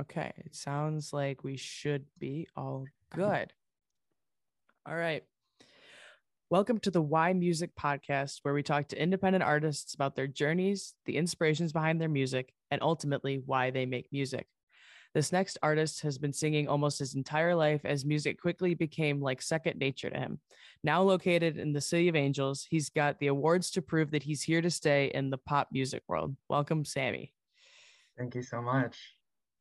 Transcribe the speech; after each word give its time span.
Okay, 0.00 0.32
it 0.38 0.56
sounds 0.56 1.12
like 1.12 1.44
we 1.44 1.56
should 1.56 2.04
be 2.18 2.48
all 2.56 2.84
good. 3.14 3.52
All 4.84 4.96
right. 4.96 5.22
Welcome 6.50 6.80
to 6.80 6.90
the 6.90 7.00
Why 7.00 7.32
Music 7.32 7.70
podcast, 7.80 8.40
where 8.42 8.54
we 8.54 8.64
talk 8.64 8.88
to 8.88 9.00
independent 9.00 9.44
artists 9.44 9.94
about 9.94 10.16
their 10.16 10.26
journeys, 10.26 10.94
the 11.04 11.16
inspirations 11.16 11.72
behind 11.72 12.00
their 12.00 12.08
music, 12.08 12.52
and 12.72 12.82
ultimately 12.82 13.40
why 13.46 13.70
they 13.70 13.86
make 13.86 14.08
music. 14.10 14.48
This 15.14 15.30
next 15.30 15.58
artist 15.62 16.00
has 16.00 16.18
been 16.18 16.32
singing 16.32 16.66
almost 16.66 16.98
his 16.98 17.14
entire 17.14 17.54
life 17.54 17.82
as 17.84 18.04
music 18.04 18.40
quickly 18.40 18.74
became 18.74 19.22
like 19.22 19.40
second 19.40 19.78
nature 19.78 20.10
to 20.10 20.18
him. 20.18 20.40
Now 20.82 21.02
located 21.02 21.56
in 21.56 21.72
the 21.72 21.80
City 21.80 22.08
of 22.08 22.16
Angels, 22.16 22.66
he's 22.68 22.90
got 22.90 23.20
the 23.20 23.28
awards 23.28 23.70
to 23.70 23.82
prove 23.82 24.10
that 24.10 24.24
he's 24.24 24.42
here 24.42 24.60
to 24.60 24.72
stay 24.72 25.12
in 25.14 25.30
the 25.30 25.38
pop 25.38 25.68
music 25.70 26.02
world. 26.08 26.34
Welcome, 26.48 26.84
Sammy. 26.84 27.32
Thank 28.18 28.34
you 28.34 28.42
so 28.42 28.60
much. 28.60 29.13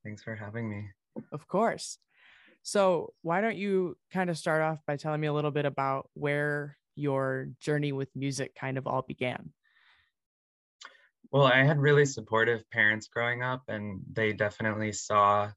Thanks 0.04 0.24
for 0.24 0.36
having 0.36 0.70
me. 0.70 0.90
Of 1.32 1.48
course. 1.48 1.98
So, 2.62 3.14
why 3.22 3.42
don't 3.42 3.58
you 3.58 3.98
kind 4.12 4.30
of 4.30 4.38
start 4.38 4.62
off 4.62 4.80
by 4.88 4.96
telling 4.96 5.20
me 5.20 5.28
a 5.28 5.34
little 5.34 5.52
bit 5.52 5.66
about 5.66 6.10
where 6.14 6.78
your 6.96 7.50
journey 7.60 7.92
with 7.92 8.10
music 8.16 8.56
kind 8.56 8.78
of 8.78 8.88
all 8.88 9.02
began? 9.02 9.52
Well, 11.32 11.46
I 11.46 11.64
had 11.64 11.80
really 11.80 12.06
supportive 12.06 12.70
parents 12.70 13.08
growing 13.08 13.42
up, 13.42 13.64
and 13.68 14.02
they 14.12 14.34
definitely 14.34 14.92
saw 14.92 15.52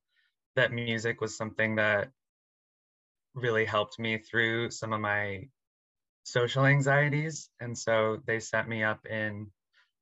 that 0.57 0.73
music 0.73 1.21
was 1.21 1.37
something 1.37 1.77
that 1.77 2.09
really 3.35 3.67
helped 3.67 3.99
me 3.99 4.19
through 4.19 4.71
some 4.71 4.93
of 4.93 5.01
my 5.01 5.49
social 6.25 6.65
anxieties. 6.65 7.51
And 7.61 7.77
so 7.77 8.19
they 8.27 8.41
set 8.41 8.69
me 8.69 8.83
up 8.83 9.07
in 9.07 9.49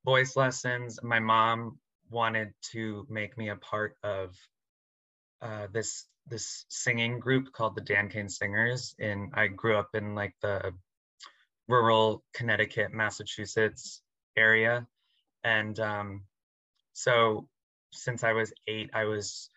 voice 0.04 0.36
lessons. 0.36 1.00
My 1.02 1.18
mom 1.18 1.78
wanted 2.10 2.52
to 2.72 3.06
make 3.10 3.36
me 3.36 3.48
a 3.50 3.56
part 3.56 3.96
of 4.02 4.36
uh, 5.42 5.66
this 5.72 6.06
this 6.26 6.64
singing 6.68 7.18
group 7.18 7.52
called 7.52 7.76
the 7.76 7.82
Dan 7.82 8.08
Kane 8.08 8.28
Singers. 8.28 8.94
And 8.98 9.32
I 9.34 9.48
grew 9.48 9.76
up 9.76 9.90
in 9.94 10.14
like 10.14 10.34
the 10.40 10.72
rural 11.68 12.24
Connecticut, 12.34 12.92
Massachusetts 12.92 14.02
area, 14.36 14.86
and 15.44 15.78
um, 15.78 16.24
so 16.94 17.48
since 17.92 18.24
I 18.24 18.32
was 18.32 18.52
eight, 18.66 18.90
I 18.94 19.04
was 19.04 19.48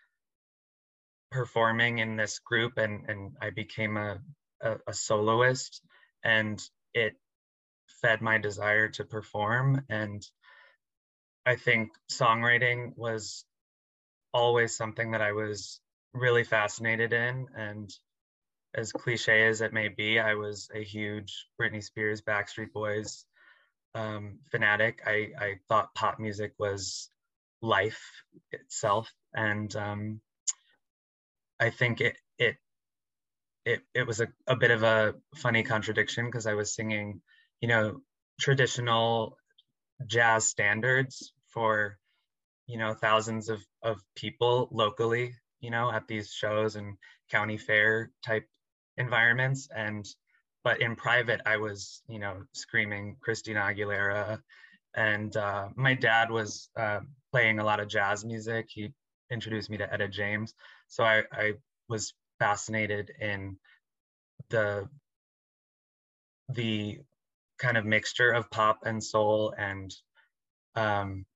performing 1.30 1.98
in 1.98 2.16
this 2.16 2.38
group, 2.38 2.78
and 2.78 3.08
and 3.08 3.32
I 3.40 3.50
became 3.50 3.96
a, 3.96 4.18
a, 4.62 4.76
a 4.88 4.94
soloist, 4.94 5.82
and 6.24 6.62
it 6.94 7.14
fed 8.02 8.20
my 8.20 8.38
desire 8.38 8.88
to 8.88 9.04
perform. 9.04 9.82
And 9.88 10.22
I 11.48 11.56
think 11.56 11.92
songwriting 12.12 12.92
was 12.94 13.46
always 14.34 14.76
something 14.76 15.12
that 15.12 15.22
I 15.22 15.32
was 15.32 15.80
really 16.12 16.44
fascinated 16.44 17.14
in. 17.14 17.46
And 17.56 17.90
as 18.74 18.92
cliche 18.92 19.46
as 19.46 19.62
it 19.62 19.72
may 19.72 19.88
be, 19.88 20.20
I 20.20 20.34
was 20.34 20.68
a 20.74 20.84
huge 20.84 21.46
Britney 21.58 21.82
Spears, 21.82 22.20
Backstreet 22.20 22.70
Boys 22.74 23.24
um, 23.94 24.40
fanatic. 24.50 25.00
I, 25.06 25.30
I 25.40 25.54
thought 25.70 25.94
pop 25.94 26.20
music 26.20 26.52
was 26.58 27.08
life 27.62 28.02
itself. 28.52 29.10
And 29.32 29.74
um, 29.74 30.20
I 31.58 31.70
think 31.70 32.02
it, 32.02 32.18
it, 32.38 32.56
it, 33.64 33.80
it 33.94 34.06
was 34.06 34.20
a, 34.20 34.28
a 34.46 34.54
bit 34.54 34.70
of 34.70 34.82
a 34.82 35.14
funny 35.34 35.62
contradiction 35.62 36.26
because 36.26 36.46
I 36.46 36.52
was 36.52 36.74
singing, 36.74 37.22
you 37.62 37.68
know, 37.68 38.02
traditional 38.38 39.38
jazz 40.06 40.46
standards 40.46 41.32
for 41.58 41.98
you 42.68 42.78
know 42.78 42.94
thousands 42.94 43.48
of 43.48 43.60
of 43.82 44.00
people 44.14 44.68
locally 44.70 45.34
you 45.58 45.70
know 45.70 45.90
at 45.90 46.06
these 46.06 46.30
shows 46.30 46.76
and 46.76 46.96
county 47.32 47.58
fair 47.58 48.12
type 48.24 48.46
environments. 48.96 49.68
And 49.74 50.06
but 50.62 50.80
in 50.80 50.94
private 50.94 51.40
i 51.46 51.56
was 51.56 52.02
you 52.08 52.20
know 52.20 52.34
screaming 52.52 53.16
christina 53.20 53.60
aguilera. 53.60 54.40
And 54.94 55.36
uh, 55.36 55.68
my 55.76 55.94
dad 55.94 56.30
was 56.30 56.70
uh, 56.76 57.00
playing 57.32 57.58
a 57.58 57.64
lot 57.64 57.80
of 57.80 57.88
jazz 57.88 58.24
music. 58.24 58.66
He 58.68 58.92
introduced 59.30 59.70
me 59.70 59.78
to 59.78 59.92
etta 59.92 60.08
james. 60.08 60.54
So 60.88 61.04
I, 61.04 61.22
I 61.32 61.52
was 61.88 62.14
fascinated 62.38 63.10
in 63.20 63.56
the 64.50 64.88
the 66.48 67.00
kind 67.58 67.76
of 67.76 67.84
mixture 67.84 68.30
of 68.30 68.50
pop 68.50 68.78
and 68.84 69.02
soul 69.02 69.52
and 69.58 69.92
um, 70.76 71.26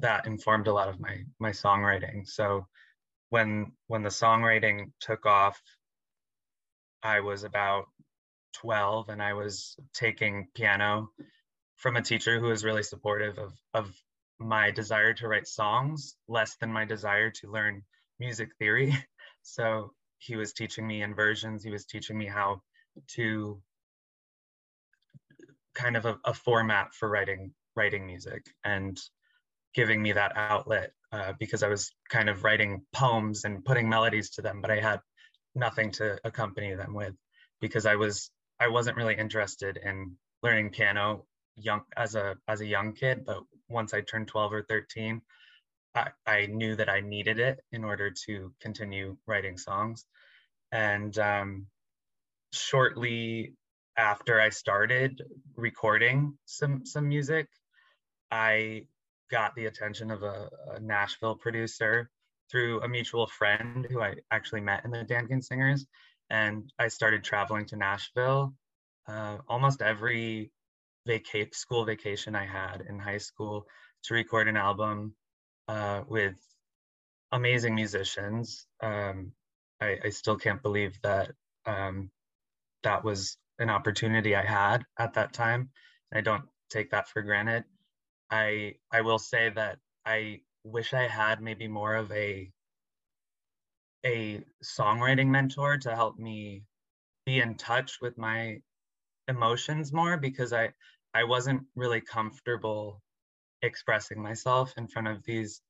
that 0.00 0.26
informed 0.26 0.66
a 0.66 0.72
lot 0.72 0.88
of 0.88 1.00
my 1.00 1.24
my 1.38 1.50
songwriting. 1.50 2.28
So 2.28 2.66
when 3.30 3.72
when 3.86 4.02
the 4.02 4.10
songwriting 4.10 4.92
took 5.00 5.26
off, 5.26 5.60
I 7.02 7.20
was 7.20 7.44
about 7.44 7.86
12 8.54 9.08
and 9.08 9.22
I 9.22 9.34
was 9.34 9.76
taking 9.94 10.48
piano 10.54 11.10
from 11.76 11.96
a 11.96 12.02
teacher 12.02 12.38
who 12.38 12.46
was 12.46 12.64
really 12.64 12.82
supportive 12.82 13.38
of 13.38 13.52
of 13.74 13.94
my 14.38 14.70
desire 14.70 15.14
to 15.14 15.28
write 15.28 15.46
songs 15.46 16.16
less 16.28 16.56
than 16.56 16.72
my 16.72 16.84
desire 16.84 17.30
to 17.30 17.50
learn 17.50 17.82
music 18.18 18.50
theory. 18.58 18.94
So 19.42 19.94
he 20.18 20.36
was 20.36 20.52
teaching 20.52 20.86
me 20.86 21.02
inversions, 21.02 21.64
he 21.64 21.70
was 21.70 21.86
teaching 21.86 22.18
me 22.18 22.26
how 22.26 22.60
to 23.14 23.62
kind 25.74 25.96
of 25.96 26.04
a, 26.04 26.18
a 26.26 26.34
format 26.34 26.92
for 26.94 27.08
writing 27.08 27.54
writing 27.74 28.06
music 28.06 28.44
and 28.62 29.00
giving 29.74 30.02
me 30.02 30.12
that 30.12 30.36
outlet 30.36 30.92
uh, 31.12 31.32
because 31.38 31.62
I 31.62 31.68
was 31.68 31.92
kind 32.08 32.28
of 32.28 32.44
writing 32.44 32.82
poems 32.92 33.44
and 33.44 33.64
putting 33.64 33.88
melodies 33.88 34.30
to 34.30 34.42
them, 34.42 34.60
but 34.60 34.70
I 34.70 34.80
had 34.80 35.00
nothing 35.54 35.90
to 35.92 36.18
accompany 36.24 36.74
them 36.74 36.94
with 36.94 37.14
because 37.60 37.86
I 37.86 37.96
was 37.96 38.30
I 38.58 38.68
wasn't 38.68 38.96
really 38.96 39.16
interested 39.16 39.78
in 39.82 40.16
learning 40.42 40.70
piano 40.70 41.26
young 41.56 41.82
as 41.96 42.14
a 42.14 42.36
as 42.46 42.60
a 42.60 42.66
young 42.66 42.92
kid. 42.94 43.24
But 43.24 43.42
once 43.68 43.94
I 43.94 44.00
turned 44.00 44.28
12 44.28 44.52
or 44.52 44.62
13, 44.62 45.22
I, 45.94 46.08
I 46.26 46.46
knew 46.46 46.76
that 46.76 46.88
I 46.88 47.00
needed 47.00 47.38
it 47.38 47.60
in 47.72 47.84
order 47.84 48.10
to 48.26 48.52
continue 48.60 49.16
writing 49.26 49.56
songs. 49.56 50.04
And 50.72 51.16
um, 51.18 51.66
shortly 52.52 53.54
after 53.96 54.40
I 54.40 54.50
started 54.50 55.22
recording 55.56 56.38
some 56.46 56.86
some 56.86 57.08
music, 57.08 57.48
I 58.30 58.86
got 59.30 59.54
the 59.54 59.66
attention 59.66 60.10
of 60.10 60.22
a, 60.22 60.48
a, 60.74 60.80
Nashville 60.80 61.34
producer 61.34 62.10
through 62.50 62.82
a 62.82 62.88
mutual 62.88 63.26
friend 63.26 63.86
who 63.90 64.02
I 64.02 64.14
actually 64.30 64.60
met 64.60 64.84
in 64.84 64.90
the 64.90 65.04
Dan 65.04 65.40
Singers. 65.40 65.86
And 66.30 66.72
I 66.78 66.88
started 66.88 67.24
traveling 67.24 67.66
to 67.66 67.76
Nashville 67.76 68.54
uh, 69.08 69.38
almost 69.48 69.82
every 69.82 70.50
vaca- 71.06 71.52
school 71.52 71.84
vacation 71.84 72.34
I 72.34 72.46
had 72.46 72.84
in 72.88 72.98
high 72.98 73.18
school 73.18 73.66
to 74.04 74.14
record 74.14 74.48
an 74.48 74.56
album 74.56 75.14
uh, 75.68 76.02
with 76.08 76.36
amazing 77.32 77.74
musicians. 77.74 78.66
Um, 78.82 79.32
I, 79.80 79.98
I, 80.04 80.10
still 80.10 80.36
can't 80.36 80.62
believe 80.62 80.98
that 81.02 81.32
um, 81.66 82.10
that 82.82 83.04
was 83.04 83.36
an 83.58 83.70
opportunity 83.70 84.34
I 84.34 84.44
had 84.44 84.84
at 84.98 85.14
that 85.14 85.32
time. 85.32 85.70
I 86.12 86.20
don't 86.20 86.44
take 86.70 86.90
that 86.90 87.08
for 87.08 87.22
granted. 87.22 87.64
I 88.30 88.74
I 88.92 89.00
will 89.02 89.18
say 89.18 89.50
that 89.50 89.78
I 90.06 90.40
wish 90.64 90.94
I 90.94 91.06
had 91.06 91.40
maybe 91.40 91.68
more 91.68 91.94
of 91.94 92.10
a 92.12 92.50
a 94.04 94.42
songwriting 94.64 95.28
mentor 95.28 95.76
to 95.78 95.94
help 95.94 96.18
me 96.18 96.64
be 97.26 97.40
in 97.40 97.54
touch 97.56 97.98
with 98.00 98.16
my 98.16 98.60
emotions 99.28 99.92
more 99.92 100.16
because 100.16 100.52
I 100.52 100.72
I 101.14 101.24
wasn't 101.24 101.62
really 101.76 102.00
comfortable 102.00 103.02
expressing 103.62 104.22
myself 104.22 104.72
in 104.76 104.88
front 104.88 105.08
of 105.08 105.22
these 105.24 105.60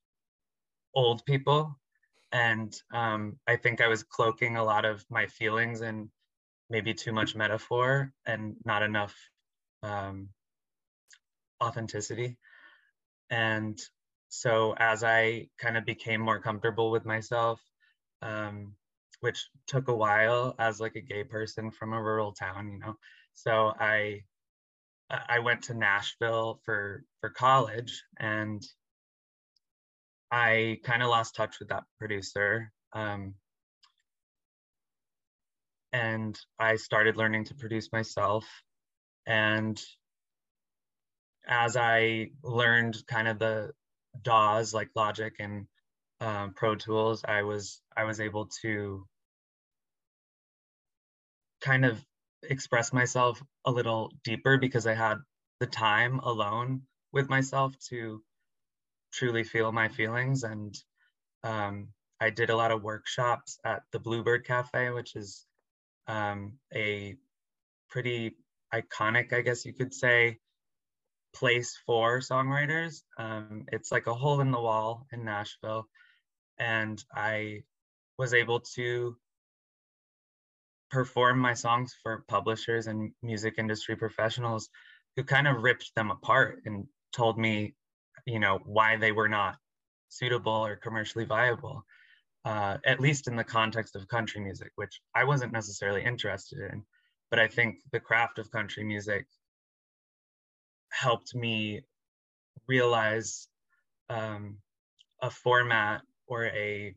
old 0.94 1.24
people 1.24 1.78
and 2.32 2.72
um, 2.92 3.38
I 3.46 3.56
think 3.56 3.80
I 3.80 3.88
was 3.88 4.02
cloaking 4.04 4.56
a 4.56 4.64
lot 4.64 4.84
of 4.84 5.04
my 5.10 5.26
feelings 5.26 5.80
and 5.80 6.08
maybe 6.68 6.94
too 6.94 7.12
much 7.12 7.34
metaphor 7.34 8.12
and 8.26 8.54
not 8.64 8.82
enough 8.82 9.14
um, 9.82 10.28
authenticity. 11.62 12.38
And 13.30 13.78
so 14.28 14.74
as 14.78 15.04
I 15.04 15.48
kind 15.58 15.76
of 15.76 15.84
became 15.84 16.20
more 16.20 16.40
comfortable 16.40 16.90
with 16.90 17.04
myself, 17.04 17.60
um, 18.22 18.74
which 19.20 19.48
took 19.66 19.88
a 19.88 19.94
while 19.94 20.54
as 20.58 20.80
like 20.80 20.96
a 20.96 21.00
gay 21.00 21.24
person 21.24 21.70
from 21.70 21.92
a 21.92 22.02
rural 22.02 22.32
town, 22.32 22.70
you 22.70 22.78
know. 22.78 22.96
So 23.34 23.72
I 23.78 24.22
I 25.10 25.40
went 25.40 25.64
to 25.64 25.74
Nashville 25.74 26.60
for 26.64 27.04
for 27.20 27.30
college 27.30 28.02
and 28.18 28.62
I 30.30 30.78
kind 30.84 31.02
of 31.02 31.08
lost 31.08 31.34
touch 31.34 31.58
with 31.58 31.68
that 31.68 31.84
producer. 31.98 32.72
Um, 32.92 33.34
and 35.92 36.38
I 36.58 36.76
started 36.76 37.16
learning 37.16 37.46
to 37.46 37.54
produce 37.54 37.92
myself. 37.92 38.46
And 39.26 39.80
as 41.50 41.76
I 41.76 42.30
learned 42.44 42.96
kind 43.08 43.28
of 43.28 43.38
the 43.38 43.72
DAWs 44.22 44.72
like 44.72 44.88
Logic 44.94 45.34
and 45.40 45.66
um, 46.20 46.54
Pro 46.54 46.76
Tools, 46.76 47.24
I 47.26 47.42
was 47.42 47.82
I 47.96 48.04
was 48.04 48.20
able 48.20 48.48
to 48.62 49.04
kind 51.60 51.84
of 51.84 52.02
express 52.44 52.92
myself 52.92 53.42
a 53.64 53.70
little 53.70 54.12
deeper 54.24 54.56
because 54.58 54.86
I 54.86 54.94
had 54.94 55.18
the 55.58 55.66
time 55.66 56.20
alone 56.20 56.82
with 57.12 57.28
myself 57.28 57.74
to 57.90 58.22
truly 59.12 59.42
feel 59.44 59.72
my 59.72 59.88
feelings. 59.88 60.44
And 60.44 60.74
um, 61.42 61.88
I 62.20 62.30
did 62.30 62.50
a 62.50 62.56
lot 62.56 62.70
of 62.70 62.82
workshops 62.82 63.58
at 63.64 63.82
the 63.92 63.98
Bluebird 63.98 64.46
Cafe, 64.46 64.90
which 64.90 65.16
is 65.16 65.44
um, 66.06 66.54
a 66.74 67.16
pretty 67.90 68.36
iconic, 68.72 69.32
I 69.32 69.40
guess 69.40 69.66
you 69.66 69.74
could 69.74 69.92
say, 69.92 70.38
place 71.32 71.78
for 71.86 72.20
songwriters. 72.20 73.02
Um, 73.18 73.64
it's 73.72 73.92
like 73.92 74.06
a 74.06 74.14
hole 74.14 74.40
in 74.40 74.50
the 74.50 74.60
wall 74.60 75.06
in 75.12 75.24
Nashville. 75.24 75.86
And 76.58 77.02
I 77.14 77.62
was 78.18 78.34
able 78.34 78.60
to 78.74 79.16
perform 80.90 81.38
my 81.38 81.54
songs 81.54 81.94
for 82.02 82.24
publishers 82.28 82.86
and 82.86 83.12
music 83.22 83.54
industry 83.58 83.96
professionals 83.96 84.68
who 85.16 85.24
kind 85.24 85.48
of 85.48 85.62
ripped 85.62 85.94
them 85.94 86.10
apart 86.10 86.62
and 86.66 86.86
told 87.12 87.38
me, 87.38 87.74
you 88.26 88.38
know, 88.38 88.60
why 88.64 88.96
they 88.96 89.12
were 89.12 89.28
not 89.28 89.56
suitable 90.08 90.66
or 90.66 90.76
commercially 90.76 91.24
viable, 91.24 91.84
uh, 92.44 92.76
at 92.84 93.00
least 93.00 93.28
in 93.28 93.36
the 93.36 93.44
context 93.44 93.96
of 93.96 94.08
country 94.08 94.40
music, 94.40 94.72
which 94.74 95.00
I 95.14 95.24
wasn't 95.24 95.52
necessarily 95.52 96.04
interested 96.04 96.58
in. 96.72 96.84
But 97.30 97.38
I 97.38 97.46
think 97.46 97.76
the 97.92 98.00
craft 98.00 98.38
of 98.38 98.50
country 98.50 98.84
music 98.84 99.26
helped 100.90 101.34
me 101.34 101.82
realize 102.68 103.48
um, 104.08 104.58
a 105.22 105.30
format 105.30 106.02
or 106.26 106.46
a 106.46 106.94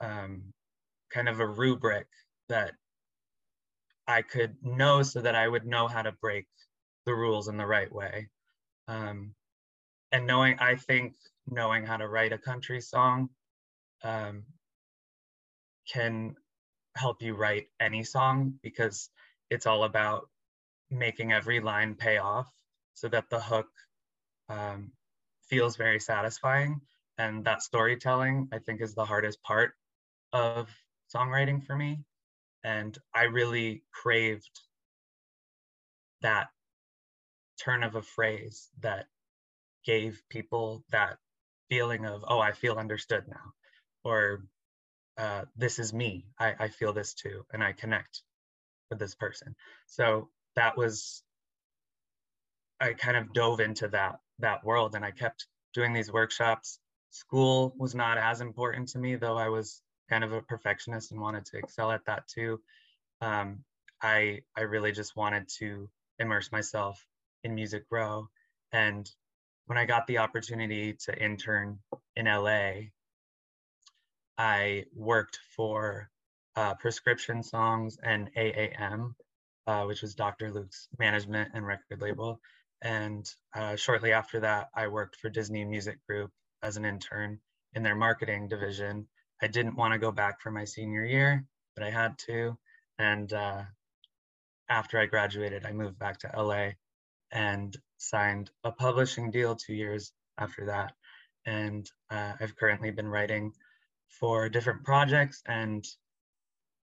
um, 0.00 0.52
kind 1.10 1.28
of 1.28 1.40
a 1.40 1.46
rubric 1.46 2.06
that 2.48 2.72
I 4.06 4.22
could 4.22 4.56
know 4.62 5.02
so 5.02 5.20
that 5.20 5.34
I 5.34 5.48
would 5.48 5.66
know 5.66 5.88
how 5.88 6.02
to 6.02 6.12
break 6.12 6.46
the 7.06 7.14
rules 7.14 7.48
in 7.48 7.56
the 7.56 7.66
right 7.66 7.92
way. 7.92 8.28
Um, 8.88 9.34
and 10.12 10.26
knowing, 10.26 10.58
I 10.60 10.76
think 10.76 11.14
knowing 11.46 11.84
how 11.84 11.96
to 11.96 12.08
write 12.08 12.32
a 12.32 12.38
country 12.38 12.80
song 12.80 13.28
um, 14.02 14.44
can 15.92 16.36
help 16.96 17.22
you 17.22 17.34
write 17.34 17.66
any 17.80 18.02
song 18.04 18.54
because 18.62 19.10
it's 19.50 19.66
all 19.66 19.84
about 19.84 20.28
making 20.90 21.32
every 21.32 21.60
line 21.60 21.94
pay 21.94 22.18
off 22.18 22.48
so 22.96 23.08
that 23.08 23.30
the 23.30 23.40
hook 23.40 23.68
um, 24.48 24.90
feels 25.48 25.76
very 25.76 26.00
satisfying. 26.00 26.80
And 27.18 27.44
that 27.44 27.62
storytelling, 27.62 28.48
I 28.52 28.58
think, 28.58 28.80
is 28.80 28.94
the 28.94 29.04
hardest 29.04 29.42
part 29.42 29.72
of 30.32 30.68
songwriting 31.14 31.64
for 31.64 31.76
me. 31.76 32.00
And 32.64 32.98
I 33.14 33.24
really 33.24 33.84
craved 33.92 34.60
that 36.22 36.48
turn 37.62 37.84
of 37.84 37.94
a 37.94 38.02
phrase 38.02 38.68
that 38.80 39.06
gave 39.84 40.22
people 40.28 40.84
that 40.90 41.18
feeling 41.68 42.06
of, 42.06 42.24
oh, 42.26 42.40
I 42.40 42.52
feel 42.52 42.76
understood 42.76 43.24
now, 43.28 43.52
or 44.04 44.44
uh, 45.16 45.42
this 45.56 45.78
is 45.78 45.92
me. 45.92 46.26
I, 46.38 46.54
I 46.58 46.68
feel 46.68 46.92
this 46.92 47.14
too, 47.14 47.44
and 47.52 47.62
I 47.62 47.72
connect 47.72 48.22
with 48.90 48.98
this 48.98 49.14
person. 49.14 49.54
So 49.86 50.28
that 50.54 50.76
was, 50.76 51.22
I 52.80 52.92
kind 52.92 53.16
of 53.16 53.32
dove 53.32 53.60
into 53.60 53.88
that 53.88 54.20
that 54.38 54.64
world, 54.64 54.94
and 54.94 55.04
I 55.04 55.10
kept 55.10 55.46
doing 55.74 55.92
these 55.92 56.12
workshops. 56.12 56.78
School 57.10 57.74
was 57.78 57.94
not 57.94 58.18
as 58.18 58.40
important 58.40 58.88
to 58.88 58.98
me, 58.98 59.16
though 59.16 59.38
I 59.38 59.48
was 59.48 59.80
kind 60.10 60.24
of 60.24 60.32
a 60.32 60.42
perfectionist 60.42 61.10
and 61.12 61.20
wanted 61.20 61.46
to 61.46 61.58
excel 61.58 61.90
at 61.90 62.04
that 62.06 62.28
too. 62.28 62.60
Um, 63.20 63.64
I 64.02 64.42
I 64.56 64.62
really 64.62 64.92
just 64.92 65.16
wanted 65.16 65.48
to 65.58 65.88
immerse 66.18 66.52
myself 66.52 67.04
in 67.44 67.54
Music 67.54 67.84
Row, 67.90 68.28
and 68.72 69.10
when 69.66 69.78
I 69.78 69.84
got 69.84 70.06
the 70.06 70.18
opportunity 70.18 70.94
to 71.04 71.18
intern 71.18 71.78
in 72.14 72.26
LA, 72.26 72.90
I 74.38 74.84
worked 74.94 75.38
for 75.56 76.10
uh, 76.54 76.74
Prescription 76.74 77.42
Songs 77.42 77.98
and 78.02 78.30
AAM, 78.34 79.14
uh, 79.66 79.84
which 79.84 80.02
was 80.02 80.14
Dr. 80.14 80.52
Luke's 80.52 80.88
management 80.98 81.50
and 81.54 81.66
record 81.66 82.00
label. 82.00 82.40
And 82.82 83.28
uh, 83.54 83.76
shortly 83.76 84.12
after 84.12 84.40
that, 84.40 84.68
I 84.74 84.88
worked 84.88 85.16
for 85.16 85.28
Disney 85.28 85.64
Music 85.64 85.98
Group 86.06 86.30
as 86.62 86.76
an 86.76 86.84
intern 86.84 87.40
in 87.74 87.82
their 87.82 87.94
marketing 87.94 88.48
division. 88.48 89.06
I 89.42 89.46
didn't 89.46 89.76
want 89.76 89.92
to 89.92 89.98
go 89.98 90.12
back 90.12 90.40
for 90.40 90.50
my 90.50 90.64
senior 90.64 91.04
year, 91.04 91.44
but 91.74 91.84
I 91.84 91.90
had 91.90 92.18
to. 92.26 92.56
And 92.98 93.32
uh, 93.32 93.62
after 94.68 94.98
I 94.98 95.06
graduated, 95.06 95.64
I 95.64 95.72
moved 95.72 95.98
back 95.98 96.18
to 96.20 96.30
LA 96.36 96.70
and 97.32 97.76
signed 97.98 98.50
a 98.64 98.72
publishing 98.72 99.30
deal 99.30 99.56
two 99.56 99.74
years 99.74 100.12
after 100.38 100.66
that. 100.66 100.94
And 101.44 101.88
uh, 102.10 102.32
I've 102.40 102.56
currently 102.56 102.90
been 102.90 103.08
writing 103.08 103.52
for 104.08 104.48
different 104.48 104.84
projects 104.84 105.42
and 105.46 105.84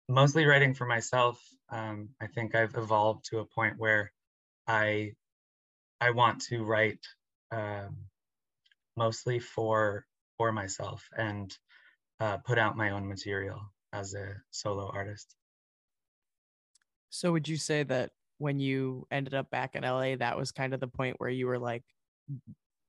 mostly 0.07 0.45
writing 0.45 0.73
for 0.73 0.85
myself. 0.85 1.41
Um, 1.69 2.09
I 2.21 2.27
think 2.27 2.53
I've 2.53 2.75
evolved 2.75 3.25
to 3.29 3.39
a 3.39 3.45
point 3.45 3.75
where 3.77 4.11
I 4.67 5.13
I 6.01 6.09
want 6.09 6.41
to 6.49 6.63
write 6.63 7.05
um, 7.51 7.95
mostly 8.97 9.39
for 9.39 10.05
for 10.37 10.51
myself 10.51 11.07
and 11.15 11.55
uh, 12.19 12.37
put 12.37 12.57
out 12.57 12.75
my 12.75 12.89
own 12.89 13.07
material 13.07 13.61
as 13.93 14.15
a 14.15 14.33
solo 14.49 14.89
artist. 14.91 15.35
So 17.09 17.31
would 17.31 17.47
you 17.47 17.57
say 17.57 17.83
that 17.83 18.11
when 18.39 18.59
you 18.59 19.05
ended 19.11 19.35
up 19.35 19.51
back 19.51 19.75
in 19.75 19.83
LA, 19.83 20.15
that 20.15 20.37
was 20.37 20.51
kind 20.51 20.73
of 20.73 20.79
the 20.79 20.87
point 20.87 21.17
where 21.19 21.29
you 21.29 21.45
were 21.45 21.59
like, 21.59 21.83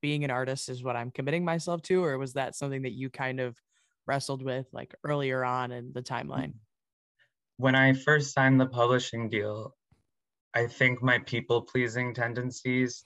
being 0.01 0.25
an 0.25 0.31
artist 0.31 0.69
is 0.69 0.83
what 0.83 0.97
I'm 0.97 1.11
committing 1.11 1.45
myself 1.45 1.83
to, 1.83 2.05
or 2.05 2.19
was 2.19 2.33
that 2.33 2.57
something 2.57 2.83
that 2.83 2.93
you 2.93 3.09
kind 3.09 3.41
of 3.41 3.57
wrestled 4.07 4.43
with 4.43 4.67
like 4.73 4.95
earlier 5.05 5.45
on 5.45 5.71
in 5.71 5.93
the 5.93 6.03
timeline? 6.03 6.55
When 7.57 7.75
I 7.75 7.93
first 7.93 8.35
signed 8.35 8.61
the 8.61 8.67
publishing 8.67 9.29
deal, 9.29 9.77
I 10.55 10.67
think 10.67 11.03
my 11.03 11.19
people 11.19 11.63
pleasing 11.63 12.15
tendencies 12.15 13.05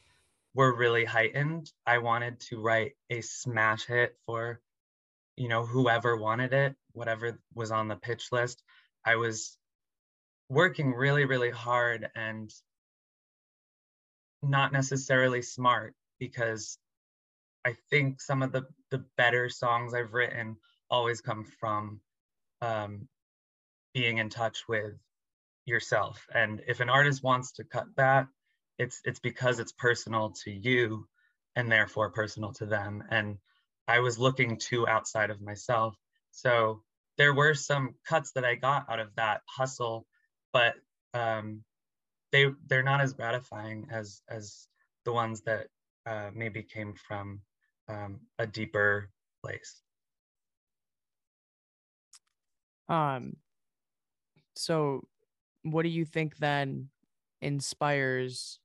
were 0.54 0.74
really 0.74 1.04
heightened. 1.04 1.70
I 1.86 1.98
wanted 1.98 2.40
to 2.48 2.60
write 2.60 2.92
a 3.10 3.20
smash 3.20 3.86
hit 3.86 4.16
for, 4.26 4.60
you 5.36 5.48
know, 5.48 5.64
whoever 5.64 6.16
wanted 6.16 6.52
it, 6.52 6.74
whatever 6.92 7.38
was 7.54 7.70
on 7.70 7.88
the 7.88 7.96
pitch 7.96 8.32
list. 8.32 8.62
I 9.04 9.16
was 9.16 9.56
working 10.48 10.92
really, 10.92 11.24
really 11.24 11.50
hard 11.50 12.08
and 12.16 12.50
not 14.42 14.72
necessarily 14.72 15.42
smart 15.42 15.94
because 16.18 16.78
I 17.64 17.74
think 17.90 18.20
some 18.20 18.42
of 18.42 18.52
the, 18.52 18.66
the 18.90 19.04
better 19.16 19.48
songs 19.48 19.94
I've 19.94 20.14
written 20.14 20.56
always 20.90 21.20
come 21.20 21.44
from 21.44 22.00
um, 22.60 23.08
being 23.92 24.18
in 24.18 24.30
touch 24.30 24.64
with 24.68 24.94
yourself. 25.66 26.26
And 26.34 26.62
if 26.68 26.80
an 26.80 26.88
artist 26.88 27.22
wants 27.22 27.52
to 27.52 27.64
cut 27.64 27.86
that, 27.96 28.28
it's 28.78 29.00
it's 29.04 29.20
because 29.20 29.58
it's 29.58 29.72
personal 29.72 30.34
to 30.44 30.50
you 30.50 31.06
and 31.54 31.70
therefore 31.70 32.10
personal 32.10 32.52
to 32.54 32.66
them. 32.66 33.04
And 33.10 33.38
I 33.88 34.00
was 34.00 34.18
looking 34.18 34.58
too 34.58 34.88
outside 34.88 35.30
of 35.30 35.40
myself. 35.40 35.96
So 36.32 36.82
there 37.18 37.34
were 37.34 37.54
some 37.54 37.94
cuts 38.06 38.32
that 38.32 38.44
I 38.44 38.56
got 38.56 38.86
out 38.90 39.00
of 39.00 39.14
that 39.16 39.40
hustle 39.48 40.06
but 40.56 40.74
um, 41.12 41.62
they 42.32 42.46
they're 42.66 42.82
not 42.82 43.02
as 43.02 43.12
gratifying 43.12 43.88
as 43.90 44.22
as 44.28 44.68
the 45.04 45.12
ones 45.12 45.42
that 45.42 45.66
uh, 46.06 46.30
maybe 46.34 46.62
came 46.62 46.94
from 46.94 47.40
um, 47.88 48.20
a 48.38 48.46
deeper 48.46 49.10
place. 49.44 49.82
Um. 52.88 53.36
So, 54.54 55.06
what 55.72 55.82
do 55.82 55.88
you 55.88 56.04
think 56.04 56.36
then 56.36 56.88
inspires 57.40 58.58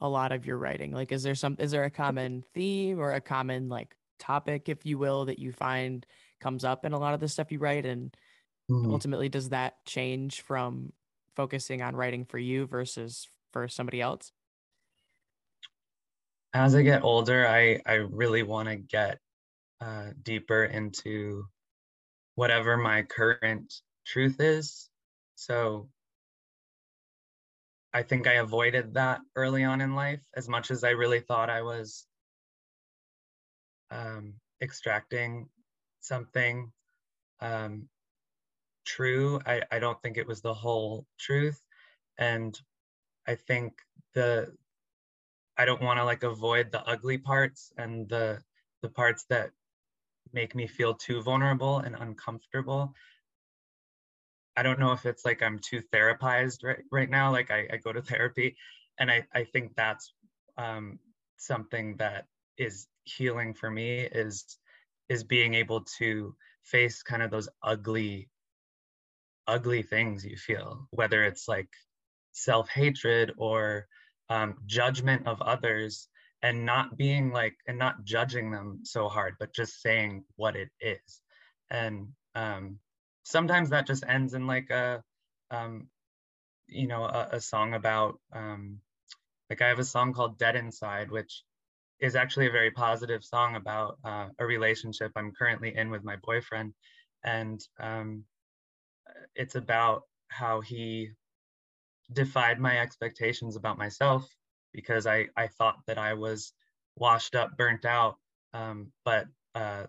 a 0.00 0.08
lot 0.08 0.32
of 0.32 0.46
your 0.46 0.58
writing? 0.58 0.92
Like, 0.92 1.12
is 1.12 1.22
there 1.22 1.34
some 1.34 1.56
is 1.58 1.70
there 1.70 1.84
a 1.84 1.90
common 1.90 2.44
theme 2.54 2.98
or 2.98 3.12
a 3.12 3.20
common 3.20 3.68
like 3.68 3.96
topic, 4.18 4.68
if 4.68 4.84
you 4.84 4.98
will, 4.98 5.26
that 5.26 5.38
you 5.38 5.52
find 5.52 6.06
comes 6.40 6.64
up 6.64 6.84
in 6.84 6.92
a 6.92 6.98
lot 6.98 7.14
of 7.14 7.20
the 7.20 7.28
stuff 7.28 7.50
you 7.50 7.58
write 7.58 7.86
and 7.86 8.14
mm-hmm. 8.70 8.90
ultimately 8.90 9.28
does 9.28 9.48
that 9.48 9.84
change 9.86 10.42
from 10.42 10.92
focusing 11.34 11.82
on 11.82 11.96
writing 11.96 12.24
for 12.24 12.38
you 12.38 12.66
versus 12.66 13.28
for 13.52 13.68
somebody 13.68 14.00
else? 14.00 14.32
As 16.52 16.74
I 16.74 16.82
get 16.82 17.02
older, 17.02 17.46
I, 17.46 17.80
I 17.86 17.94
really 17.94 18.42
want 18.42 18.68
to 18.68 18.76
get 18.76 19.18
uh, 19.80 20.10
deeper 20.22 20.64
into 20.64 21.44
whatever 22.34 22.76
my 22.76 23.02
current 23.02 23.74
truth 24.06 24.40
is. 24.40 24.88
So 25.34 25.88
I 27.96 28.02
think 28.02 28.26
I 28.26 28.34
avoided 28.34 28.92
that 28.92 29.22
early 29.36 29.64
on 29.64 29.80
in 29.80 29.94
life 29.94 30.20
as 30.36 30.50
much 30.50 30.70
as 30.70 30.84
I 30.84 30.90
really 30.90 31.20
thought 31.20 31.48
I 31.48 31.62
was 31.62 32.06
um, 33.90 34.34
extracting 34.60 35.48
something 36.00 36.70
um, 37.40 37.88
true. 38.84 39.40
I, 39.46 39.62
I 39.72 39.78
don't 39.78 39.98
think 40.02 40.18
it 40.18 40.26
was 40.26 40.42
the 40.42 40.52
whole 40.52 41.06
truth. 41.18 41.58
And 42.18 42.60
I 43.26 43.34
think 43.34 43.80
the 44.12 44.52
I 45.56 45.64
don't 45.64 45.80
want 45.80 45.98
to 45.98 46.04
like 46.04 46.22
avoid 46.22 46.72
the 46.72 46.86
ugly 46.86 47.16
parts 47.16 47.72
and 47.78 48.06
the 48.10 48.42
the 48.82 48.90
parts 48.90 49.24
that 49.30 49.52
make 50.34 50.54
me 50.54 50.66
feel 50.66 50.92
too 50.92 51.22
vulnerable 51.22 51.78
and 51.78 51.96
uncomfortable. 51.96 52.92
I 54.56 54.62
don't 54.62 54.78
know 54.78 54.92
if 54.92 55.04
it's 55.06 55.24
like 55.24 55.42
I'm 55.42 55.58
too 55.58 55.82
therapized 55.92 56.64
right, 56.64 56.82
right 56.90 57.10
now. 57.10 57.30
Like 57.30 57.50
I, 57.50 57.66
I 57.72 57.76
go 57.76 57.92
to 57.92 58.02
therapy 58.12 58.56
and 58.98 59.10
I, 59.10 59.26
I 59.34 59.44
think 59.44 59.74
that's 59.76 60.12
um, 60.56 60.98
something 61.36 61.96
that 61.98 62.26
is 62.58 62.86
healing 63.04 63.54
for 63.54 63.70
me 63.70 64.00
is 64.00 64.58
is 65.08 65.22
being 65.22 65.54
able 65.54 65.84
to 65.98 66.34
face 66.64 67.02
kind 67.02 67.22
of 67.22 67.30
those 67.30 67.48
ugly 67.62 68.28
ugly 69.46 69.82
things 69.82 70.24
you 70.24 70.36
feel 70.36 70.88
whether 70.90 71.22
it's 71.22 71.46
like 71.46 71.68
self-hatred 72.32 73.32
or 73.36 73.86
um, 74.28 74.56
judgment 74.66 75.26
of 75.26 75.40
others 75.42 76.08
and 76.42 76.64
not 76.64 76.96
being 76.96 77.30
like 77.30 77.54
and 77.68 77.78
not 77.78 78.04
judging 78.04 78.50
them 78.50 78.80
so 78.82 79.08
hard 79.08 79.34
but 79.38 79.54
just 79.54 79.80
saying 79.80 80.24
what 80.34 80.56
it 80.56 80.68
is 80.80 81.20
and 81.70 82.08
um, 82.34 82.78
sometimes 83.26 83.70
that 83.70 83.86
just 83.86 84.04
ends 84.06 84.34
in 84.34 84.46
like 84.46 84.70
a 84.70 85.02
um, 85.50 85.88
you 86.68 86.86
know 86.86 87.04
a, 87.04 87.28
a 87.32 87.40
song 87.40 87.74
about 87.74 88.18
um, 88.32 88.78
like 89.50 89.60
i 89.62 89.68
have 89.68 89.78
a 89.78 89.84
song 89.84 90.12
called 90.12 90.38
dead 90.38 90.56
inside 90.56 91.10
which 91.10 91.42
is 91.98 92.14
actually 92.14 92.46
a 92.46 92.52
very 92.52 92.70
positive 92.70 93.24
song 93.24 93.56
about 93.56 93.98
uh, 94.04 94.28
a 94.38 94.46
relationship 94.46 95.10
i'm 95.16 95.32
currently 95.32 95.74
in 95.76 95.90
with 95.90 96.04
my 96.04 96.16
boyfriend 96.22 96.72
and 97.24 97.60
um, 97.80 98.24
it's 99.34 99.56
about 99.56 100.02
how 100.28 100.60
he 100.60 101.10
defied 102.12 102.60
my 102.60 102.78
expectations 102.78 103.56
about 103.56 103.78
myself 103.78 104.28
because 104.72 105.06
I, 105.06 105.28
I 105.36 105.48
thought 105.48 105.76
that 105.86 105.98
I 105.98 106.14
was 106.14 106.52
washed 106.96 107.34
up, 107.34 107.56
burnt 107.56 107.84
out. 107.84 108.16
Um, 108.52 108.92
but 109.04 109.26
uh, 109.54 109.84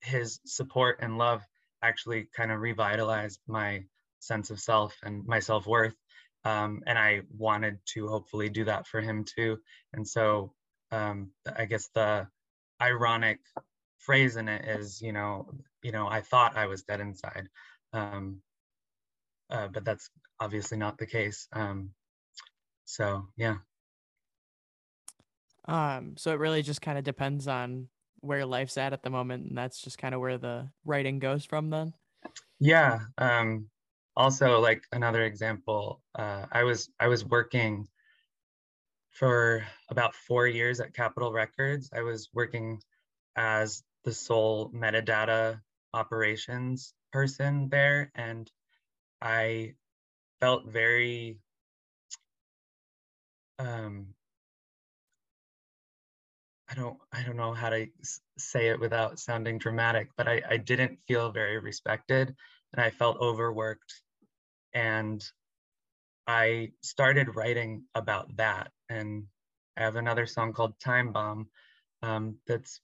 his 0.00 0.40
support 0.46 0.98
and 1.00 1.18
love 1.18 1.42
actually 1.88 2.28
kind 2.36 2.50
of 2.50 2.60
revitalized 2.60 3.40
my 3.46 3.84
sense 4.20 4.50
of 4.50 4.60
self 4.60 4.94
and 5.02 5.24
my 5.26 5.38
self 5.38 5.66
worth. 5.66 5.94
Um, 6.44 6.82
and 6.86 6.98
I 6.98 7.22
wanted 7.36 7.78
to 7.94 8.08
hopefully 8.08 8.48
do 8.48 8.64
that 8.64 8.86
for 8.86 9.00
him 9.00 9.24
too. 9.24 9.58
And 9.92 10.06
so 10.06 10.52
um, 10.90 11.30
I 11.56 11.64
guess 11.64 11.88
the 11.94 12.26
ironic 12.80 13.38
phrase 13.98 14.36
in 14.36 14.48
it 14.48 14.66
is, 14.66 15.00
you 15.00 15.12
know, 15.12 15.48
you 15.82 15.92
know, 15.92 16.06
I 16.06 16.20
thought 16.20 16.56
I 16.56 16.66
was 16.66 16.82
dead 16.82 17.00
inside, 17.00 17.48
um, 17.92 18.40
uh, 19.50 19.68
but 19.68 19.84
that's 19.84 20.10
obviously 20.40 20.76
not 20.76 20.98
the 20.98 21.06
case. 21.06 21.48
Um, 21.52 21.90
so 22.84 23.28
yeah. 23.36 23.56
Um, 25.66 26.14
so 26.18 26.32
it 26.32 26.38
really 26.38 26.62
just 26.62 26.82
kind 26.82 26.98
of 26.98 27.04
depends 27.04 27.48
on 27.48 27.88
where 28.24 28.46
life's 28.46 28.76
at 28.76 28.92
at 28.92 29.02
the 29.02 29.10
moment, 29.10 29.48
and 29.48 29.56
that's 29.56 29.80
just 29.80 29.98
kind 29.98 30.14
of 30.14 30.20
where 30.20 30.38
the 30.38 30.68
writing 30.84 31.18
goes 31.18 31.44
from 31.44 31.70
then. 31.70 31.92
Yeah. 32.58 33.00
Um, 33.18 33.66
also, 34.16 34.60
like 34.60 34.84
another 34.92 35.24
example, 35.24 36.02
uh, 36.18 36.46
I 36.50 36.64
was 36.64 36.88
I 36.98 37.08
was 37.08 37.24
working 37.24 37.88
for 39.10 39.64
about 39.90 40.14
four 40.14 40.46
years 40.46 40.80
at 40.80 40.94
Capitol 40.94 41.32
Records. 41.32 41.90
I 41.94 42.02
was 42.02 42.28
working 42.32 42.80
as 43.36 43.82
the 44.04 44.12
sole 44.12 44.70
metadata 44.70 45.60
operations 45.92 46.94
person 47.12 47.68
there, 47.68 48.10
and 48.14 48.50
I 49.20 49.74
felt 50.40 50.66
very 50.66 51.38
um, 53.58 54.13
I 56.68 56.74
don't 56.74 56.96
I 57.12 57.22
don't 57.22 57.36
know 57.36 57.52
how 57.52 57.70
to 57.70 57.86
say 58.38 58.68
it 58.68 58.80
without 58.80 59.18
sounding 59.18 59.58
dramatic, 59.58 60.08
but 60.16 60.28
I, 60.28 60.42
I 60.48 60.56
didn't 60.56 60.98
feel 61.06 61.30
very 61.30 61.58
respected 61.58 62.34
and 62.72 62.82
I 62.82 62.90
felt 62.90 63.18
overworked. 63.18 63.92
And 64.72 65.24
I 66.26 66.72
started 66.82 67.36
writing 67.36 67.84
about 67.94 68.34
that. 68.36 68.72
And 68.88 69.24
I 69.76 69.82
have 69.82 69.96
another 69.96 70.26
song 70.26 70.52
called 70.52 70.78
Time 70.80 71.12
Bomb 71.12 71.48
um, 72.02 72.36
that's 72.46 72.80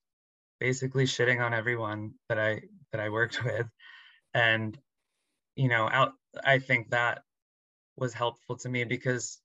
basically 0.58 1.04
shitting 1.04 1.40
on 1.44 1.54
everyone 1.54 2.12
that 2.28 2.38
I 2.38 2.62
that 2.92 3.00
I 3.00 3.08
worked 3.08 3.42
with. 3.44 3.66
And 4.34 4.78
you 5.56 5.68
know, 5.68 5.88
out 5.90 6.12
I 6.44 6.58
think 6.58 6.90
that 6.90 7.22
was 7.96 8.12
helpful 8.12 8.56
to 8.56 8.68
me 8.68 8.84
because 8.84 9.40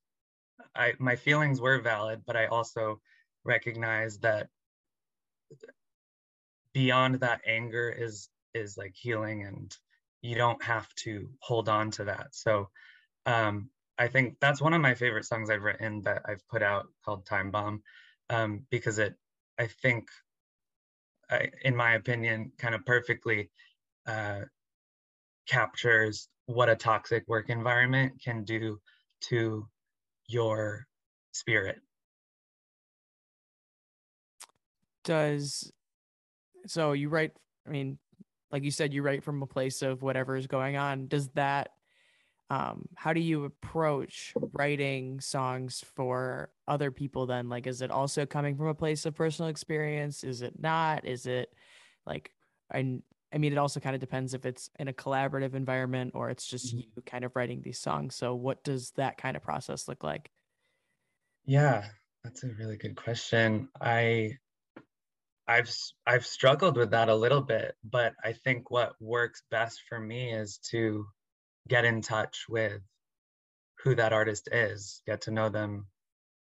I 0.75 0.94
my 1.00 1.15
feelings 1.15 1.62
were 1.62 1.80
valid, 1.80 2.24
but 2.25 2.36
I 2.36 2.48
also 2.48 3.01
recognize 3.46 4.20
that 4.20 4.50
beyond 6.74 7.22
that 7.22 7.42
anger 7.48 7.90
is 7.90 8.30
is 8.54 8.78
like 8.78 8.96
healing 8.96 9.44
and 9.46 9.75
you 10.22 10.36
don't 10.36 10.64
have 10.64 10.88
to 10.96 11.30
hold 11.42 11.70
on 11.70 11.92
to 11.92 12.06
that. 12.06 12.28
So 12.32 12.68
um, 13.28 13.72
i 14.00 14.10
think 14.10 14.38
that's 14.42 14.62
one 14.62 14.74
of 14.74 14.82
my 14.82 14.96
favorite 14.96 15.25
songs 15.25 15.52
i've 15.52 15.64
written 15.64 16.04
that 16.04 16.24
i've 16.28 16.48
put 16.50 16.64
out 16.64 16.88
called 17.06 17.25
time 17.28 17.52
bomb 17.52 17.84
um, 18.32 18.66
because 18.72 19.00
it 19.00 19.16
i 19.60 19.68
think 19.68 20.10
I, 21.30 21.52
in 21.64 21.75
my 21.75 21.96
opinion 21.96 22.54
kind 22.60 22.75
of 22.75 22.86
perfectly 22.86 23.52
uh, 24.08 24.42
captures 25.48 26.30
what 26.48 26.70
a 26.70 26.75
toxic 26.75 27.25
work 27.28 27.50
environment 27.50 28.22
can 28.24 28.44
do 28.44 28.80
to 29.30 29.68
your 30.28 30.88
spirit 31.34 31.80
does 35.06 35.72
so 36.68 36.92
you 36.92 37.08
write 37.08 37.32
i 37.66 37.70
mean 37.70 37.98
like 38.56 38.64
you 38.64 38.72
said 38.72 38.94
you 38.94 39.04
write 39.04 39.22
from 39.22 39.42
a 39.42 39.48
place 39.48 39.82
of 39.82 40.02
whatever 40.02 40.38
is 40.38 40.48
going 40.48 40.78
on. 40.78 41.08
Does 41.08 41.28
that 41.30 41.72
um 42.50 42.88
how 42.96 43.12
do 43.12 43.20
you 43.20 43.44
approach 43.44 44.34
writing 44.54 45.20
songs 45.20 45.84
for 45.96 46.52
other 46.68 46.90
people 46.90 47.26
then? 47.26 47.50
Like 47.50 47.68
is 47.68 47.82
it 47.82 47.92
also 47.92 48.26
coming 48.26 48.56
from 48.56 48.68
a 48.68 48.74
place 48.74 49.06
of 49.06 49.14
personal 49.14 49.50
experience? 49.50 50.24
Is 50.24 50.42
it 50.42 50.54
not? 50.58 51.06
Is 51.06 51.26
it 51.26 51.50
like 52.06 52.32
i 52.72 53.00
i 53.34 53.38
mean 53.38 53.52
it 53.52 53.58
also 53.58 53.82
kind 53.82 53.94
of 53.96 54.00
depends 54.00 54.34
if 54.34 54.46
it's 54.46 54.70
in 54.80 54.88
a 54.88 54.94
collaborative 54.94 55.54
environment 55.54 56.12
or 56.16 56.30
it's 56.30 56.48
just 56.48 56.68
mm-hmm. 56.68 56.88
you 56.96 57.02
kind 57.06 57.26
of 57.26 57.36
writing 57.36 57.62
these 57.62 57.80
songs. 57.80 58.16
So 58.16 58.36
what 58.36 58.64
does 58.64 58.92
that 58.92 59.18
kind 59.18 59.36
of 59.36 59.44
process 59.44 59.88
look 59.90 60.02
like? 60.04 60.32
Yeah 61.46 61.86
that's 62.24 62.44
a 62.44 62.48
really 62.58 62.76
good 62.76 62.96
question. 62.96 63.70
I 63.80 64.32
I've 65.48 65.70
I've 66.06 66.25
struggled 66.25 66.78
with 66.78 66.92
that 66.92 67.10
a 67.10 67.16
little 67.16 67.42
bit, 67.42 67.75
but 67.84 68.14
I 68.24 68.34
think 68.34 68.72
what 68.72 68.96
works 69.00 69.44
best 69.52 69.82
for 69.88 70.00
me 70.00 70.34
is 70.34 70.60
to 70.72 71.06
get 71.68 71.86
in 71.86 72.02
touch 72.02 72.46
with 72.50 72.82
who 73.84 73.96
that 73.96 74.14
artist 74.14 74.50
is, 74.52 75.02
get 75.06 75.22
to 75.22 75.32
know 75.32 75.50
them 75.50 75.88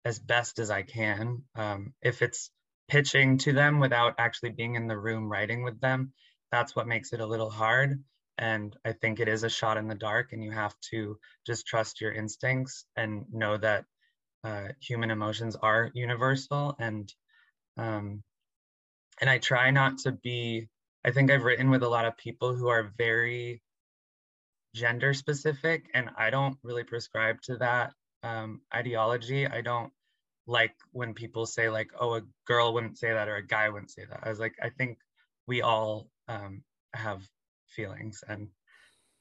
as 0.05 0.19
best 0.19 0.59
as 0.59 0.71
I 0.71 0.81
can. 0.81 1.43
Um, 1.55 1.93
if 2.01 2.21
it's 2.21 2.51
pitching 2.87 3.37
to 3.39 3.53
them 3.53 3.79
without 3.79 4.15
actually 4.17 4.51
being 4.51 4.75
in 4.75 4.87
the 4.87 4.97
room 4.97 5.31
writing 5.31 5.63
with 5.63 5.79
them, 5.79 6.13
that's 6.51 6.75
what 6.75 6.87
makes 6.87 7.13
it 7.13 7.19
a 7.19 7.27
little 7.27 7.49
hard. 7.51 8.03
And 8.39 8.75
I 8.85 8.93
think 8.93 9.19
it 9.19 9.27
is 9.27 9.43
a 9.43 9.49
shot 9.49 9.77
in 9.77 9.87
the 9.87 9.95
dark, 9.95 10.31
and 10.31 10.43
you 10.43 10.51
have 10.51 10.73
to 10.91 11.19
just 11.45 11.67
trust 11.67 12.01
your 12.01 12.13
instincts 12.13 12.85
and 12.95 13.25
know 13.31 13.57
that 13.57 13.85
uh, 14.43 14.69
human 14.81 15.11
emotions 15.11 15.55
are 15.61 15.91
universal 15.93 16.75
and 16.79 17.13
um, 17.77 18.23
and 19.19 19.29
I 19.29 19.37
try 19.37 19.71
not 19.71 19.99
to 19.99 20.11
be, 20.11 20.67
I 21.05 21.11
think 21.11 21.31
I've 21.31 21.43
written 21.43 21.69
with 21.69 21.83
a 21.83 21.89
lot 21.89 22.05
of 22.05 22.17
people 22.17 22.55
who 22.55 22.67
are 22.67 22.91
very 22.97 23.61
gender 24.75 25.13
specific, 25.13 25.85
and 25.93 26.09
I 26.17 26.29
don't 26.29 26.57
really 26.63 26.83
prescribe 26.83 27.41
to 27.43 27.57
that 27.57 27.93
um, 28.23 28.61
ideology. 28.73 29.47
I 29.47 29.61
don't 29.61 29.91
like 30.47 30.75
when 30.91 31.13
people 31.13 31.45
say, 31.45 31.69
like, 31.69 31.91
oh, 31.99 32.15
a 32.15 32.21
girl 32.45 32.73
wouldn't 32.73 32.97
say 32.97 33.11
that 33.13 33.27
or 33.27 33.35
a 33.35 33.45
guy 33.45 33.69
wouldn't 33.69 33.91
say 33.91 34.05
that. 34.09 34.21
I 34.23 34.29
was 34.29 34.39
like, 34.39 34.55
I 34.61 34.69
think 34.69 34.97
we 35.47 35.61
all 35.61 36.09
um, 36.27 36.63
have 36.93 37.21
feelings 37.67 38.23
and 38.27 38.47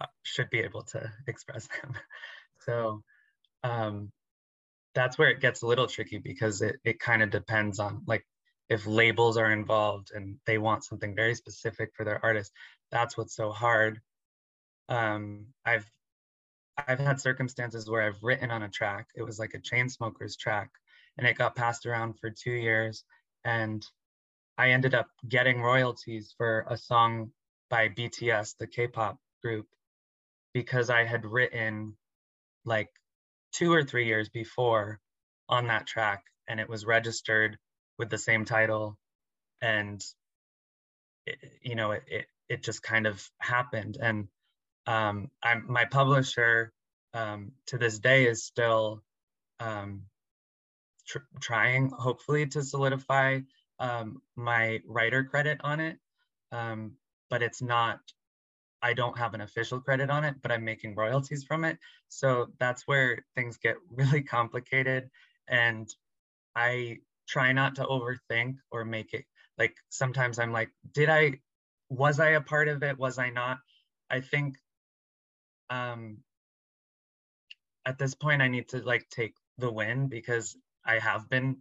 uh, 0.00 0.06
should 0.22 0.50
be 0.50 0.60
able 0.60 0.82
to 0.82 1.10
express 1.26 1.68
them. 1.82 1.94
so, 2.60 3.02
um, 3.64 4.10
that's 4.94 5.18
where 5.18 5.28
it 5.28 5.40
gets 5.40 5.62
a 5.62 5.66
little 5.66 5.86
tricky 5.86 6.18
because 6.18 6.62
it, 6.62 6.76
it 6.84 6.98
kind 6.98 7.22
of 7.22 7.30
depends 7.30 7.78
on 7.78 8.02
like 8.06 8.24
if 8.68 8.86
labels 8.86 9.36
are 9.36 9.50
involved 9.50 10.10
and 10.14 10.36
they 10.46 10.58
want 10.58 10.84
something 10.84 11.14
very 11.14 11.34
specific 11.34 11.90
for 11.94 12.04
their 12.04 12.24
artist 12.24 12.52
that's 12.90 13.18
what's 13.18 13.36
so 13.36 13.50
hard. 13.50 14.00
Um, 14.88 15.46
i've 15.64 15.90
i've 16.86 16.98
had 16.98 17.20
circumstances 17.20 17.90
where 17.90 18.02
i've 18.02 18.22
written 18.22 18.50
on 18.50 18.62
a 18.62 18.68
track 18.68 19.08
it 19.14 19.22
was 19.22 19.38
like 19.38 19.54
a 19.54 19.58
Chainsmokers 19.58 20.38
track 20.38 20.70
and 21.18 21.26
it 21.26 21.36
got 21.36 21.56
passed 21.56 21.84
around 21.86 22.18
for 22.18 22.30
two 22.30 22.52
years 22.52 23.04
and 23.44 23.84
i 24.56 24.70
ended 24.70 24.94
up 24.94 25.08
getting 25.28 25.60
royalties 25.60 26.34
for 26.38 26.64
a 26.70 26.76
song 26.76 27.32
by 27.68 27.88
BTS, 27.88 28.56
the 28.58 28.66
K-pop 28.66 29.18
group, 29.42 29.66
because 30.54 30.90
I 30.90 31.04
had 31.04 31.24
written 31.24 31.96
like 32.64 32.88
two 33.52 33.72
or 33.72 33.84
three 33.84 34.06
years 34.06 34.28
before 34.28 35.00
on 35.48 35.68
that 35.68 35.86
track 35.86 36.22
and 36.48 36.60
it 36.60 36.68
was 36.68 36.84
registered 36.84 37.58
with 37.98 38.10
the 38.10 38.18
same 38.18 38.44
title 38.44 38.98
and 39.62 40.02
it, 41.26 41.38
you 41.62 41.74
know 41.74 41.92
it, 41.92 42.02
it, 42.08 42.26
it 42.48 42.62
just 42.62 42.82
kind 42.82 43.06
of 43.06 43.22
happened 43.40 43.98
and 44.00 44.28
um, 44.86 45.30
I'm 45.42 45.66
my 45.68 45.84
publisher 45.84 46.72
um, 47.14 47.52
to 47.66 47.78
this 47.78 47.98
day 47.98 48.26
is 48.26 48.44
still 48.44 49.02
um, 49.60 50.04
tr- 51.06 51.18
trying 51.40 51.90
hopefully 51.90 52.46
to 52.48 52.62
solidify 52.62 53.40
um, 53.80 54.22
my 54.36 54.80
writer 54.86 55.24
credit 55.24 55.60
on 55.64 55.80
it 55.80 55.98
um, 56.52 56.92
but 57.30 57.42
it's 57.42 57.62
not 57.62 58.00
I 58.82 58.94
don't 58.94 59.18
have 59.18 59.34
an 59.34 59.40
official 59.40 59.80
credit 59.80 60.10
on 60.10 60.24
it, 60.24 60.36
but 60.42 60.52
I'm 60.52 60.64
making 60.64 60.94
royalties 60.94 61.44
from 61.44 61.64
it. 61.64 61.78
So 62.08 62.48
that's 62.60 62.86
where 62.86 63.24
things 63.34 63.58
get 63.58 63.76
really 63.90 64.22
complicated. 64.22 65.10
And 65.48 65.88
I 66.54 66.98
try 67.28 67.52
not 67.52 67.76
to 67.76 67.84
overthink 67.84 68.56
or 68.70 68.84
make 68.84 69.14
it 69.14 69.24
like 69.58 69.76
sometimes 69.88 70.38
I'm 70.38 70.52
like, 70.52 70.70
did 70.94 71.10
I, 71.10 71.40
was 71.90 72.20
I 72.20 72.30
a 72.30 72.40
part 72.40 72.68
of 72.68 72.82
it? 72.82 72.98
Was 72.98 73.18
I 73.18 73.30
not? 73.30 73.58
I 74.08 74.20
think 74.20 74.56
um, 75.68 76.18
at 77.84 77.98
this 77.98 78.14
point, 78.14 78.40
I 78.40 78.48
need 78.48 78.68
to 78.68 78.78
like 78.78 79.08
take 79.10 79.34
the 79.58 79.70
win 79.70 80.06
because 80.06 80.56
I 80.86 80.98
have 81.00 81.28
been 81.28 81.58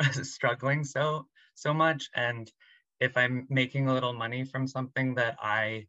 struggling 0.22 0.84
so, 0.84 1.26
so 1.54 1.72
much. 1.72 2.10
And 2.14 2.50
if 3.00 3.16
I'm 3.16 3.46
making 3.48 3.88
a 3.88 3.94
little 3.94 4.12
money 4.12 4.44
from 4.44 4.68
something 4.68 5.14
that 5.14 5.38
I 5.42 5.86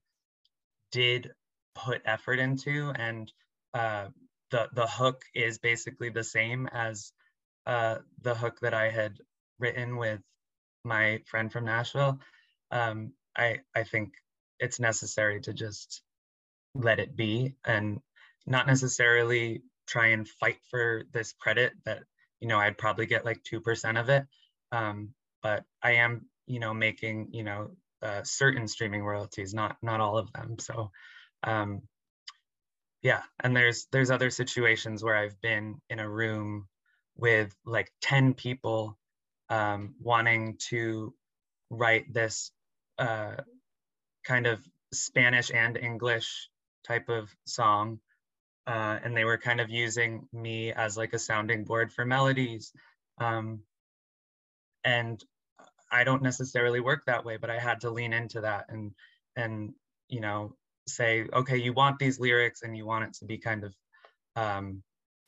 did 0.92 1.32
put 1.76 2.02
effort 2.06 2.40
into 2.40 2.92
and 2.96 3.32
uh, 3.74 4.08
the 4.52 4.70
the 4.74 4.88
hook 4.88 5.24
is 5.34 5.58
basically 5.58 6.10
the 6.10 6.24
same 6.24 6.68
as 6.72 7.12
uh, 7.66 7.98
the 8.22 8.36
hook 8.36 8.60
that 8.62 8.74
I 8.74 8.90
had 8.90 9.18
written 9.60 9.98
with 9.98 10.22
my 10.84 11.22
friend 11.26 11.52
from 11.52 11.66
Nashville. 11.66 12.20
Um, 12.72 13.14
I 13.36 13.60
I 13.76 13.84
think 13.84 14.14
it's 14.60 14.80
necessary 14.80 15.42
to 15.42 15.54
just 15.54 16.02
let 16.74 17.00
it 17.00 17.16
be 17.16 17.56
and 17.66 18.00
not 18.46 18.68
necessarily 18.68 19.64
try 19.88 20.08
and 20.08 20.28
fight 20.28 20.58
for 20.70 21.04
this 21.14 21.34
credit 21.34 21.74
that 21.86 22.04
you 22.40 22.48
know 22.48 22.60
I'd 22.60 22.78
probably 22.78 23.06
get 23.06 23.26
like 23.26 23.44
two 23.44 23.62
percent 23.62 23.98
of 23.98 24.10
it. 24.10 24.26
Um, 24.72 25.14
but 25.42 25.64
I 25.82 25.94
am 25.94 26.28
you 26.48 26.60
know 26.60 26.74
making 26.74 27.30
you 27.32 27.44
know 27.44 27.72
uh, 28.02 28.22
certain 28.24 28.68
streaming 28.68 29.04
royalties, 29.04 29.54
not 29.54 29.78
not 29.82 30.00
all 30.00 30.18
of 30.18 30.32
them. 30.34 30.58
So, 30.60 30.92
um, 31.44 31.82
yeah. 33.02 33.22
And 33.44 33.56
there's 33.56 33.88
there's 33.92 34.12
other 34.12 34.30
situations 34.30 35.04
where 35.04 35.16
I've 35.16 35.40
been 35.42 35.82
in 35.90 36.00
a 36.00 36.10
room 36.10 36.68
with 37.18 37.56
like 37.66 37.92
ten 38.02 38.34
people 38.34 38.98
um, 39.50 39.96
wanting 40.02 40.58
to 40.70 41.14
write 41.70 42.14
this 42.14 42.52
uh, 42.98 43.36
kind 44.26 44.48
of 44.48 44.60
Spanish 44.94 45.52
and 45.52 45.78
English 45.78 46.50
type 46.88 47.10
of 47.10 47.30
song. 47.46 48.00
Uh, 48.68 48.98
and 49.04 49.16
they 49.16 49.26
were 49.26 49.38
kind 49.38 49.62
of 49.62 49.70
using 49.70 50.28
me 50.34 50.72
as 50.72 50.98
like 50.98 51.14
a 51.14 51.20
sounding 51.20 51.66
board 51.66 51.94
for 51.94 52.04
melodies. 52.04 52.72
Um, 53.20 53.62
and 54.84 55.24
I 55.92 56.04
don't 56.04 56.24
necessarily 56.24 56.80
work 56.80 57.06
that 57.06 57.26
way, 57.26 57.38
but 57.38 57.50
I 57.50 57.60
had 57.60 57.82
to 57.82 57.92
lean 57.92 58.14
into 58.14 58.42
that 58.42 58.66
and 58.70 58.92
and 59.36 59.74
you 60.08 60.22
know 60.22 60.56
say, 60.88 61.26
okay, 61.34 61.58
you 61.58 61.74
want 61.74 62.00
these 62.00 62.20
lyrics 62.20 62.62
and 62.62 62.76
you 62.76 62.86
want 62.86 63.06
it 63.06 63.14
to 63.16 63.26
be 63.26 63.38
kind 63.38 63.64
of 63.64 63.76
um, 64.36 64.84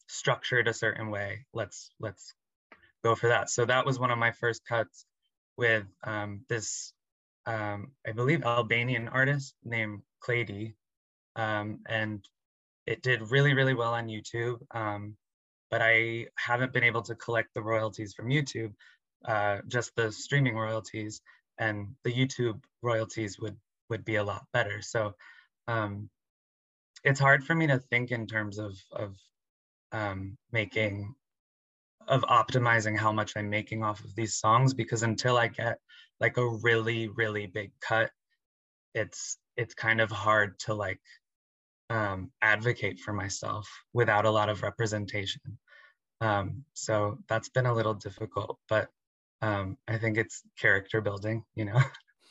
structured 0.07 0.67
a 0.67 0.73
certain 0.73 1.09
way. 1.09 1.45
Let's 1.53 1.89
let's 1.99 2.33
go 3.03 3.15
for 3.15 3.29
that. 3.29 3.49
So 3.49 3.65
that 3.65 3.85
was 3.85 3.99
one 3.99 4.11
of 4.11 4.17
my 4.17 4.31
first 4.31 4.65
cuts 4.65 5.05
with 5.57 5.85
um, 6.03 6.41
this, 6.49 6.93
um, 7.45 7.91
I 8.05 8.11
believe, 8.11 8.43
Albanian 8.43 9.07
artist 9.07 9.55
named 9.63 10.01
Clady, 10.19 10.75
um, 11.35 11.79
and 11.87 12.23
it 12.85 13.01
did 13.01 13.31
really 13.31 13.53
really 13.53 13.73
well 13.73 13.93
on 13.93 14.07
YouTube. 14.07 14.59
Um, 14.71 15.15
but 15.69 15.81
I 15.81 16.27
haven't 16.37 16.71
been 16.71 16.85
able 16.85 17.01
to 17.03 17.15
collect 17.15 17.53
the 17.53 17.61
royalties 17.61 18.13
from 18.13 18.29
YouTube 18.29 18.73
uh, 19.25 19.59
just 19.67 19.95
the 19.95 20.11
streaming 20.11 20.55
royalties 20.55 21.21
and 21.57 21.95
the 22.03 22.13
YouTube 22.13 22.61
royalties 22.81 23.39
would 23.39 23.57
would 23.89 24.05
be 24.05 24.15
a 24.15 24.23
lot 24.23 24.45
better. 24.53 24.81
So 24.81 25.15
um, 25.67 26.09
it's 27.03 27.19
hard 27.19 27.43
for 27.43 27.55
me 27.55 27.67
to 27.67 27.79
think 27.79 28.11
in 28.11 28.27
terms 28.27 28.59
of 28.59 28.77
of 28.91 29.15
um, 29.91 30.37
making 30.51 31.13
of 32.07 32.21
optimizing 32.23 32.97
how 32.97 33.11
much 33.11 33.33
I'm 33.35 33.49
making 33.49 33.83
off 33.83 34.03
of 34.03 34.15
these 34.15 34.35
songs 34.35 34.73
because 34.73 35.03
until 35.03 35.37
I 35.37 35.47
get 35.47 35.79
like 36.19 36.37
a 36.37 36.47
really 36.47 37.09
really 37.09 37.47
big 37.47 37.71
cut, 37.81 38.11
it's 38.93 39.37
it's 39.57 39.73
kind 39.73 39.99
of 40.01 40.11
hard 40.11 40.57
to 40.59 40.73
like 40.73 40.99
um, 41.89 42.31
advocate 42.41 42.99
for 42.99 43.13
myself 43.13 43.67
without 43.93 44.25
a 44.25 44.31
lot 44.31 44.49
of 44.49 44.61
representation. 44.61 45.41
Um, 46.21 46.63
so 46.73 47.19
that's 47.29 47.49
been 47.49 47.65
a 47.65 47.73
little 47.73 47.93
difficult, 47.93 48.57
but 48.67 48.89
um, 49.41 49.77
I 49.87 49.97
think 49.97 50.17
it's 50.17 50.43
character 50.59 51.01
building, 51.01 51.43
you 51.55 51.65
know, 51.65 51.79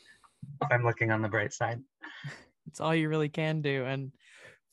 I'm 0.70 0.84
looking 0.84 1.10
on 1.10 1.22
the 1.22 1.28
bright 1.28 1.52
side. 1.52 1.80
It's 2.66 2.80
all 2.80 2.94
you 2.94 3.08
really 3.08 3.28
can 3.28 3.62
do. 3.62 3.84
And 3.84 4.12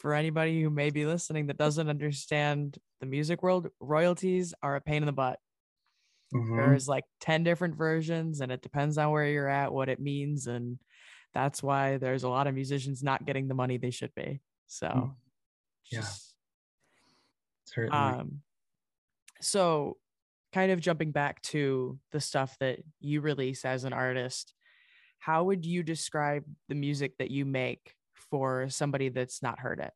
for 0.04 0.14
anybody 0.14 0.62
who 0.62 0.70
may 0.70 0.90
be 0.90 1.06
listening 1.06 1.48
that 1.48 1.58
doesn't 1.58 1.90
understand 1.90 2.78
the 3.00 3.06
music 3.06 3.42
world, 3.42 3.70
royalties 3.80 4.54
are 4.62 4.76
a 4.76 4.82
pain 4.82 4.98
in 4.98 5.06
the 5.06 5.14
butt. 5.14 5.40
Mm-hmm. 6.36 6.58
There's 6.58 6.90
like 6.90 7.06
10 7.22 7.46
different 7.46 7.78
versions, 7.78 8.42
and 8.42 8.52
it 8.52 8.62
depends 8.62 8.98
on 8.98 9.12
where 9.12 9.26
you're 9.26 9.48
at, 9.48 9.72
what 9.72 9.88
it 9.88 10.02
means. 10.02 10.48
And 10.48 10.78
that's 11.34 11.64
why 11.64 11.98
there's 11.98 12.24
a 12.24 12.30
lot 12.30 12.48
of 12.48 12.54
musicians 12.54 13.02
not 13.02 13.26
getting 13.26 13.48
the 13.48 13.54
money 13.54 13.78
they 13.78 13.92
should 13.92 14.14
be. 14.14 14.42
So, 14.68 14.88
mm. 14.88 15.12
yeah. 15.90 16.02
Just, 16.02 16.36
Certainly. 17.68 17.98
Um, 17.98 18.42
so 19.40 19.96
kind 20.52 20.74
of 20.74 20.82
jumping 20.82 21.14
back 21.14 21.42
to 21.44 21.98
the 22.12 22.20
stuff 22.20 22.58
that 22.60 22.80
you 23.00 23.22
release 23.22 23.64
as 23.64 23.86
an 23.86 23.94
artist, 23.94 24.54
how 25.20 25.46
would 25.46 25.66
you 25.66 25.82
describe 25.82 26.44
the 26.68 26.76
music 26.76 27.14
that 27.20 27.32
you 27.32 27.46
make 27.46 27.96
for 28.34 28.68
somebody 28.68 29.10
that's 29.10 29.44
not 29.44 29.60
heard 29.60 29.80
it? 29.80 29.92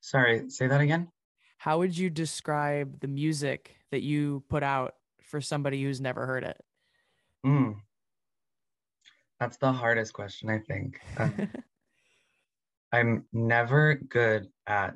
Sorry, 0.00 0.48
say 0.48 0.68
that 0.68 0.80
again. 0.80 1.08
How 1.56 1.78
would 1.78 1.98
you 1.98 2.08
describe 2.08 3.00
the 3.00 3.08
music 3.08 3.74
that 3.90 4.02
you 4.02 4.44
put 4.48 4.62
out 4.62 4.94
for 5.24 5.40
somebody 5.40 5.82
who's 5.82 6.00
never 6.00 6.24
heard 6.24 6.44
it? 6.44 6.56
Mm. 7.44 7.80
That's 9.40 9.56
the 9.56 9.72
hardest 9.72 10.12
question, 10.12 10.48
I 10.50 10.60
think. 10.60 11.00
Um, 11.16 11.34
I'm 12.92 13.24
never 13.32 13.96
good 13.96 14.46
at 14.68 14.94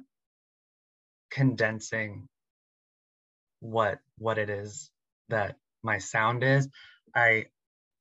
condensing 1.33 2.29
what 3.59 3.99
what 4.19 4.39
it 4.39 4.51
is 4.51 4.89
that 5.31 5.57
my 5.83 5.97
sound 5.97 6.45
is 6.45 6.69
i 7.15 7.47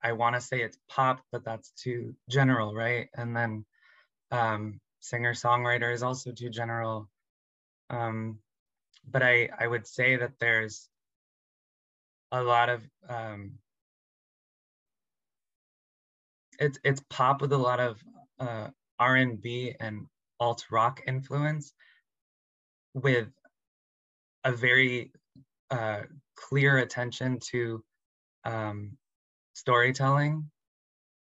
i 0.03 0.11
want 0.13 0.35
to 0.35 0.41
say 0.41 0.61
it's 0.61 0.77
pop 0.89 1.21
but 1.31 1.43
that's 1.43 1.71
too 1.71 2.15
general 2.29 2.73
right? 2.73 3.09
And 3.15 3.35
then 3.35 3.65
um 4.31 4.79
singer 4.99 5.33
songwriter 5.33 5.93
is 5.93 6.03
also 6.03 6.31
too 6.31 6.49
general. 6.49 7.09
Um 7.89 8.39
but 9.09 9.23
i 9.23 9.49
i 9.59 9.67
would 9.67 9.87
say 9.87 10.17
that 10.17 10.33
there's 10.39 10.87
a 12.31 12.41
lot 12.43 12.69
of 12.69 12.81
um 13.09 13.53
it's 16.59 16.79
it's 16.83 17.01
pop 17.09 17.41
with 17.41 17.51
a 17.53 17.57
lot 17.57 17.79
of 17.79 17.99
uh 18.39 18.67
r&b 18.99 19.75
and 19.79 20.05
alt 20.39 20.65
rock 20.71 21.01
influence 21.07 21.73
with 22.93 23.27
a 24.43 24.51
very 24.51 25.11
uh, 25.69 26.01
clear 26.35 26.77
attention 26.77 27.39
to 27.51 27.83
um, 28.43 28.97
storytelling 29.61 30.49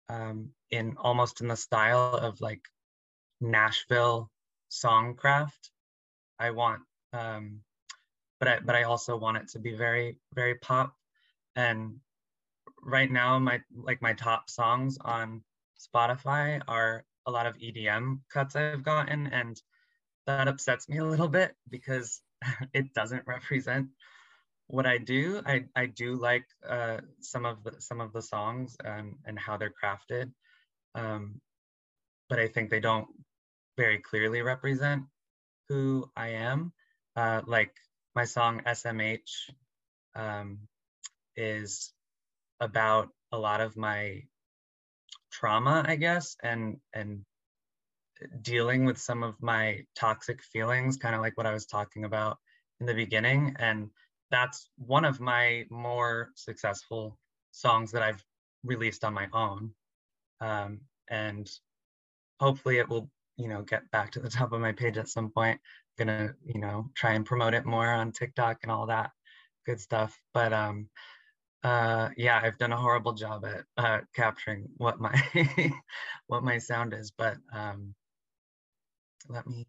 um, 0.09 0.49
in 0.69 0.95
almost 0.97 1.39
in 1.39 1.47
the 1.47 1.55
style 1.55 2.13
of 2.15 2.41
like 2.41 2.61
Nashville 3.39 4.29
songcraft. 4.69 5.71
I 6.37 6.51
want, 6.51 6.81
um, 7.13 7.61
but 8.39 8.47
I 8.49 8.59
but 8.59 8.75
I 8.75 8.83
also 8.83 9.15
want 9.15 9.37
it 9.37 9.47
to 9.49 9.59
be 9.59 9.73
very 9.73 10.17
very 10.35 10.55
pop. 10.55 10.93
And 11.55 11.95
right 12.83 13.09
now, 13.09 13.39
my 13.39 13.61
like 13.73 14.01
my 14.01 14.13
top 14.13 14.49
songs 14.49 14.97
on 14.99 15.41
Spotify 15.79 16.61
are 16.67 17.05
a 17.25 17.31
lot 17.31 17.45
of 17.45 17.57
EDM 17.57 18.19
cuts 18.29 18.57
I've 18.57 18.83
gotten, 18.83 19.27
and 19.27 19.59
that 20.25 20.49
upsets 20.49 20.89
me 20.89 20.97
a 20.97 21.05
little 21.05 21.29
bit 21.29 21.55
because 21.69 22.21
it 22.73 22.93
doesn't 22.93 23.23
represent 23.25 23.87
what 24.67 24.85
I 24.85 24.97
do, 24.97 25.41
I, 25.45 25.65
I 25.75 25.87
do 25.87 26.15
like 26.15 26.45
uh, 26.67 26.97
some 27.21 27.45
of 27.45 27.63
the 27.63 27.73
some 27.79 28.01
of 28.01 28.13
the 28.13 28.21
songs 28.21 28.75
and, 28.83 29.15
and 29.25 29.39
how 29.39 29.57
they're 29.57 29.73
crafted. 29.83 30.31
um, 30.95 31.41
but 32.29 32.39
I 32.39 32.47
think 32.47 32.69
they 32.69 32.79
don't 32.79 33.07
very 33.77 33.99
clearly 33.99 34.41
represent 34.41 35.03
who 35.69 36.09
I 36.15 36.29
am. 36.29 36.73
Uh, 37.15 37.41
like 37.47 37.73
my 38.15 38.25
song 38.25 38.61
SMH 38.65 39.51
um, 40.15 40.59
is 41.35 41.93
about 42.59 43.09
a 43.31 43.37
lot 43.37 43.61
of 43.61 43.77
my 43.77 44.23
trauma, 45.31 45.85
I 45.87 45.95
guess, 45.95 46.35
and 46.43 46.77
and 46.93 47.23
dealing 48.41 48.85
with 48.85 48.97
some 48.97 49.23
of 49.23 49.35
my 49.41 49.85
toxic 49.95 50.43
feelings, 50.43 50.97
kind 50.97 51.15
of 51.15 51.21
like 51.21 51.37
what 51.37 51.45
I 51.45 51.53
was 51.53 51.65
talking 51.65 52.03
about 52.05 52.37
in 52.79 52.85
the 52.85 52.93
beginning. 52.93 53.55
And 53.59 53.89
that's 54.31 54.69
one 54.77 55.05
of 55.05 55.19
my 55.19 55.65
more 55.69 56.31
successful 56.35 57.17
songs 57.51 57.91
that 57.91 58.03
I've 58.03 58.23
released 58.63 59.03
on 59.03 59.13
my 59.13 59.27
own. 59.33 59.71
Um, 60.41 60.81
and 61.09 61.49
hopefully 62.39 62.77
it 62.77 62.89
will, 62.89 63.09
you 63.37 63.47
know, 63.47 63.61
get 63.61 63.89
back 63.91 64.11
to 64.11 64.19
the 64.19 64.29
top 64.29 64.51
of 64.51 64.61
my 64.61 64.71
page 64.71 64.97
at 64.97 65.09
some 65.09 65.29
point. 65.29 65.59
gonna, 65.97 66.33
you 66.45 66.59
know, 66.59 66.89
try 66.95 67.13
and 67.13 67.25
promote 67.25 67.53
it 67.53 67.65
more 67.65 67.87
on 67.87 68.11
TikTok 68.11 68.59
and 68.63 68.71
all 68.71 68.87
that 68.87 69.11
good 69.65 69.79
stuff. 69.79 70.19
But 70.33 70.53
um, 70.53 70.89
uh, 71.63 72.09
yeah, 72.17 72.39
I've 72.41 72.57
done 72.57 72.71
a 72.71 72.77
horrible 72.77 73.13
job 73.13 73.45
at 73.45 73.63
uh, 73.77 74.01
capturing 74.15 74.67
what 74.77 74.99
my 74.99 75.15
what 76.27 76.43
my 76.43 76.57
sound 76.59 76.93
is, 76.93 77.11
but 77.11 77.37
um, 77.53 77.93
let 79.27 79.47
me. 79.47 79.67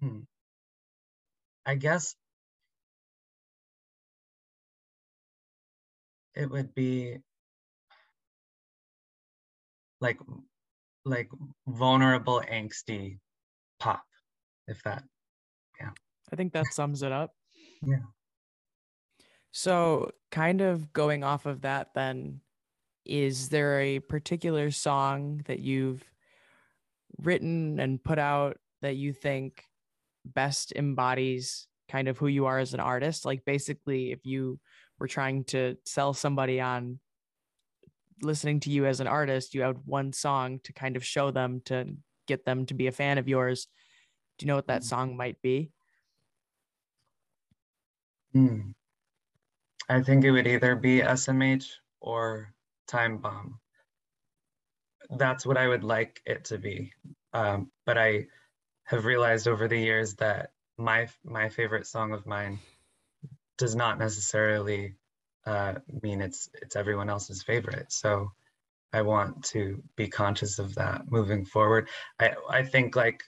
Hmm. 0.00 0.20
I 1.66 1.76
guess 1.76 2.14
it 6.34 6.50
would 6.50 6.74
be 6.74 7.18
like 10.00 10.18
like 11.04 11.28
vulnerable 11.66 12.42
angsty 12.50 13.18
pop 13.78 14.04
if 14.66 14.82
that 14.82 15.04
yeah. 15.80 15.90
I 16.32 16.36
think 16.36 16.52
that 16.52 16.66
sums 16.72 17.02
it 17.02 17.12
up. 17.12 17.32
Yeah. 17.86 17.98
So, 19.52 20.12
kind 20.30 20.62
of 20.62 20.92
going 20.94 21.22
off 21.22 21.44
of 21.44 21.60
that, 21.62 21.88
then, 21.94 22.40
is 23.04 23.50
there 23.50 23.78
a 23.80 23.98
particular 23.98 24.70
song 24.70 25.42
that 25.46 25.60
you've 25.60 26.02
written 27.18 27.78
and 27.78 28.02
put 28.02 28.18
out 28.18 28.56
that 28.80 28.96
you 28.96 29.12
think 29.12 29.64
best 30.24 30.72
embodies 30.74 31.68
kind 31.90 32.08
of 32.08 32.16
who 32.16 32.26
you 32.26 32.46
are 32.46 32.58
as 32.58 32.72
an 32.72 32.80
artist? 32.80 33.26
Like, 33.26 33.44
basically, 33.44 34.10
if 34.10 34.24
you 34.24 34.58
were 34.98 35.08
trying 35.08 35.44
to 35.44 35.76
sell 35.84 36.14
somebody 36.14 36.60
on 36.60 36.98
listening 38.22 38.60
to 38.60 38.70
you 38.70 38.86
as 38.86 39.00
an 39.00 39.06
artist, 39.06 39.54
you 39.54 39.62
have 39.62 39.76
one 39.84 40.12
song 40.12 40.60
to 40.64 40.72
kind 40.72 40.96
of 40.96 41.04
show 41.04 41.30
them 41.30 41.62
to 41.66 41.96
get 42.26 42.44
them 42.44 42.66
to 42.66 42.74
be 42.74 42.86
a 42.86 42.92
fan 42.92 43.18
of 43.18 43.28
yours. 43.28 43.68
Do 44.38 44.44
you 44.44 44.48
know 44.48 44.56
what 44.56 44.68
that 44.68 44.82
mm. 44.82 44.86
song 44.86 45.16
might 45.16 45.40
be? 45.42 45.70
Hmm. 48.32 48.70
I 49.88 50.00
think 50.02 50.24
it 50.24 50.30
would 50.30 50.46
either 50.46 50.74
be 50.74 51.00
SMH 51.00 51.70
or 52.00 52.52
Time 52.88 53.18
Bomb. 53.18 53.60
That's 55.10 55.44
what 55.44 55.58
I 55.58 55.68
would 55.68 55.84
like 55.84 56.20
it 56.26 56.44
to 56.46 56.58
be. 56.58 56.92
Um, 57.32 57.70
but 57.84 57.98
I 57.98 58.26
have 58.84 59.04
realized 59.04 59.46
over 59.46 59.68
the 59.68 59.78
years 59.78 60.14
that 60.14 60.52
my 60.78 61.06
my 61.24 61.48
favorite 61.48 61.86
song 61.86 62.12
of 62.12 62.26
mine 62.26 62.58
does 63.58 63.74
not 63.74 63.98
necessarily 63.98 64.96
uh, 65.46 65.74
mean 66.02 66.20
it's 66.20 66.48
it's 66.62 66.76
everyone 66.76 67.10
else's 67.10 67.42
favorite. 67.42 67.92
So 67.92 68.32
I 68.92 69.02
want 69.02 69.44
to 69.46 69.82
be 69.96 70.08
conscious 70.08 70.58
of 70.58 70.74
that 70.76 71.10
moving 71.10 71.44
forward. 71.44 71.88
I 72.18 72.34
I 72.48 72.62
think 72.62 72.96
like 72.96 73.22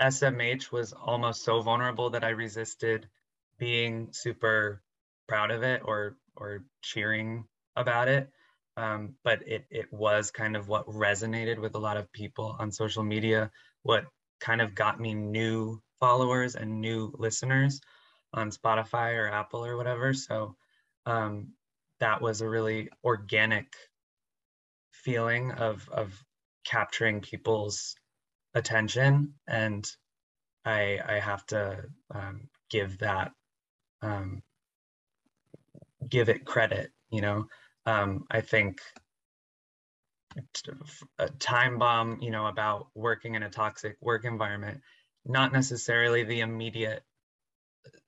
SMH 0.00 0.70
was 0.70 0.92
almost 0.92 1.44
so 1.44 1.60
vulnerable 1.62 2.10
that 2.10 2.24
I 2.24 2.30
resisted 2.30 3.08
being 3.58 4.08
super 4.12 4.82
proud 5.28 5.50
of 5.50 5.62
it 5.62 5.82
or 5.84 6.16
or 6.36 6.64
cheering 6.82 7.44
about 7.76 8.08
it. 8.08 8.30
Um, 8.76 9.14
but 9.24 9.46
it 9.46 9.66
it 9.70 9.92
was 9.92 10.30
kind 10.30 10.56
of 10.56 10.68
what 10.68 10.86
resonated 10.86 11.58
with 11.58 11.74
a 11.74 11.78
lot 11.78 11.96
of 11.96 12.12
people 12.12 12.56
on 12.58 12.70
social 12.70 13.02
media. 13.02 13.50
What 13.82 14.04
kind 14.40 14.60
of 14.60 14.74
got 14.74 15.00
me 15.00 15.14
new 15.14 15.82
followers 15.98 16.54
and 16.54 16.80
new 16.80 17.12
listeners 17.18 17.80
on 18.32 18.50
Spotify 18.50 19.14
or 19.16 19.28
Apple 19.28 19.64
or 19.64 19.76
whatever. 19.76 20.12
So 20.14 20.56
um, 21.06 21.52
that 22.00 22.20
was 22.20 22.40
a 22.40 22.48
really 22.48 22.90
organic 23.04 23.72
feeling 24.92 25.52
of 25.52 25.88
of 25.90 26.12
capturing 26.64 27.20
people's 27.20 27.94
attention 28.54 29.34
and 29.46 29.90
I 30.64 30.98
I 31.06 31.20
have 31.20 31.46
to 31.46 31.84
um, 32.14 32.48
give 32.68 32.98
that 32.98 33.32
um, 34.02 34.42
give 36.06 36.28
it 36.28 36.44
credit 36.44 36.90
you 37.10 37.20
know 37.20 37.46
um, 37.86 38.24
i 38.30 38.40
think 38.40 38.80
a 41.18 41.28
time 41.38 41.78
bomb 41.78 42.20
you 42.20 42.30
know 42.30 42.46
about 42.46 42.88
working 42.94 43.34
in 43.34 43.42
a 43.42 43.50
toxic 43.50 43.96
work 44.00 44.24
environment 44.24 44.80
not 45.24 45.52
necessarily 45.52 46.22
the 46.22 46.40
immediate 46.40 47.02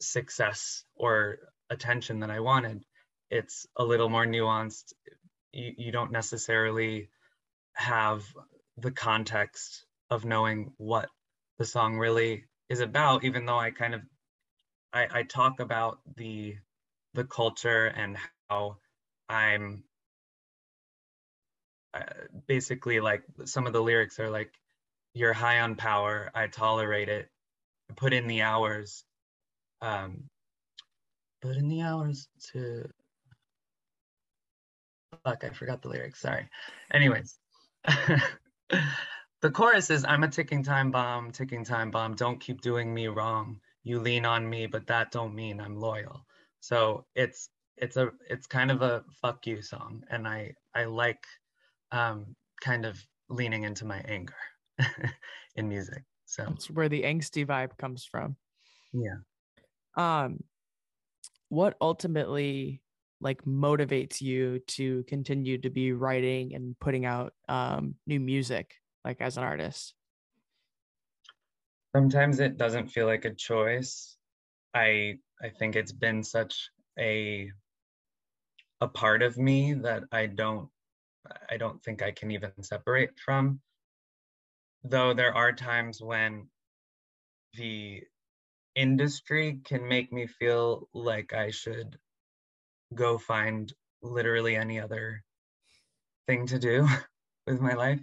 success 0.01 0.85
or 0.95 1.39
attention 1.71 2.21
that 2.21 2.31
i 2.31 2.41
wanted 2.41 2.85
it's 3.33 3.65
a 3.77 3.85
little 3.85 4.09
more 4.09 4.27
nuanced. 4.27 4.93
You, 5.53 5.73
you 5.79 5.93
don't 5.93 6.11
necessarily 6.11 7.11
have 7.75 8.25
the 8.77 8.91
context 8.91 9.85
of 10.11 10.25
knowing 10.25 10.73
what 10.79 11.09
the 11.59 11.65
song 11.65 11.97
really 11.97 12.45
is 12.69 12.81
about 12.81 13.25
even 13.25 13.47
though 13.47 13.59
i 13.59 13.71
kind 13.71 13.95
of 13.95 14.01
I, 14.93 15.07
I 15.13 15.23
talk 15.23 15.61
about 15.61 16.01
the 16.17 16.57
the 17.15 17.25
culture 17.25 17.87
and 17.87 18.17
how 18.49 18.79
I'm 19.29 19.85
uh, 21.95 22.03
basically 22.47 23.01
like 23.01 23.23
some 23.45 23.67
of 23.67 23.73
the 23.73 23.83
lyrics 23.83 24.19
are 24.21 24.31
like, 24.31 24.53
you're 25.15 25.33
high 25.33 25.61
on 25.61 25.75
power, 25.75 26.31
I 26.35 26.47
tolerate 26.47 27.09
it, 27.09 27.29
I 27.91 27.95
put 27.95 28.13
in 28.13 28.29
the 28.29 28.43
hours, 28.43 29.05
um, 29.81 30.29
put 31.43 31.57
in 31.57 31.69
the 31.69 31.83
hours 31.83 32.29
to, 32.53 32.89
fuck, 35.25 35.45
I 35.45 35.51
forgot 35.51 35.83
the 35.83 35.89
lyrics, 35.89 36.21
sorry. 36.21 36.49
Anyways, 36.93 37.39
the 39.41 39.51
chorus 39.53 39.91
is, 39.91 40.05
I'm 40.05 40.25
a 40.25 40.29
ticking 40.29 40.63
time 40.63 40.91
bomb, 40.91 41.31
ticking 41.31 41.65
time 41.65 41.91
bomb, 41.91 42.15
don't 42.15 42.41
keep 42.41 42.61
doing 42.61 42.93
me 42.93 43.09
wrong. 43.09 43.61
You 43.83 44.01
lean 44.01 44.27
on 44.27 44.49
me, 44.49 44.67
but 44.67 44.87
that 44.89 45.11
don't 45.11 45.35
mean 45.35 45.61
I'm 45.61 45.77
loyal. 45.77 46.27
So 46.61 47.07
it's 47.15 47.49
it's 47.79 47.97
a 47.97 48.11
it's 48.29 48.47
kind 48.47 48.71
of 48.71 48.83
a 48.83 49.03
fuck 49.23 49.47
you 49.47 49.63
song, 49.63 50.05
and 50.11 50.29
I 50.29 50.55
I 50.75 50.85
like 50.85 51.25
um, 51.91 52.37
kind 52.61 52.85
of 52.85 53.03
leaning 53.29 53.65
into 53.65 53.87
my 53.87 54.01
anger 54.07 54.35
in 55.57 55.69
music. 55.69 56.05
So 56.27 56.45
that's 56.47 56.71
where 56.71 56.89
the 56.89 57.03
angsty 57.03 57.47
vibe 57.47 57.77
comes 57.79 58.05
from. 58.05 58.37
Yeah. 58.93 59.17
Um, 60.01 60.43
what 61.51 61.77
ultimately 61.81 62.81
like 63.21 63.45
motivates 63.45 64.23
you 64.23 64.61
to 64.67 65.03
continue 65.05 65.59
to 65.59 65.69
be 65.69 65.93
writing 65.93 66.55
and 66.55 66.79
putting 66.79 67.05
out 67.05 67.35
um, 67.51 67.97
new 68.07 68.19
music, 68.19 68.77
like 69.05 69.21
as 69.21 69.37
an 69.37 69.43
artist? 69.43 69.93
Sometimes 71.95 72.41
it 72.41 72.57
doesn't 72.57 72.89
feel 72.89 73.07
like 73.07 73.27
a 73.27 73.35
choice. 73.35 74.17
I 74.73 75.19
I 75.43 75.51
think 75.59 75.77
it's 75.77 75.93
been 75.93 76.23
such 76.23 76.71
a 76.99 77.51
a 78.81 78.89
part 78.89 79.23
of 79.23 79.37
me 79.37 79.75
that 79.75 80.05
I 80.13 80.27
don't 80.27 80.71
I 81.51 81.59
don't 81.59 81.83
think 81.83 82.03
I 82.03 82.13
can 82.13 82.31
even 82.31 82.53
separate 82.63 83.11
from. 83.23 83.61
Though 84.83 85.13
there 85.13 85.35
are 85.35 85.53
times 85.53 86.01
when 86.01 86.49
the 87.55 88.03
industry 88.81 89.61
can 89.65 89.87
make 89.87 90.13
me 90.13 90.27
feel 90.27 90.89
like 90.95 91.35
I 91.35 91.51
should 91.51 91.99
go 92.95 93.19
find 93.19 93.73
literally 94.03 94.57
any 94.57 94.81
other 94.81 95.23
thing 96.27 96.47
to 96.47 96.59
do 96.59 96.89
with 97.47 97.61
my 97.61 97.75
life 97.75 98.01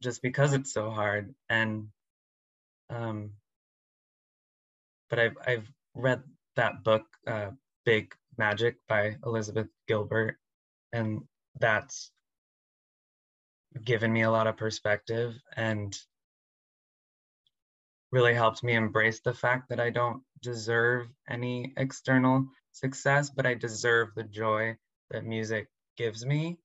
just 0.00 0.22
because 0.22 0.54
it's 0.54 0.72
so 0.72 0.90
hard. 0.90 1.34
And 1.50 1.88
um 2.88 3.32
but 5.10 5.18
I've 5.18 5.36
I've 5.46 5.72
read 5.94 6.22
that 6.56 6.82
book, 6.82 7.04
uh, 7.26 7.50
Big 7.84 8.14
Magic 8.38 8.76
by 8.88 9.16
Elizabeth 9.24 9.68
Gilbert, 9.86 10.38
and 10.92 11.22
that's 11.60 12.10
given 13.84 14.12
me 14.12 14.22
a 14.22 14.30
lot 14.30 14.46
of 14.46 14.56
perspective. 14.56 15.34
And 15.56 15.96
really 18.14 18.32
helped 18.32 18.62
me 18.62 18.74
embrace 18.74 19.18
the 19.18 19.34
fact 19.34 19.68
that 19.68 19.80
I 19.80 19.90
don't 19.90 20.22
deserve 20.40 21.08
any 21.28 21.72
external 21.76 22.46
success, 22.70 23.28
but 23.28 23.44
I 23.44 23.54
deserve 23.54 24.10
the 24.14 24.22
joy 24.22 24.76
that 25.10 25.24
music 25.24 25.66
gives 25.96 26.24
me. 26.24 26.56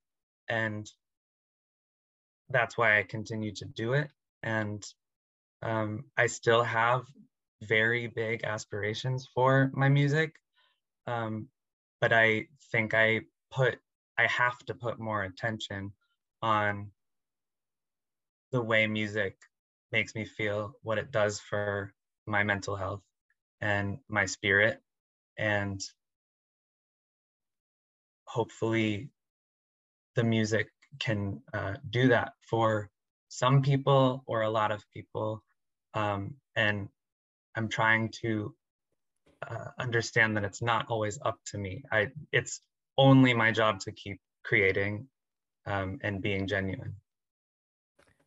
And 0.48 0.88
that's 2.52 2.78
why 2.78 3.00
I 3.00 3.04
continue 3.04 3.52
to 3.56 3.66
do 3.66 3.94
it. 3.94 4.12
And 4.44 4.86
um, 5.64 6.04
I 6.16 6.28
still 6.28 6.62
have 6.62 7.02
very 7.64 8.06
big 8.06 8.44
aspirations 8.44 9.28
for 9.34 9.72
my 9.74 9.90
music. 9.90 10.36
Um, 11.08 11.48
but 12.00 12.14
I 12.14 12.46
think 12.72 12.94
I 12.94 13.22
put, 13.50 13.80
I 14.20 14.28
have 14.28 14.60
to 14.68 14.76
put 14.76 15.00
more 15.00 15.24
attention 15.24 15.94
on 16.44 16.92
the 18.52 18.62
way 18.62 18.86
music 18.86 19.36
makes 19.92 20.16
me 20.16 20.26
feel, 20.26 20.74
what 20.84 20.98
it 20.98 21.12
does 21.12 21.40
for 21.40 21.94
my 22.26 22.44
mental 22.44 22.76
health 22.76 23.02
and 23.62 23.98
my 24.08 24.26
spirit. 24.26 24.82
And 25.38 25.82
hopefully 28.26 29.10
the 30.16 30.24
music 30.24 30.68
can 31.00 31.42
uh, 31.54 31.76
do 31.90 32.10
that 32.10 32.34
for 32.50 32.90
some 33.30 33.62
people 33.62 34.24
or 34.26 34.42
a 34.42 34.50
lot 34.50 34.72
of 34.72 34.84
people. 34.94 35.44
Um, 35.94 36.36
and 36.56 36.90
I'm 37.56 37.70
trying 37.70 38.10
to 38.22 38.54
uh, 39.48 39.66
understand 39.80 40.36
that 40.38 40.44
it's 40.44 40.62
not 40.62 40.86
always 40.90 41.20
up 41.24 41.40
to 41.48 41.58
me. 41.58 41.84
I 41.92 42.10
it's 42.32 42.62
only 42.98 43.34
my 43.34 43.52
job 43.52 43.80
to 43.82 43.92
keep 43.92 44.20
creating 44.44 45.08
um, 45.66 46.00
and 46.02 46.22
being 46.22 46.48
genuine. 46.48 46.96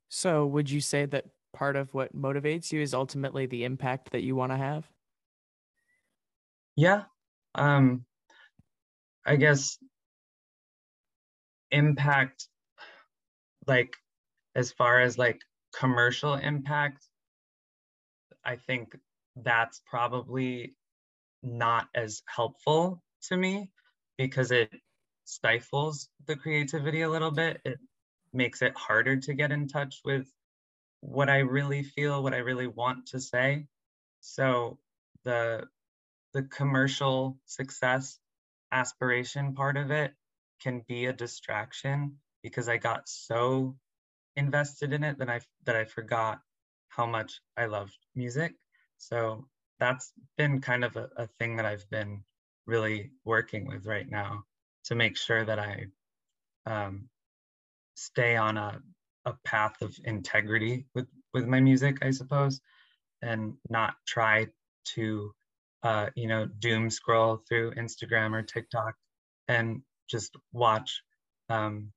So, 0.09 0.47
would 0.47 0.71
you 0.71 0.81
say 0.81 1.07
that 1.07 1.27
part 1.53 1.77
of 1.77 1.93
what 1.95 2.17
motivates 2.17 2.73
you 2.73 2.81
is 2.81 2.95
ultimately 2.95 3.47
the 3.47 3.65
impact 3.65 4.13
that 4.13 4.23
you 4.23 4.35
want 4.35 4.53
to 4.53 4.59
have? 4.59 4.89
Yeah, 6.77 7.05
um, 7.55 8.05
I 9.27 9.37
guess 9.37 9.79
impact, 11.71 12.49
like 13.67 13.95
as 14.55 14.73
far 14.73 15.01
as 15.01 15.19
like 15.19 15.41
commercial 15.75 16.35
impact, 16.35 17.07
I 18.45 18.57
think 18.57 18.97
that's 19.37 19.83
probably 19.87 20.75
not 21.43 21.89
as 21.95 22.23
helpful 22.27 23.03
to 23.29 23.37
me 23.37 23.71
because 24.19 24.51
it 24.51 24.73
stifles 25.25 26.09
the 26.27 26.37
creativity 26.37 27.03
a 27.03 27.11
little 27.11 27.31
bit. 27.31 27.61
It 27.65 27.79
makes 28.33 28.63
it 28.63 28.77
harder 28.77 29.17
to 29.17 29.35
get 29.35 29.53
in 29.53 29.69
touch 29.69 30.01
with 30.05 30.27
what 31.03 31.29
I 31.29 31.39
really 31.39 31.83
feel, 31.83 32.23
what 32.23 32.33
I 32.33 32.39
really 32.39 32.69
want 32.69 33.07
to 33.09 33.21
say. 33.21 33.67
So 34.21 34.79
the 35.25 35.67
the 36.33 36.45
commercial 36.45 37.39
success 37.45 38.19
aspiration 38.71 39.55
part 39.55 39.77
of 39.77 39.91
it 39.91 40.15
can 40.63 40.83
be 40.89 41.07
a 41.07 41.13
distraction 41.13 42.17
because 42.43 42.69
I 42.69 42.79
got 42.79 43.09
so 43.09 43.77
invested 44.37 44.93
in 44.93 45.05
it 45.05 45.19
that 45.19 45.29
I 45.29 45.41
that 45.65 45.77
I 45.77 45.85
forgot 45.85 46.41
how 46.89 47.07
much 47.07 47.41
I 47.57 47.67
loved 47.67 47.99
music. 48.15 48.55
So 48.99 49.49
that's 49.81 50.13
been 50.39 50.61
kind 50.61 50.85
of 50.85 50.97
a, 50.97 51.11
a 51.17 51.27
thing 51.39 51.57
that 51.57 51.67
I've 51.67 51.89
been 51.91 52.23
really 52.67 53.11
working 53.25 53.67
with 53.67 53.87
right 53.87 54.09
now 54.09 54.45
to 54.85 54.95
make 54.95 55.17
sure 55.17 55.45
that 55.45 55.59
I 55.59 55.87
um, 56.67 57.09
stay 57.97 58.37
on 58.37 58.57
a, 58.57 58.81
a 59.27 59.35
path 59.45 59.83
of 59.83 59.97
integrity 60.05 60.87
with, 60.95 61.07
with 61.35 61.47
my 61.47 61.61
music, 61.61 61.99
I 62.03 62.11
suppose, 62.13 62.61
and 63.23 63.55
not 63.71 63.95
try 64.07 64.49
to, 64.95 65.33
uh, 65.83 66.11
you 66.17 66.29
know, 66.29 66.47
doom 66.47 66.91
scroll 66.91 67.43
through 67.49 67.73
Instagram 67.73 68.33
or 68.35 68.43
TikTok 68.43 68.95
and 69.49 69.83
just 70.11 70.37
watch 70.53 71.03
um, 71.51 71.93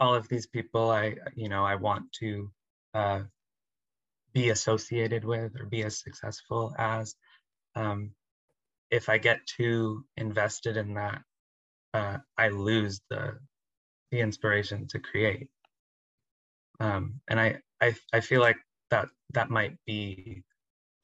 all 0.00 0.14
of 0.14 0.28
these 0.28 0.46
people 0.46 0.90
I, 0.90 1.16
you 1.36 1.48
know, 1.48 1.64
I 1.64 1.76
want 1.76 2.12
to 2.20 2.50
uh, 2.94 3.20
be 4.34 4.50
associated 4.50 5.24
with 5.24 5.52
or 5.60 5.66
be 5.66 5.84
as 5.84 5.98
successful 6.00 6.74
as. 6.78 7.14
Um, 7.76 8.12
if 8.90 9.10
I 9.10 9.18
get 9.18 9.46
too 9.46 10.06
invested 10.16 10.78
in 10.78 10.94
that, 10.94 11.22
uh, 11.94 12.18
I 12.38 12.48
lose 12.50 13.00
the 13.10 13.38
the 14.12 14.20
inspiration 14.20 14.88
to 14.88 15.00
create. 15.00 15.48
Um, 16.80 17.20
and 17.28 17.40
I, 17.40 17.60
I 17.80 17.94
I 18.12 18.20
feel 18.20 18.40
like 18.40 18.58
that 18.90 19.08
that 19.34 19.50
might 19.50 19.76
be 19.86 20.42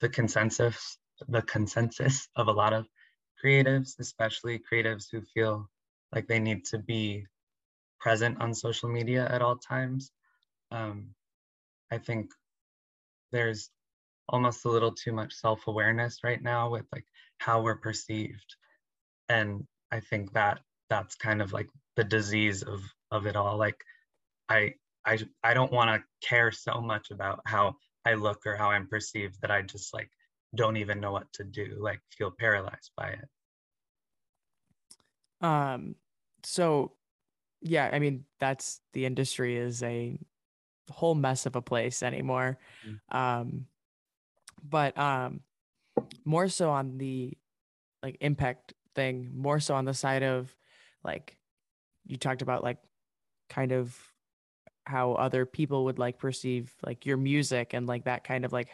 the 0.01 0.09
consensus 0.09 0.97
the 1.27 1.41
consensus 1.43 2.27
of 2.35 2.47
a 2.47 2.51
lot 2.51 2.73
of 2.73 2.87
creatives, 3.43 3.99
especially 3.99 4.59
creatives 4.59 5.05
who 5.11 5.21
feel 5.21 5.69
like 6.13 6.27
they 6.27 6.39
need 6.39 6.65
to 6.65 6.79
be 6.79 7.25
present 7.99 8.41
on 8.41 8.53
social 8.53 8.89
media 8.89 9.27
at 9.29 9.41
all 9.41 9.57
times. 9.57 10.11
Um, 10.71 11.15
I 11.91 11.97
think 11.97 12.31
there's 13.31 13.69
almost 14.29 14.65
a 14.65 14.69
little 14.69 14.91
too 14.91 15.11
much 15.11 15.33
self-awareness 15.33 16.23
right 16.23 16.41
now 16.41 16.69
with 16.69 16.85
like 16.91 17.05
how 17.37 17.61
we're 17.61 17.75
perceived 17.75 18.55
and 19.29 19.63
i 19.91 19.99
think 19.99 20.33
that 20.33 20.59
that's 20.89 21.15
kind 21.15 21.41
of 21.41 21.53
like 21.53 21.69
the 21.95 22.03
disease 22.03 22.63
of 22.63 22.81
of 23.11 23.27
it 23.27 23.35
all 23.35 23.57
like 23.57 23.77
i 24.49 24.73
i 25.05 25.17
i 25.43 25.53
don't 25.53 25.71
want 25.71 25.89
to 25.89 26.27
care 26.27 26.51
so 26.51 26.81
much 26.81 27.11
about 27.11 27.39
how 27.45 27.75
i 28.05 28.13
look 28.13 28.45
or 28.45 28.55
how 28.55 28.69
i'm 28.69 28.87
perceived 28.87 29.39
that 29.41 29.51
i 29.51 29.61
just 29.61 29.93
like 29.93 30.09
don't 30.55 30.77
even 30.77 30.99
know 30.99 31.11
what 31.11 31.31
to 31.33 31.43
do 31.43 31.77
like 31.79 31.99
feel 32.17 32.31
paralyzed 32.31 32.91
by 32.95 33.09
it 33.09 33.27
um 35.45 35.95
so 36.43 36.91
yeah 37.61 37.89
i 37.91 37.99
mean 37.99 38.23
that's 38.39 38.79
the 38.93 39.05
industry 39.05 39.57
is 39.57 39.83
a 39.83 40.17
whole 40.91 41.15
mess 41.15 41.45
of 41.45 41.55
a 41.55 41.61
place 41.61 42.03
anymore. 42.03 42.57
Mm. 42.87 43.15
Um, 43.15 43.65
but 44.67 44.97
um, 44.97 45.41
more 46.23 46.47
so 46.47 46.69
on 46.71 46.97
the 46.97 47.37
like 48.03 48.17
impact 48.21 48.73
thing, 48.95 49.31
more 49.35 49.59
so 49.59 49.75
on 49.75 49.85
the 49.85 49.93
side 49.93 50.23
of 50.23 50.55
like 51.03 51.37
you 52.05 52.17
talked 52.17 52.41
about 52.41 52.63
like 52.63 52.77
kind 53.49 53.71
of 53.71 53.95
how 54.85 55.13
other 55.13 55.45
people 55.45 55.85
would 55.85 55.99
like 55.99 56.17
perceive 56.17 56.73
like 56.85 57.05
your 57.05 57.17
music 57.17 57.73
and 57.73 57.87
like 57.87 58.05
that 58.05 58.23
kind 58.23 58.45
of 58.45 58.53
like 58.53 58.69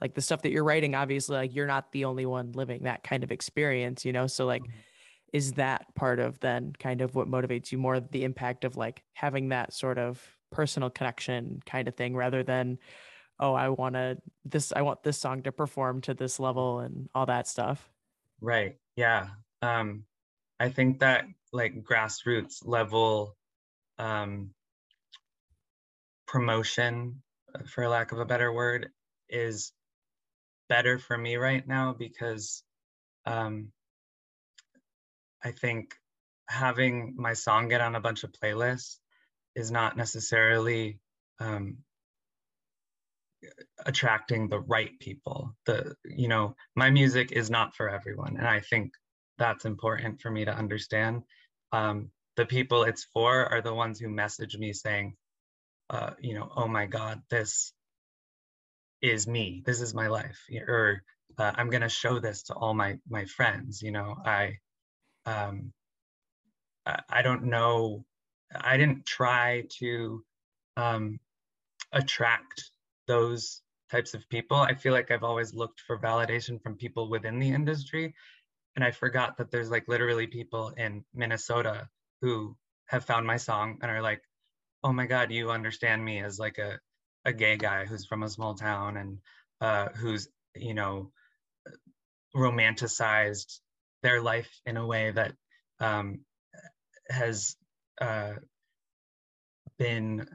like 0.00 0.14
the 0.14 0.20
stuff 0.20 0.42
that 0.42 0.50
you're 0.50 0.64
writing 0.64 0.94
obviously 0.94 1.36
like 1.36 1.54
you're 1.54 1.66
not 1.66 1.92
the 1.92 2.04
only 2.04 2.26
one 2.26 2.52
living 2.52 2.84
that 2.84 3.02
kind 3.02 3.22
of 3.22 3.30
experience 3.30 4.04
you 4.04 4.12
know? 4.12 4.26
So 4.26 4.46
like 4.46 4.62
mm-hmm. 4.62 4.72
is 5.32 5.52
that 5.52 5.86
part 5.94 6.18
of 6.18 6.40
then 6.40 6.72
kind 6.78 7.00
of 7.00 7.14
what 7.14 7.28
motivates 7.28 7.72
you 7.72 7.78
more 7.78 8.00
the 8.00 8.24
impact 8.24 8.64
of 8.64 8.76
like 8.76 9.02
having 9.12 9.50
that 9.50 9.72
sort 9.72 9.98
of 9.98 10.20
personal 10.50 10.90
connection 10.90 11.62
kind 11.66 11.88
of 11.88 11.94
thing 11.94 12.14
rather 12.14 12.42
than 12.42 12.78
oh 13.40 13.54
i 13.54 13.68
want 13.70 13.94
to 13.94 14.18
this 14.44 14.72
i 14.74 14.82
want 14.82 15.02
this 15.02 15.18
song 15.18 15.42
to 15.42 15.52
perform 15.52 16.00
to 16.00 16.14
this 16.14 16.38
level 16.38 16.80
and 16.80 17.08
all 17.14 17.26
that 17.26 17.46
stuff 17.46 17.88
right. 18.42 18.76
Yeah. 18.96 19.28
Um 19.62 20.04
i 20.60 20.68
think 20.68 21.00
that 21.00 21.24
like 21.52 21.82
grassroots 21.82 22.66
level 22.66 23.36
um 23.98 24.50
promotion 26.32 27.22
uh, 27.54 27.60
for 27.66 27.88
lack 27.88 28.12
of 28.12 28.20
a 28.20 28.26
better 28.26 28.52
word 28.52 28.90
is 29.30 29.72
better 30.68 30.98
for 30.98 31.18
me 31.18 31.36
right 31.36 31.68
now 31.68 31.94
because 31.98 32.64
um 33.26 33.68
i 35.44 35.52
think 35.52 35.94
having 36.48 37.14
my 37.18 37.34
song 37.34 37.68
get 37.68 37.80
on 37.82 37.94
a 37.96 38.00
bunch 38.00 38.24
of 38.24 38.32
playlists 38.32 38.96
is 39.54 39.70
not 39.70 39.96
necessarily 39.96 40.98
um, 41.40 41.78
attracting 43.86 44.48
the 44.48 44.60
right 44.60 44.98
people. 45.00 45.56
The 45.66 45.94
you 46.04 46.28
know 46.28 46.56
my 46.76 46.90
music 46.90 47.32
is 47.32 47.50
not 47.50 47.74
for 47.76 47.88
everyone, 47.88 48.36
and 48.38 48.46
I 48.46 48.60
think 48.60 48.92
that's 49.38 49.64
important 49.64 50.20
for 50.20 50.30
me 50.30 50.44
to 50.44 50.54
understand. 50.54 51.22
Um, 51.72 52.10
the 52.36 52.46
people 52.46 52.84
it's 52.84 53.06
for 53.12 53.46
are 53.46 53.62
the 53.62 53.74
ones 53.74 54.00
who 54.00 54.08
message 54.08 54.56
me 54.56 54.72
saying, 54.72 55.16
uh, 55.92 56.12
you 56.20 56.34
know, 56.34 56.50
oh 56.56 56.68
my 56.68 56.86
God, 56.86 57.22
this 57.30 57.74
is 59.02 59.26
me. 59.28 59.62
This 59.66 59.80
is 59.82 59.94
my 59.94 60.08
life, 60.08 60.38
or 60.68 61.02
uh, 61.38 61.52
I'm 61.56 61.70
gonna 61.70 61.90
show 61.90 62.20
this 62.20 62.44
to 62.44 62.54
all 62.54 62.74
my 62.74 62.98
my 63.08 63.26
friends. 63.26 63.82
You 63.82 63.92
know, 63.92 64.16
I 64.24 64.58
um, 65.26 65.72
I 67.08 67.22
don't 67.22 67.44
know 67.44 68.04
I 68.54 68.76
didn't 68.76 69.06
try 69.06 69.64
to 69.80 70.24
um, 70.76 71.18
attract 71.92 72.70
those 73.06 73.62
types 73.90 74.14
of 74.14 74.28
people. 74.28 74.56
I 74.56 74.74
feel 74.74 74.92
like 74.92 75.10
I've 75.10 75.24
always 75.24 75.54
looked 75.54 75.80
for 75.80 75.98
validation 75.98 76.62
from 76.62 76.76
people 76.76 77.10
within 77.10 77.38
the 77.38 77.50
industry. 77.50 78.14
And 78.76 78.84
I 78.84 78.90
forgot 78.90 79.38
that 79.38 79.50
there's 79.50 79.70
like 79.70 79.88
literally 79.88 80.26
people 80.26 80.70
in 80.70 81.04
Minnesota 81.14 81.88
who 82.22 82.56
have 82.86 83.04
found 83.04 83.26
my 83.26 83.36
song 83.36 83.78
and 83.82 83.90
are 83.90 84.02
like, 84.02 84.22
oh 84.84 84.92
my 84.92 85.06
God, 85.06 85.30
you 85.30 85.50
understand 85.50 86.04
me 86.04 86.20
as 86.20 86.38
like 86.38 86.58
a, 86.58 86.78
a 87.24 87.32
gay 87.32 87.56
guy 87.56 87.84
who's 87.84 88.06
from 88.06 88.22
a 88.22 88.28
small 88.28 88.54
town 88.54 88.96
and 88.96 89.18
uh, 89.60 89.88
who's, 89.94 90.28
you 90.56 90.74
know, 90.74 91.10
romanticized 92.34 93.60
their 94.02 94.20
life 94.20 94.60
in 94.66 94.76
a 94.76 94.86
way 94.86 95.10
that 95.12 95.32
um, 95.80 96.20
has 97.08 97.56
uh, 98.00 98.32
been 99.78 100.26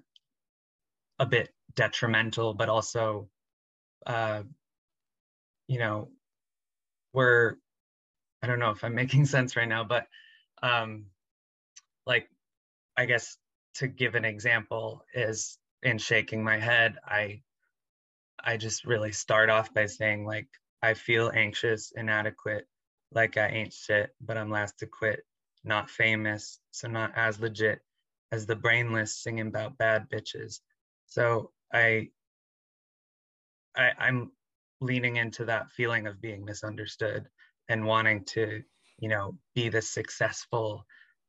a 1.19 1.25
bit 1.25 1.49
detrimental, 1.75 2.53
but 2.53 2.69
also, 2.69 3.27
uh, 4.05 4.43
you 5.67 5.79
know, 5.79 6.09
we're, 7.13 7.55
I 8.41 8.47
don't 8.47 8.59
know 8.59 8.71
if 8.71 8.83
I'm 8.83 8.95
making 8.95 9.25
sense 9.27 9.55
right 9.57 9.67
now, 9.67 9.83
but 9.83 10.05
um, 10.63 11.07
like, 12.05 12.29
I 12.95 13.05
guess 13.05 13.37
to 13.77 13.87
give 13.87 14.15
an 14.15 14.25
example 14.25 15.03
is 15.13 15.57
in 15.83 15.97
shaking 15.97 16.43
my 16.43 16.57
head, 16.57 16.97
I, 17.05 17.41
I 18.43 18.57
just 18.57 18.85
really 18.85 19.11
start 19.11 19.49
off 19.49 19.73
by 19.73 19.85
saying 19.85 20.25
like, 20.25 20.47
I 20.81 20.93
feel 20.93 21.31
anxious, 21.33 21.91
inadequate, 21.95 22.67
like 23.11 23.37
I 23.37 23.47
ain't 23.47 23.73
shit, 23.73 24.11
but 24.21 24.37
I'm 24.37 24.51
last 24.51 24.79
to 24.79 24.87
quit. 24.87 25.21
Not 25.63 25.89
famous, 25.89 26.59
so 26.71 26.87
not 26.87 27.11
as 27.15 27.39
legit 27.39 27.81
as 28.31 28.45
the 28.45 28.55
brainless 28.55 29.15
singing 29.15 29.47
about 29.47 29.77
bad 29.77 30.07
bitches. 30.09 30.59
So 31.05 31.51
I, 31.73 32.09
I 33.75 33.91
I'm 33.99 34.31
leaning 34.81 35.17
into 35.17 35.45
that 35.45 35.71
feeling 35.71 36.07
of 36.07 36.21
being 36.21 36.45
misunderstood 36.45 37.27
and 37.69 37.85
wanting 37.85 38.23
to, 38.25 38.61
you 38.99 39.09
know, 39.09 39.37
be 39.55 39.69
the 39.69 39.81
successful 39.81 40.85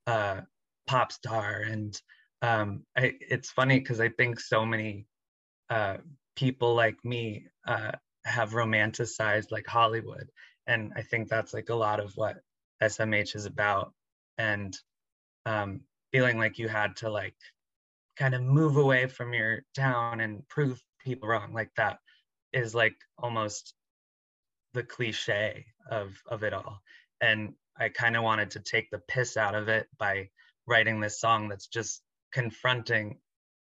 uh, 0.07 0.43
pop 0.87 1.13
star. 1.13 1.61
And 1.61 2.01
um, 2.43 2.85
I, 2.97 3.15
it's 3.21 3.51
funny 3.51 3.79
because 3.79 4.01
I 4.01 4.09
think 4.11 4.41
so 4.41 4.65
many 4.65 5.07
uh, 5.71 5.99
people 6.37 6.75
like 6.75 6.97
me 7.05 7.47
uh, 7.67 7.93
have 8.25 8.51
romanticized 8.51 9.51
like 9.51 9.67
Hollywood 9.67 10.29
and 10.69 10.93
i 10.95 11.03
think 11.03 11.29
that's 11.29 11.53
like 11.53 11.71
a 11.71 11.75
lot 11.75 11.99
of 11.99 12.13
what 12.15 12.37
smh 12.83 13.35
is 13.35 13.47
about 13.47 13.93
and 14.37 14.77
um, 15.47 15.81
feeling 16.13 16.39
like 16.39 16.59
you 16.59 16.69
had 16.69 16.95
to 16.95 17.11
like 17.11 17.35
kind 18.17 18.35
of 18.35 18.43
move 18.43 18.77
away 18.77 19.07
from 19.07 19.33
your 19.33 19.63
town 19.75 20.21
and 20.21 20.47
prove 20.49 20.81
people 21.03 21.29
wrong 21.29 21.53
like 21.53 21.71
that 21.77 21.99
is 22.53 22.75
like 22.75 22.97
almost 23.19 23.75
the 24.75 24.83
cliche 24.83 25.65
of 25.91 26.15
of 26.29 26.43
it 26.43 26.53
all 26.53 26.81
and 27.21 27.55
i 27.79 27.89
kind 27.89 28.17
of 28.17 28.23
wanted 28.23 28.51
to 28.51 28.61
take 28.61 28.91
the 28.91 28.99
piss 29.09 29.37
out 29.37 29.55
of 29.55 29.69
it 29.69 29.89
by 29.99 30.29
writing 30.67 31.01
this 31.01 31.19
song 31.19 31.49
that's 31.49 31.67
just 31.67 32.03
confronting 32.33 33.19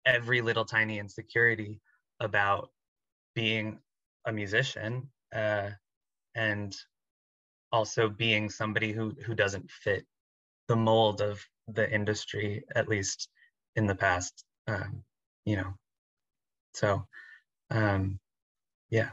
every 0.05 0.41
little 0.41 0.65
tiny 0.65 0.99
insecurity 0.99 1.79
about 2.19 2.69
being 3.35 3.79
a 4.25 4.31
musician 4.31 5.09
uh, 5.33 5.69
and 6.35 6.75
also 7.71 8.09
being 8.09 8.49
somebody 8.49 8.91
who 8.91 9.11
who 9.25 9.33
doesn't 9.33 9.69
fit 9.71 10.05
the 10.67 10.75
mold 10.75 11.21
of 11.21 11.41
the 11.67 11.91
industry 11.93 12.63
at 12.75 12.87
least 12.87 13.29
in 13.75 13.87
the 13.87 13.95
past 13.95 14.43
um, 14.67 15.03
you 15.45 15.55
know. 15.55 15.73
So 16.73 17.05
um 17.69 18.19
yeah. 18.89 19.11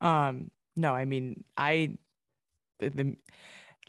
Um 0.00 0.50
no 0.76 0.94
i 0.94 1.04
mean 1.04 1.44
i 1.56 1.98
the, 2.78 3.16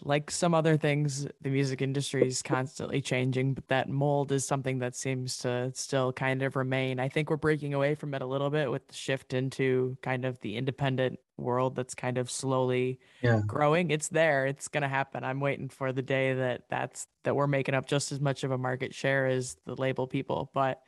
like 0.04 0.32
some 0.32 0.54
other 0.54 0.78
things, 0.78 1.28
the 1.42 1.50
music 1.50 1.82
industry 1.82 2.28
is 2.28 2.42
constantly 2.42 3.02
changing, 3.02 3.54
but 3.54 3.68
that 3.68 3.90
mold 3.90 4.32
is 4.32 4.46
something 4.46 4.80
that 4.80 4.96
seems 4.96 5.38
to 5.40 5.72
still 5.74 6.12
kind 6.12 6.42
of 6.42 6.56
remain. 6.56 7.00
I 7.00 7.10
think 7.10 7.30
we're 7.30 7.38
breaking 7.38 7.74
away 7.74 7.96
from 7.96 8.14
it 8.14 8.22
a 8.22 8.26
little 8.26 8.50
bit 8.50 8.72
with 8.72 8.88
the 8.88 8.94
shift 8.94 9.34
into 9.34 9.98
kind 10.02 10.26
of 10.26 10.40
the 10.42 10.58
independent 10.58 11.20
world 11.38 11.76
that's 11.76 11.96
kind 11.96 12.18
of 12.18 12.32
slowly 12.32 13.00
yeah. 13.22 13.42
growing. 13.46 13.92
It's 13.92 14.08
there. 14.08 14.46
It's 14.48 14.68
going 14.68 14.84
to 14.84 14.88
happen. 14.88 15.24
I'm 15.24 15.40
waiting 15.40 15.70
for 15.70 15.92
the 15.92 16.02
day 16.02 16.34
that 16.34 16.64
that's 16.70 17.08
that 17.24 17.36
we're 17.36 17.48
making 17.48 17.76
up 17.76 17.86
just 17.88 18.12
as 18.12 18.20
much 18.20 18.44
of 18.44 18.52
a 18.52 18.58
market 18.58 18.94
share 18.94 19.28
as 19.28 19.58
the 19.66 19.76
label 19.76 20.08
people, 20.08 20.50
but 20.54 20.82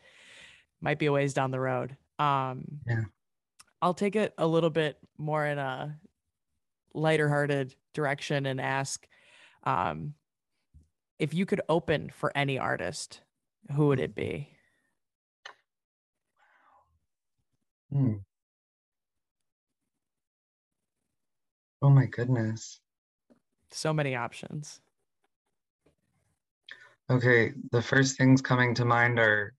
might 0.82 1.00
be 1.00 1.06
a 1.06 1.12
ways 1.12 1.34
down 1.34 1.52
the 1.52 1.60
road. 1.60 1.96
Um 2.20 2.66
yeah. 2.88 3.04
I'll 3.82 3.94
take 3.94 4.16
it 4.16 4.34
a 4.38 4.48
little 4.48 4.70
bit 4.70 4.98
more 5.18 5.46
in 5.46 5.58
a 5.58 5.98
lighter 6.94 7.30
hearted 7.30 7.76
direction 7.94 8.46
and 8.46 8.60
ask 8.60 9.08
um, 9.64 10.14
if 11.20 11.34
you 11.34 11.46
could 11.46 11.62
open 11.70 12.10
for 12.10 12.36
any 12.36 12.60
artist, 12.60 13.22
who 13.76 13.88
would 13.88 14.00
it 14.00 14.16
be? 14.16 14.50
Hmm. 17.92 18.14
Oh 21.82 21.90
my 21.90 22.06
goodness. 22.06 22.80
So 23.72 23.94
many 23.94 24.16
options. 24.16 24.80
Okay, 27.10 27.54
the 27.72 27.82
first 27.82 28.18
things 28.18 28.42
coming 28.42 28.74
to 28.76 28.86
mind 28.86 29.20
are 29.20 29.54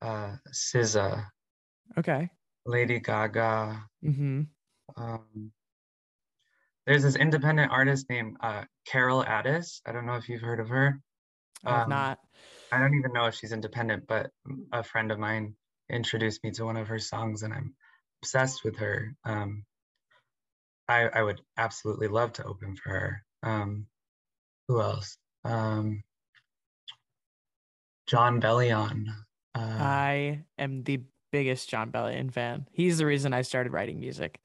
uh 0.00 0.36
SZA. 0.52 1.26
Okay. 1.98 2.30
Lady 2.66 3.00
Gaga. 3.00 3.84
Mm-hmm. 4.04 4.42
Um, 4.96 5.52
there's 6.86 7.02
this 7.02 7.16
independent 7.16 7.72
artist 7.72 8.08
named 8.08 8.36
uh, 8.40 8.64
Carol 8.86 9.24
Addis. 9.24 9.82
I 9.86 9.92
don't 9.92 10.06
know 10.06 10.16
if 10.16 10.28
you've 10.28 10.40
heard 10.40 10.60
of 10.60 10.68
her. 10.68 11.00
I've 11.64 11.84
um, 11.84 11.90
not. 11.90 12.18
I 12.72 12.78
don't 12.78 12.94
even 12.94 13.12
know 13.12 13.26
if 13.26 13.34
she's 13.34 13.52
independent, 13.52 14.04
but 14.06 14.30
a 14.72 14.82
friend 14.82 15.10
of 15.12 15.18
mine 15.18 15.54
introduced 15.90 16.42
me 16.42 16.52
to 16.52 16.64
one 16.64 16.76
of 16.76 16.88
her 16.88 16.98
songs, 16.98 17.42
and 17.42 17.52
I'm 17.52 17.74
obsessed 18.22 18.64
with 18.64 18.78
her. 18.78 19.14
Um, 19.24 19.64
I, 20.88 21.08
I 21.08 21.22
would 21.22 21.40
absolutely 21.56 22.08
love 22.08 22.32
to 22.34 22.44
open 22.44 22.76
for 22.76 22.90
her. 22.90 23.24
Um, 23.42 23.86
who 24.68 24.80
else? 24.80 25.18
Um, 25.44 26.02
Jon 28.06 28.40
Bellion. 28.40 29.06
Uh, 29.54 29.58
I 29.58 30.44
am 30.58 30.84
the 30.84 31.00
biggest 31.32 31.68
Jon 31.68 31.90
Bellion 31.90 32.32
fan. 32.32 32.66
He's 32.72 32.98
the 32.98 33.06
reason 33.06 33.32
I 33.32 33.42
started 33.42 33.72
writing 33.72 34.00
music. 34.00 34.40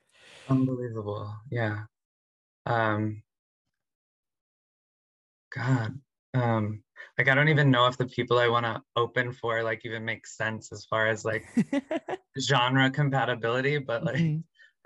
Unbelievable. 0.50 1.34
Yeah 1.50 1.84
um 2.65 3.21
god 5.54 5.93
um 6.34 6.82
like 7.17 7.28
i 7.30 7.36
don't 7.36 7.49
even 7.49 7.71
know 7.71 7.88
if 7.88 7.97
the 7.97 8.06
people 8.08 8.38
i 8.38 8.47
want 8.47 8.65
to 8.65 8.82
open 8.95 9.32
for 9.32 9.63
like 9.63 9.82
even 9.86 10.04
make 10.04 10.25
sense 10.28 10.71
as 10.71 10.86
far 10.86 11.08
as 11.08 11.23
like 11.23 11.45
genre 12.39 12.89
compatibility 12.89 13.78
but 13.78 14.04
like 14.04 14.15
mm-hmm. 14.15 14.39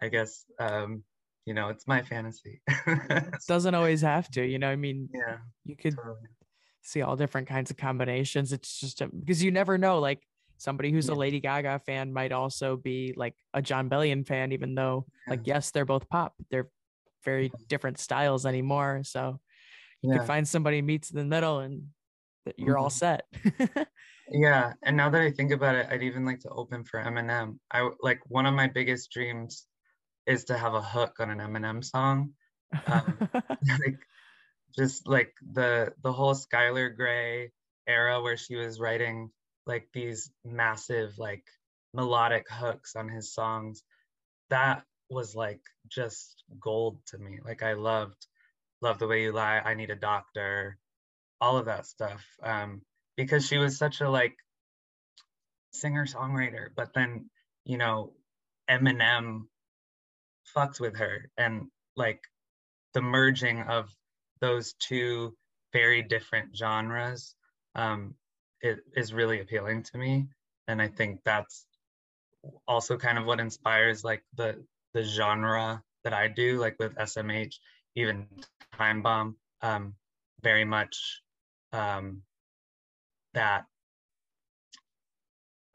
i 0.05 0.09
guess 0.09 0.45
um 0.59 1.03
you 1.45 1.53
know 1.53 1.69
it's 1.69 1.87
my 1.87 2.01
fantasy 2.01 2.61
doesn't 3.47 3.75
always 3.75 4.01
have 4.01 4.29
to 4.29 4.45
you 4.45 4.59
know 4.59 4.69
i 4.69 4.75
mean 4.75 5.09
yeah 5.13 5.37
you 5.65 5.75
could 5.75 5.95
totally. 5.95 6.27
see 6.81 7.01
all 7.01 7.15
different 7.15 7.47
kinds 7.47 7.71
of 7.71 7.77
combinations 7.77 8.53
it's 8.53 8.79
just 8.79 9.01
a, 9.01 9.07
because 9.07 9.43
you 9.43 9.49
never 9.51 9.77
know 9.77 9.99
like 9.99 10.21
somebody 10.57 10.91
who's 10.91 11.07
yeah. 11.07 11.13
a 11.13 11.15
lady 11.15 11.39
gaga 11.39 11.79
fan 11.85 12.13
might 12.13 12.31
also 12.31 12.75
be 12.75 13.13
like 13.15 13.33
a 13.53 13.61
Jon 13.61 13.89
Bellion 13.89 14.27
fan 14.27 14.51
even 14.51 14.75
though 14.75 15.05
yeah. 15.25 15.31
like 15.31 15.47
yes 15.47 15.71
they're 15.71 15.85
both 15.85 16.07
pop 16.09 16.33
they're 16.51 16.67
very 17.23 17.51
different 17.67 17.99
styles 17.99 18.45
anymore. 18.45 19.01
So 19.03 19.39
you 20.01 20.12
yeah. 20.12 20.19
could 20.19 20.27
find 20.27 20.47
somebody 20.47 20.82
meets 20.82 21.12
in 21.12 21.17
the 21.17 21.25
middle 21.25 21.60
and 21.60 21.88
you're 22.58 22.75
mm-hmm. 22.75 22.84
all 22.84 22.89
set. 22.89 23.23
yeah. 24.32 24.73
And 24.84 24.97
now 24.97 25.10
that 25.10 25.21
I 25.21 25.32
think 25.32 25.51
about 25.51 25.75
it, 25.75 25.88
I'd 25.89 26.03
even 26.03 26.25
like 26.25 26.39
to 26.41 26.49
open 26.49 26.84
for 26.84 27.01
Eminem. 27.03 27.60
I 27.71 27.89
like 28.01 28.19
one 28.27 28.45
of 28.45 28.53
my 28.53 28.67
biggest 28.67 29.12
dreams 29.12 29.65
is 30.25 30.45
to 30.45 30.58
have 30.58 30.73
a 30.73 30.82
hook 30.82 31.15
on 31.19 31.29
an 31.29 31.39
Eminem 31.39 31.84
song. 31.84 32.32
Um, 32.88 33.17
like 33.34 33.99
just 34.77 35.08
like 35.08 35.34
the 35.53 35.93
the 36.03 36.13
whole 36.13 36.36
Skylar 36.36 36.95
Grey 36.95 37.51
era 37.88 38.21
where 38.21 38.38
she 38.38 38.55
was 38.55 38.79
writing 38.79 39.32
like 39.65 39.88
these 39.93 40.32
massive 40.45 41.17
like 41.17 41.43
melodic 41.93 42.45
hooks 42.49 42.95
on 42.95 43.10
his 43.10 43.34
songs 43.34 43.84
that 44.49 44.84
was 45.09 45.35
like 45.35 45.61
just 45.87 46.43
gold 46.59 46.99
to 47.07 47.17
me. 47.17 47.39
Like 47.43 47.63
I 47.63 47.73
loved, 47.73 48.27
love 48.81 48.99
the 48.99 49.07
way 49.07 49.23
you 49.23 49.31
lie. 49.31 49.60
I 49.60 49.73
need 49.73 49.89
a 49.89 49.95
doctor, 49.95 50.77
all 51.41 51.57
of 51.57 51.65
that 51.65 51.85
stuff. 51.85 52.25
Um, 52.43 52.81
because 53.17 53.45
she 53.45 53.57
was 53.57 53.77
such 53.77 54.01
a 54.01 54.10
like 54.10 54.35
singer 55.73 56.05
songwriter, 56.05 56.67
but 56.75 56.93
then 56.93 57.29
you 57.65 57.77
know 57.77 58.13
Eminem 58.69 59.43
fucked 60.45 60.79
with 60.79 60.97
her, 60.97 61.29
and 61.37 61.67
like 61.95 62.21
the 62.93 63.01
merging 63.01 63.62
of 63.62 63.89
those 64.41 64.73
two 64.79 65.35
very 65.73 66.01
different 66.01 66.55
genres 66.55 67.35
um, 67.75 68.15
it 68.62 68.79
is 68.95 69.13
really 69.13 69.39
appealing 69.41 69.83
to 69.83 69.97
me, 69.97 70.27
and 70.67 70.81
I 70.81 70.87
think 70.87 71.21
that's 71.23 71.65
also 72.67 72.97
kind 72.97 73.17
of 73.17 73.25
what 73.25 73.39
inspires 73.39 74.03
like 74.03 74.23
the 74.35 74.63
the 74.94 75.04
genre 75.04 75.83
that 76.04 76.13
I 76.13 76.27
do, 76.27 76.60
like 76.60 76.75
with 76.79 76.96
SMH, 76.96 77.56
even 77.96 78.27
Time 78.77 79.02
Bomb, 79.02 79.35
um, 79.62 79.96
very 80.42 80.65
much 80.65 81.21
um, 81.73 82.21
that 83.33 83.65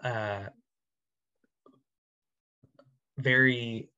uh, 0.02 0.44
very 3.18 3.88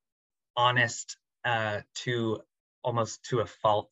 honest 0.57 1.17
uh, 1.45 1.81
to 1.95 2.41
almost 2.83 3.23
to 3.25 3.41
a 3.41 3.47
fault 3.47 3.91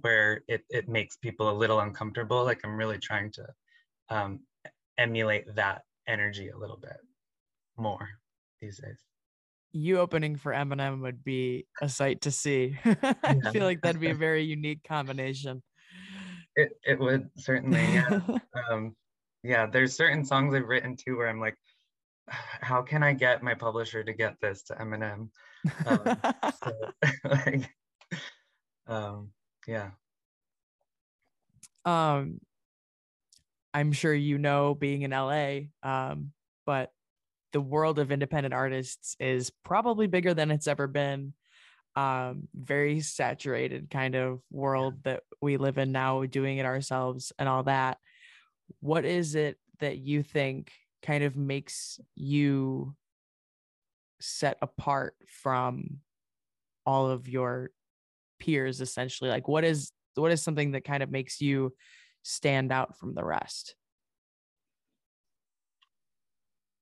where 0.00 0.42
it, 0.48 0.64
it 0.70 0.88
makes 0.88 1.16
people 1.16 1.50
a 1.50 1.52
little 1.52 1.78
uncomfortable 1.78 2.42
like 2.44 2.60
i'm 2.64 2.76
really 2.76 2.98
trying 2.98 3.30
to 3.30 3.46
um, 4.08 4.40
emulate 4.98 5.44
that 5.54 5.82
energy 6.06 6.48
a 6.48 6.56
little 6.56 6.76
bit 6.76 6.96
more 7.76 8.08
these 8.60 8.78
days. 8.78 8.98
You 9.76 9.98
opening 9.98 10.36
for 10.36 10.52
Eminem 10.52 11.02
would 11.02 11.24
be 11.24 11.66
a 11.82 11.88
sight 11.88 12.20
to 12.22 12.30
see. 12.30 12.78
I 12.84 13.16
yeah. 13.24 13.50
feel 13.50 13.64
like 13.64 13.82
that'd 13.82 14.00
be 14.00 14.10
a 14.10 14.14
very 14.14 14.44
unique 14.44 14.84
combination. 14.86 15.64
It 16.54 16.70
it 16.84 17.00
would 17.00 17.28
certainly, 17.36 17.82
yeah. 17.82 18.20
um, 18.70 18.94
yeah, 19.42 19.66
there's 19.66 19.96
certain 19.96 20.24
songs 20.24 20.54
I've 20.54 20.68
written 20.68 20.96
too 20.96 21.16
where 21.16 21.28
I'm 21.28 21.40
like, 21.40 21.56
how 22.28 22.82
can 22.82 23.02
I 23.02 23.14
get 23.14 23.42
my 23.42 23.54
publisher 23.54 24.04
to 24.04 24.12
get 24.12 24.36
this 24.40 24.62
to 24.64 24.74
Eminem? 24.74 25.28
Um, 25.86 26.16
so, 26.62 26.72
like, 27.24 27.68
um, 28.86 29.30
yeah. 29.66 29.90
Um, 31.84 32.38
I'm 33.74 33.90
sure 33.90 34.14
you 34.14 34.38
know 34.38 34.76
being 34.76 35.02
in 35.02 35.10
LA, 35.10 35.62
um, 35.82 36.30
but 36.64 36.92
the 37.54 37.60
world 37.60 38.00
of 38.00 38.10
independent 38.10 38.52
artists 38.52 39.16
is 39.20 39.50
probably 39.64 40.08
bigger 40.08 40.34
than 40.34 40.50
it's 40.50 40.66
ever 40.66 40.88
been. 40.88 41.32
Um, 41.94 42.48
very 42.52 42.98
saturated 42.98 43.88
kind 43.88 44.16
of 44.16 44.40
world 44.50 45.04
that 45.04 45.22
we 45.40 45.56
live 45.56 45.78
in 45.78 45.92
now, 45.92 46.24
doing 46.24 46.58
it 46.58 46.66
ourselves 46.66 47.32
and 47.38 47.48
all 47.48 47.62
that. 47.62 47.98
What 48.80 49.04
is 49.04 49.36
it 49.36 49.56
that 49.78 49.98
you 49.98 50.24
think 50.24 50.72
kind 51.00 51.22
of 51.22 51.36
makes 51.36 52.00
you 52.16 52.96
set 54.20 54.58
apart 54.60 55.14
from 55.28 55.98
all 56.84 57.08
of 57.08 57.28
your 57.28 57.70
peers 58.40 58.80
essentially 58.80 59.30
like 59.30 59.48
what 59.48 59.64
is 59.64 59.92
what 60.16 60.32
is 60.32 60.42
something 60.42 60.72
that 60.72 60.84
kind 60.84 61.02
of 61.02 61.10
makes 61.10 61.40
you 61.40 61.72
stand 62.24 62.72
out 62.72 62.98
from 62.98 63.14
the 63.14 63.24
rest? 63.24 63.76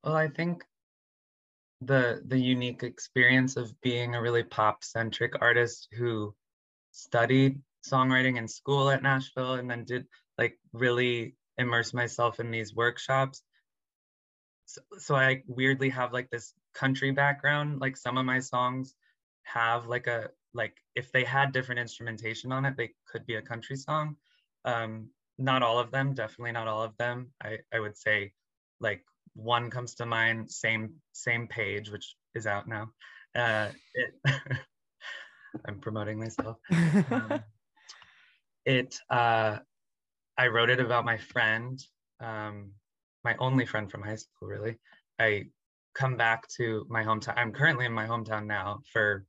Well, 0.04 0.16
I 0.16 0.28
think 0.28 0.64
the 1.80 2.22
the 2.26 2.38
unique 2.38 2.82
experience 2.82 3.56
of 3.56 3.80
being 3.80 4.14
a 4.14 4.22
really 4.22 4.44
pop 4.44 4.84
centric 4.84 5.32
artist 5.40 5.88
who 5.92 6.34
studied 6.92 7.60
songwriting 7.86 8.36
in 8.36 8.46
school 8.46 8.90
at 8.90 9.02
Nashville 9.02 9.54
and 9.54 9.68
then 9.70 9.84
did 9.84 10.06
like 10.38 10.58
really 10.72 11.36
immerse 11.58 11.92
myself 11.92 12.40
in 12.40 12.50
these 12.50 12.74
workshops. 12.74 13.42
So, 14.66 14.80
so 14.98 15.14
I 15.16 15.42
weirdly 15.46 15.88
have 15.90 16.12
like 16.12 16.30
this 16.30 16.54
country 16.74 17.10
background. 17.10 17.80
Like 17.80 17.96
some 17.96 18.16
of 18.16 18.24
my 18.24 18.38
songs 18.40 18.94
have 19.44 19.86
like 19.86 20.06
a 20.06 20.30
like 20.54 20.76
if 20.94 21.10
they 21.12 21.24
had 21.24 21.52
different 21.52 21.80
instrumentation 21.80 22.52
on 22.52 22.64
it, 22.64 22.76
they 22.76 22.92
could 23.06 23.26
be 23.26 23.36
a 23.36 23.42
country 23.42 23.76
song. 23.76 24.16
Um, 24.64 25.10
not 25.38 25.62
all 25.62 25.78
of 25.78 25.90
them, 25.90 26.14
definitely 26.14 26.52
not 26.52 26.68
all 26.68 26.82
of 26.82 26.96
them. 26.96 27.32
I, 27.42 27.58
I 27.72 27.80
would 27.80 27.96
say 27.96 28.32
like 28.80 29.04
one 29.34 29.70
comes 29.70 29.94
to 29.96 30.06
mind, 30.06 30.50
same 30.50 30.94
same 31.12 31.48
page, 31.48 31.90
which 31.90 32.14
is 32.34 32.46
out 32.46 32.68
now. 32.68 32.90
Uh, 33.34 33.68
it, 33.94 34.14
I'm 35.66 35.80
promoting 35.80 36.18
myself. 36.18 36.58
Um, 36.70 37.42
it 38.64 38.98
uh, 39.10 39.58
I 40.36 40.46
wrote 40.48 40.70
it 40.70 40.80
about 40.80 41.04
my 41.04 41.18
friend, 41.18 41.82
um, 42.20 42.72
my 43.24 43.36
only 43.38 43.66
friend 43.66 43.90
from 43.90 44.02
high 44.02 44.16
school, 44.16 44.48
really. 44.48 44.78
I 45.18 45.44
come 45.94 46.16
back 46.16 46.48
to 46.56 46.86
my 46.88 47.04
hometown. 47.04 47.34
I'm 47.36 47.52
currently 47.52 47.86
in 47.86 47.92
my 47.92 48.06
hometown 48.06 48.46
now 48.46 48.80
for 48.92 49.26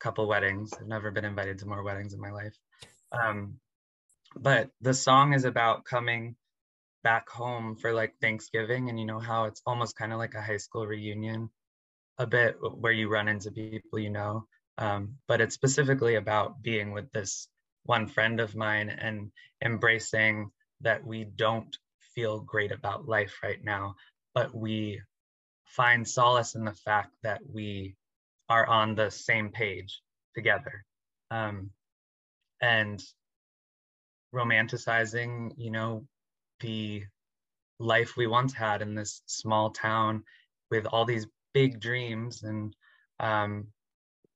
a 0.00 0.04
couple 0.04 0.26
weddings. 0.26 0.72
I've 0.78 0.86
never 0.86 1.10
been 1.10 1.24
invited 1.24 1.58
to 1.58 1.66
more 1.66 1.82
weddings 1.82 2.14
in 2.14 2.20
my 2.20 2.30
life. 2.30 2.56
Um, 3.12 3.58
but 4.36 4.70
the 4.80 4.94
song 4.94 5.32
is 5.32 5.44
about 5.44 5.84
coming 5.84 6.36
back 7.06 7.30
home 7.30 7.76
for 7.76 7.92
like 7.92 8.14
Thanksgiving 8.20 8.88
and 8.88 8.98
you 8.98 9.06
know 9.06 9.20
how 9.20 9.44
it's 9.44 9.62
almost 9.64 9.96
kind 9.96 10.12
of 10.12 10.18
like 10.18 10.34
a 10.34 10.42
high 10.42 10.56
school 10.56 10.84
reunion 10.84 11.48
a 12.18 12.26
bit 12.26 12.56
where 12.80 12.90
you 12.90 13.08
run 13.08 13.28
into 13.28 13.52
people 13.52 14.00
you 14.00 14.10
know 14.10 14.44
um, 14.78 15.14
but 15.28 15.40
it's 15.40 15.54
specifically 15.54 16.16
about 16.16 16.60
being 16.60 16.90
with 16.90 17.08
this 17.12 17.46
one 17.84 18.08
friend 18.08 18.40
of 18.40 18.56
mine 18.56 18.88
and 18.90 19.30
embracing 19.64 20.50
that 20.80 21.06
we 21.06 21.22
don't 21.22 21.78
feel 22.16 22.40
great 22.40 22.72
about 22.72 23.06
life 23.06 23.38
right 23.40 23.62
now 23.62 23.94
but 24.34 24.52
we 24.52 25.00
find 25.64 26.08
solace 26.08 26.56
in 26.56 26.64
the 26.64 26.74
fact 26.88 27.14
that 27.22 27.40
we 27.54 27.94
are 28.48 28.66
on 28.66 28.96
the 28.96 29.12
same 29.12 29.50
page 29.50 30.02
together 30.34 30.84
um, 31.30 31.70
and 32.60 33.00
romanticizing, 34.34 35.52
you 35.56 35.70
know, 35.70 36.04
the 36.60 37.04
life 37.78 38.16
we 38.16 38.26
once 38.26 38.52
had 38.52 38.82
in 38.82 38.94
this 38.94 39.22
small 39.26 39.70
town 39.70 40.22
with 40.70 40.86
all 40.86 41.04
these 41.04 41.26
big 41.52 41.80
dreams 41.80 42.42
and 42.42 42.74
um, 43.20 43.66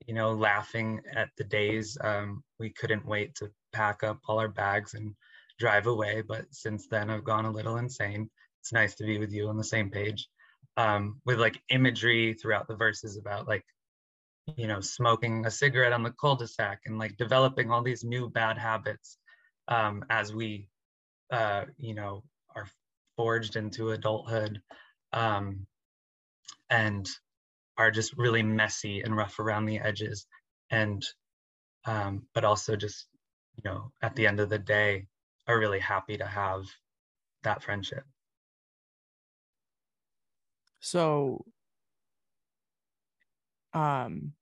you 0.06 0.14
know 0.14 0.32
laughing 0.32 1.00
at 1.14 1.30
the 1.36 1.44
days 1.44 1.96
um, 2.02 2.42
we 2.58 2.70
couldn't 2.70 3.06
wait 3.06 3.34
to 3.34 3.50
pack 3.72 4.02
up 4.02 4.18
all 4.28 4.38
our 4.38 4.48
bags 4.48 4.94
and 4.94 5.14
drive 5.58 5.86
away. 5.86 6.22
But 6.26 6.46
since 6.50 6.86
then 6.86 7.10
i've 7.10 7.24
gone 7.24 7.44
a 7.44 7.50
little 7.50 7.76
insane. 7.76 8.30
It's 8.60 8.72
nice 8.72 8.94
to 8.96 9.04
be 9.04 9.18
with 9.18 9.32
you 9.32 9.48
on 9.48 9.56
the 9.56 9.64
same 9.64 9.90
page 9.90 10.28
um, 10.76 11.20
with 11.24 11.38
like 11.38 11.60
imagery 11.68 12.34
throughout 12.34 12.68
the 12.68 12.76
verses 12.76 13.16
about 13.16 13.48
like 13.48 13.64
you 14.56 14.66
know 14.66 14.80
smoking 14.80 15.46
a 15.46 15.50
cigarette 15.50 15.92
on 15.92 16.02
the 16.02 16.14
cul-de-sac 16.20 16.80
and 16.86 16.98
like 16.98 17.16
developing 17.16 17.70
all 17.70 17.82
these 17.82 18.04
new 18.04 18.28
bad 18.28 18.58
habits 18.58 19.18
um, 19.68 20.04
as 20.10 20.34
we, 20.34 20.68
uh, 21.30 21.64
you 21.78 21.94
know, 21.94 22.22
are 22.54 22.66
forged 23.16 23.56
into 23.56 23.90
adulthood 23.90 24.60
um, 25.12 25.66
and 26.68 27.08
are 27.76 27.90
just 27.90 28.16
really 28.16 28.42
messy 28.42 29.00
and 29.00 29.16
rough 29.16 29.38
around 29.38 29.66
the 29.66 29.78
edges. 29.78 30.26
And, 30.70 31.04
um, 31.84 32.26
but 32.34 32.44
also 32.44 32.76
just, 32.76 33.06
you 33.56 33.62
know, 33.64 33.92
at 34.02 34.14
the 34.16 34.26
end 34.26 34.40
of 34.40 34.48
the 34.48 34.58
day, 34.58 35.06
are 35.46 35.58
really 35.58 35.80
happy 35.80 36.16
to 36.16 36.26
have 36.26 36.64
that 37.42 37.62
friendship. 37.62 38.04
So, 40.80 41.44
um, 43.72 44.32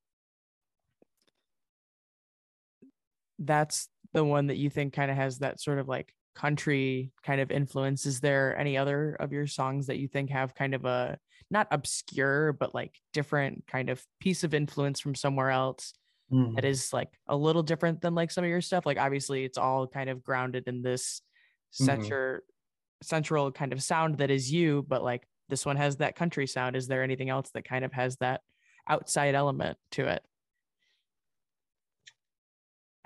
that's 3.38 3.88
the 4.12 4.24
one 4.24 4.48
that 4.48 4.56
you 4.56 4.70
think 4.70 4.92
kind 4.92 5.10
of 5.10 5.16
has 5.16 5.38
that 5.38 5.60
sort 5.60 5.78
of 5.78 5.88
like 5.88 6.14
country 6.38 7.10
kind 7.24 7.40
of 7.40 7.50
influence 7.50 8.06
is 8.06 8.20
there 8.20 8.56
any 8.56 8.76
other 8.76 9.16
of 9.18 9.32
your 9.32 9.46
songs 9.46 9.88
that 9.88 9.98
you 9.98 10.06
think 10.06 10.30
have 10.30 10.54
kind 10.54 10.74
of 10.74 10.84
a 10.84 11.18
not 11.50 11.66
obscure 11.72 12.52
but 12.52 12.74
like 12.74 12.94
different 13.12 13.64
kind 13.66 13.90
of 13.90 14.00
piece 14.20 14.44
of 14.44 14.54
influence 14.54 15.00
from 15.00 15.16
somewhere 15.16 15.50
else 15.50 15.94
mm. 16.32 16.54
that 16.54 16.64
is 16.64 16.92
like 16.92 17.08
a 17.26 17.36
little 17.36 17.62
different 17.62 18.00
than 18.00 18.14
like 18.14 18.30
some 18.30 18.44
of 18.44 18.50
your 18.50 18.60
stuff 18.60 18.86
like 18.86 18.98
obviously 18.98 19.44
it's 19.44 19.58
all 19.58 19.86
kind 19.86 20.08
of 20.08 20.22
grounded 20.22 20.68
in 20.68 20.80
this 20.80 21.20
center 21.72 22.44
mm-hmm. 22.44 23.04
central 23.06 23.50
kind 23.50 23.72
of 23.72 23.82
sound 23.82 24.18
that 24.18 24.30
is 24.30 24.52
you 24.52 24.84
but 24.88 25.02
like 25.02 25.26
this 25.48 25.66
one 25.66 25.76
has 25.76 25.96
that 25.96 26.14
country 26.14 26.46
sound 26.46 26.76
is 26.76 26.86
there 26.86 27.02
anything 27.02 27.30
else 27.30 27.50
that 27.52 27.64
kind 27.64 27.84
of 27.84 27.92
has 27.92 28.16
that 28.18 28.42
outside 28.88 29.34
element 29.34 29.76
to 29.90 30.06
it 30.06 30.22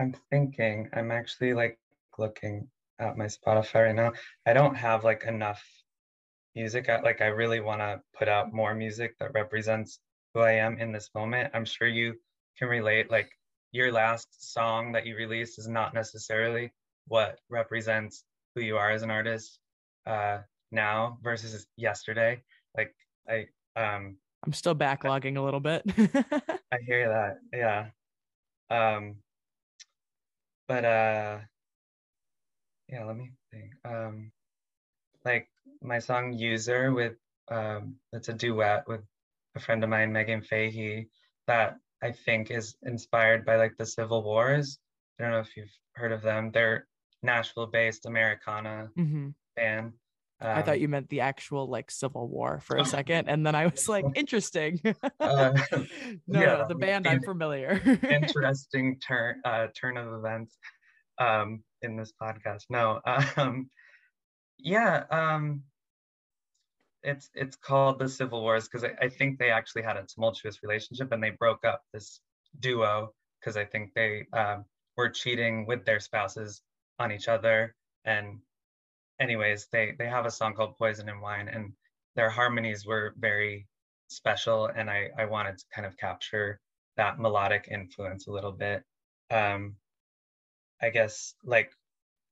I'm 0.03 0.17
thinking, 0.31 0.89
I'm 0.93 1.13
actually 1.13 1.55
like 1.55 1.79
looking 2.19 2.67
at 2.99 3.17
my 3.17 3.27
Spotify 3.27 3.87
right 3.87 3.95
now. 3.95 4.13
I 4.47 4.53
don't 4.53 4.75
have 4.77 5.05
like 5.05 5.25
enough 5.25 5.63
music. 6.55 6.89
I, 6.89 7.01
like 7.01 7.21
I 7.21 7.27
really 7.27 7.61
want 7.61 7.81
to 7.81 8.01
put 8.19 8.29
out 8.29 8.53
more 8.53 8.75
music 8.75 9.17
that 9.19 9.35
represents 9.35 9.99
who 10.35 10.41
I 10.41 10.53
am 10.53 10.79
in 10.79 10.93
this 10.93 11.11
moment. 11.15 11.51
I'm 11.55 11.65
sure 11.65 11.89
you 11.89 12.15
can 12.59 12.69
relate. 12.69 13.11
Like 13.11 13.31
your 13.73 13.93
last 13.93 14.53
song 14.53 14.93
that 14.93 15.07
you 15.07 15.17
released 15.17 15.59
is 15.59 15.69
not 15.69 15.95
necessarily 15.95 16.73
what 17.09 17.39
represents 17.49 18.25
who 18.55 18.63
you 18.63 18.77
are 18.77 18.91
as 18.91 19.03
an 19.03 19.11
artist 19.11 19.59
uh, 20.07 20.39
now 20.71 21.19
versus 21.23 21.67
yesterday. 21.77 22.43
Like 22.77 22.95
I, 23.29 23.47
um, 23.77 24.17
I'm 24.45 24.53
still 24.53 24.75
backlogging 24.75 25.37
a 25.37 25.41
little 25.41 25.61
bit. 25.61 25.83
I 26.73 26.79
hear 26.85 27.09
that. 27.09 27.39
Yeah. 27.53 27.87
Um, 28.71 29.17
but 30.69 30.85
uh 30.85 31.39
yeah 32.93 33.05
let 33.05 33.17
me 33.17 33.33
think 33.51 33.73
um 33.85 34.31
like 35.25 35.49
my 35.83 35.99
song 35.99 36.33
user 36.33 36.93
with 36.93 37.15
um 37.51 37.97
it's 38.13 38.29
a 38.29 38.33
duet 38.33 38.87
with 38.87 39.01
a 39.57 39.61
friend 39.61 39.83
of 39.83 39.91
mine 39.91 40.13
megan 40.13 40.43
fahey 40.43 41.09
that 41.47 41.77
i 42.03 42.13
think 42.13 42.51
is 42.51 42.77
inspired 42.83 43.45
by 43.45 43.57
like 43.57 43.73
the 43.79 43.87
civil 43.87 44.23
wars 44.23 44.79
i 45.19 45.23
don't 45.23 45.33
know 45.33 45.41
if 45.41 45.57
you've 45.57 45.75
heard 45.95 46.13
of 46.13 46.23
them 46.23 46.51
they're 46.53 46.87
nashville 47.23 47.67
based 47.67 48.07
americana 48.07 48.89
mm-hmm. 48.97 49.29
band 49.57 49.93
um, 50.41 50.59
I 50.59 50.63
thought 50.63 50.75
um, 50.75 50.81
you 50.81 50.89
meant 50.89 51.09
the 51.09 51.21
actual 51.21 51.69
like 51.69 51.89
Civil 51.89 52.27
War 52.27 52.59
for 52.65 52.77
a 52.77 52.85
second, 52.99 53.29
and 53.29 53.47
then 53.47 53.55
I 53.55 53.67
was 53.67 53.89
like, 53.89 54.05
interesting. 54.17 54.81
uh, 55.21 55.53
no, 55.71 55.87
yeah, 56.27 56.45
no, 56.47 56.65
the 56.67 56.75
band 56.75 57.07
I'm 57.07 57.23
familiar. 57.23 57.81
interesting 58.03 58.99
turn 58.99 59.41
uh, 59.45 59.69
turn 59.81 59.97
of 59.97 60.13
events 60.13 60.59
um, 61.21 61.63
in 61.83 61.97
this 61.97 62.13
podcast. 62.21 62.65
No, 62.71 63.01
um, 63.37 63.71
yeah, 64.59 65.05
um, 65.11 65.63
it's 67.03 67.31
it's 67.35 67.57
called 67.57 67.99
the 67.99 68.09
Civil 68.09 68.43
Wars 68.43 68.69
because 68.69 68.85
I, 68.85 69.07
I 69.07 69.09
think 69.09 69.39
they 69.39 69.51
actually 69.51 69.83
had 69.83 69.97
a 69.97 70.05
tumultuous 70.05 70.63
relationship 70.63 71.13
and 71.13 71.23
they 71.23 71.31
broke 71.31 71.65
up 71.65 71.83
this 71.93 72.21
duo 72.61 73.13
because 73.41 73.57
I 73.57 73.65
think 73.65 73.93
they 73.95 74.27
um, 74.33 74.65
were 74.97 75.11
cheating 75.11 75.67
with 75.67 75.85
their 75.85 76.01
spouses 76.01 76.63
on 76.99 77.11
each 77.13 77.29
other. 77.29 77.75
And 78.05 78.39
anyways, 79.21 79.69
they 79.73 79.95
they 79.99 80.07
have 80.07 80.27
a 80.27 80.31
song 80.31 80.55
called 80.55 80.77
Poison 80.79 81.09
and 81.09 81.21
Wine, 81.21 81.49
and 81.49 81.73
their 82.17 82.31
harmonies 82.31 82.87
were 82.87 83.15
very 83.19 83.67
special. 84.09 84.67
And 84.67 84.89
I 84.91 85.11
I 85.19 85.25
wanted 85.27 85.59
to 85.59 85.65
kind 85.75 85.87
of 85.87 85.97
capture 85.97 86.61
that 86.97 87.19
melodic 87.19 87.69
influence 87.71 88.27
a 88.27 88.33
little 88.33 88.53
bit. 88.53 88.83
Um, 89.31 89.77
I 90.83 90.91
guess 90.91 91.35
like 91.45 91.71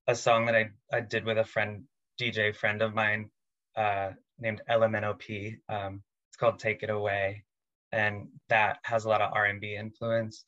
a 0.07 0.15
song 0.15 0.45
that 0.45 0.55
I, 0.55 0.69
I 0.91 1.01
did 1.01 1.25
with 1.25 1.37
a 1.37 1.43
friend, 1.43 1.83
DJ 2.19 2.55
friend 2.55 2.81
of 2.81 2.93
mine, 2.93 3.29
uh, 3.75 4.11
named 4.39 4.61
LMNOP. 4.69 5.57
Um, 5.69 6.03
it's 6.29 6.37
called 6.37 6.59
Take 6.59 6.83
It 6.83 6.89
Away. 6.89 7.43
And 7.91 8.27
that 8.49 8.79
has 8.83 9.05
a 9.05 9.09
lot 9.09 9.21
of 9.21 9.33
R&B 9.33 9.75
influence. 9.75 10.43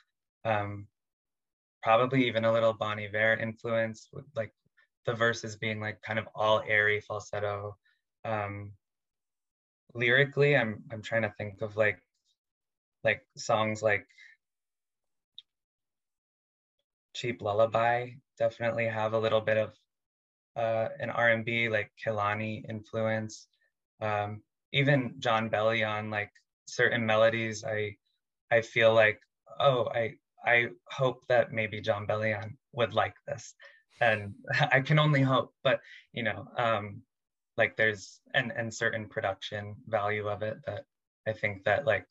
Um, 0.45 0.87
probably 1.81 2.27
even 2.27 2.45
a 2.45 2.53
little 2.53 2.73
Bon 2.73 2.99
Iver 2.99 3.35
influence 3.35 4.07
with 4.11 4.25
like 4.35 4.53
the 5.05 5.13
verses 5.13 5.55
being 5.57 5.79
like 5.79 6.01
kind 6.01 6.17
of 6.17 6.27
all 6.33 6.63
airy 6.67 7.01
falsetto. 7.01 7.75
Um, 8.25 8.71
lyrically, 9.93 10.55
I'm 10.55 10.83
I'm 10.91 11.01
trying 11.01 11.23
to 11.23 11.33
think 11.37 11.61
of 11.61 11.75
like 11.75 11.99
like 13.03 13.21
songs 13.35 13.81
like 13.81 14.07
Cheap 17.13 17.41
Lullaby 17.41 18.11
definitely 18.37 18.85
have 18.87 19.13
a 19.13 19.19
little 19.19 19.41
bit 19.41 19.57
of 19.57 19.73
uh, 20.55 20.89
an 20.99 21.09
R&B 21.09 21.69
like 21.69 21.91
Kehlani 22.03 22.63
influence. 22.69 23.47
Um, 24.01 24.41
even 24.71 25.15
Jon 25.19 25.49
Bellion, 25.49 26.11
like 26.11 26.31
certain 26.67 27.05
melodies, 27.05 27.63
I 27.63 27.95
I 28.51 28.61
feel 28.61 28.93
like 28.93 29.19
oh 29.59 29.87
I 29.93 30.13
I 30.45 30.67
hope 30.89 31.21
that 31.29 31.51
maybe 31.51 31.81
Jon 31.81 32.05
Bellion 32.07 32.57
would 32.73 32.93
like 32.93 33.15
this, 33.27 33.53
and 34.01 34.33
I 34.71 34.81
can 34.81 34.99
only 34.99 35.21
hope. 35.21 35.53
But 35.63 35.79
you 36.11 36.23
know, 36.23 36.47
um, 36.57 37.01
like 37.57 37.77
there's 37.77 38.19
and 38.33 38.51
and 38.55 38.73
certain 38.73 39.07
production 39.07 39.75
value 39.87 40.27
of 40.27 40.41
it 40.43 40.57
that 40.65 40.85
I 41.27 41.33
think 41.33 41.63
that 41.65 41.85
like 41.85 42.05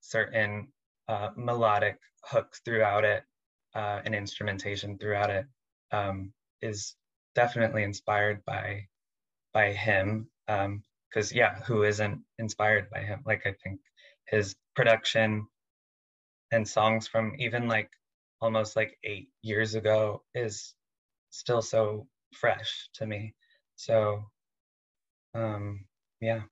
certain 0.00 0.68
uh, 1.08 1.30
melodic 1.36 1.98
hooks 2.24 2.60
throughout 2.64 3.04
it 3.04 3.24
uh, 3.74 4.00
and 4.04 4.14
instrumentation 4.14 4.98
throughout 4.98 5.30
it 5.30 5.46
um, 5.92 6.32
is 6.62 6.94
definitely 7.34 7.82
inspired 7.82 8.44
by 8.44 8.86
by 9.52 9.72
him. 9.72 10.28
Because 10.46 11.32
um, 11.32 11.36
yeah, 11.36 11.60
who 11.66 11.82
isn't 11.82 12.22
inspired 12.38 12.90
by 12.90 13.00
him? 13.00 13.22
Like 13.26 13.46
I 13.46 13.54
think 13.62 13.80
his 14.26 14.56
production 14.74 15.46
and 16.50 16.66
songs 16.66 17.08
from 17.08 17.34
even 17.38 17.68
like 17.68 17.90
almost 18.40 18.76
like 18.76 18.96
eight 19.04 19.28
years 19.42 19.74
ago 19.74 20.22
is 20.34 20.74
still 21.30 21.62
so 21.62 22.06
fresh 22.34 22.88
to 22.94 23.06
me. 23.06 23.34
So 23.76 24.24
um 25.34 25.84
yeah. 26.20 26.42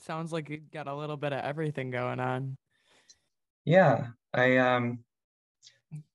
Sounds 0.00 0.32
like 0.32 0.48
you 0.48 0.58
got 0.72 0.86
a 0.86 0.94
little 0.94 1.16
bit 1.16 1.32
of 1.32 1.40
everything 1.40 1.90
going 1.90 2.20
on. 2.20 2.56
Yeah. 3.64 4.08
I 4.34 4.56
um 4.58 5.00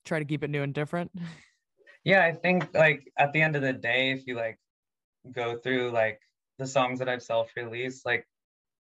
try 0.04 0.18
to 0.18 0.24
keep 0.24 0.44
it 0.44 0.50
new 0.50 0.62
and 0.62 0.74
different. 0.74 1.10
Yeah, 2.04 2.24
I 2.24 2.32
think 2.32 2.68
like 2.74 3.10
at 3.18 3.32
the 3.32 3.40
end 3.40 3.56
of 3.56 3.62
the 3.62 3.72
day, 3.72 4.12
if 4.12 4.26
you 4.26 4.36
like 4.36 4.58
go 5.32 5.56
through 5.56 5.90
like 5.90 6.20
the 6.58 6.66
songs 6.66 6.98
that 6.98 7.08
I've 7.08 7.22
self-released, 7.22 8.04
like 8.04 8.26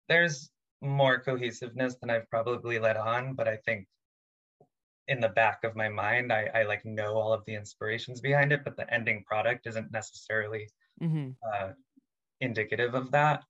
there's 0.09 0.51
more 0.81 1.19
cohesiveness 1.19 1.95
than 2.01 2.09
I've 2.09 2.29
probably 2.29 2.79
let 2.79 2.97
on, 2.97 3.33
but 3.33 3.47
I 3.47 3.55
think 3.57 3.87
in 5.07 5.19
the 5.19 5.29
back 5.29 5.63
of 5.63 5.75
my 5.75 5.89
mind, 5.89 6.31
I, 6.31 6.49
I 6.53 6.63
like 6.63 6.85
know 6.85 7.15
all 7.15 7.33
of 7.33 7.43
the 7.45 7.55
inspirations 7.55 8.21
behind 8.21 8.51
it, 8.51 8.63
but 8.63 8.75
the 8.75 8.91
ending 8.93 9.23
product 9.25 9.67
isn't 9.67 9.91
necessarily 9.91 10.69
mm-hmm. 11.01 11.31
uh, 11.53 11.69
indicative 12.41 12.93
of 12.93 13.11
that. 13.11 13.43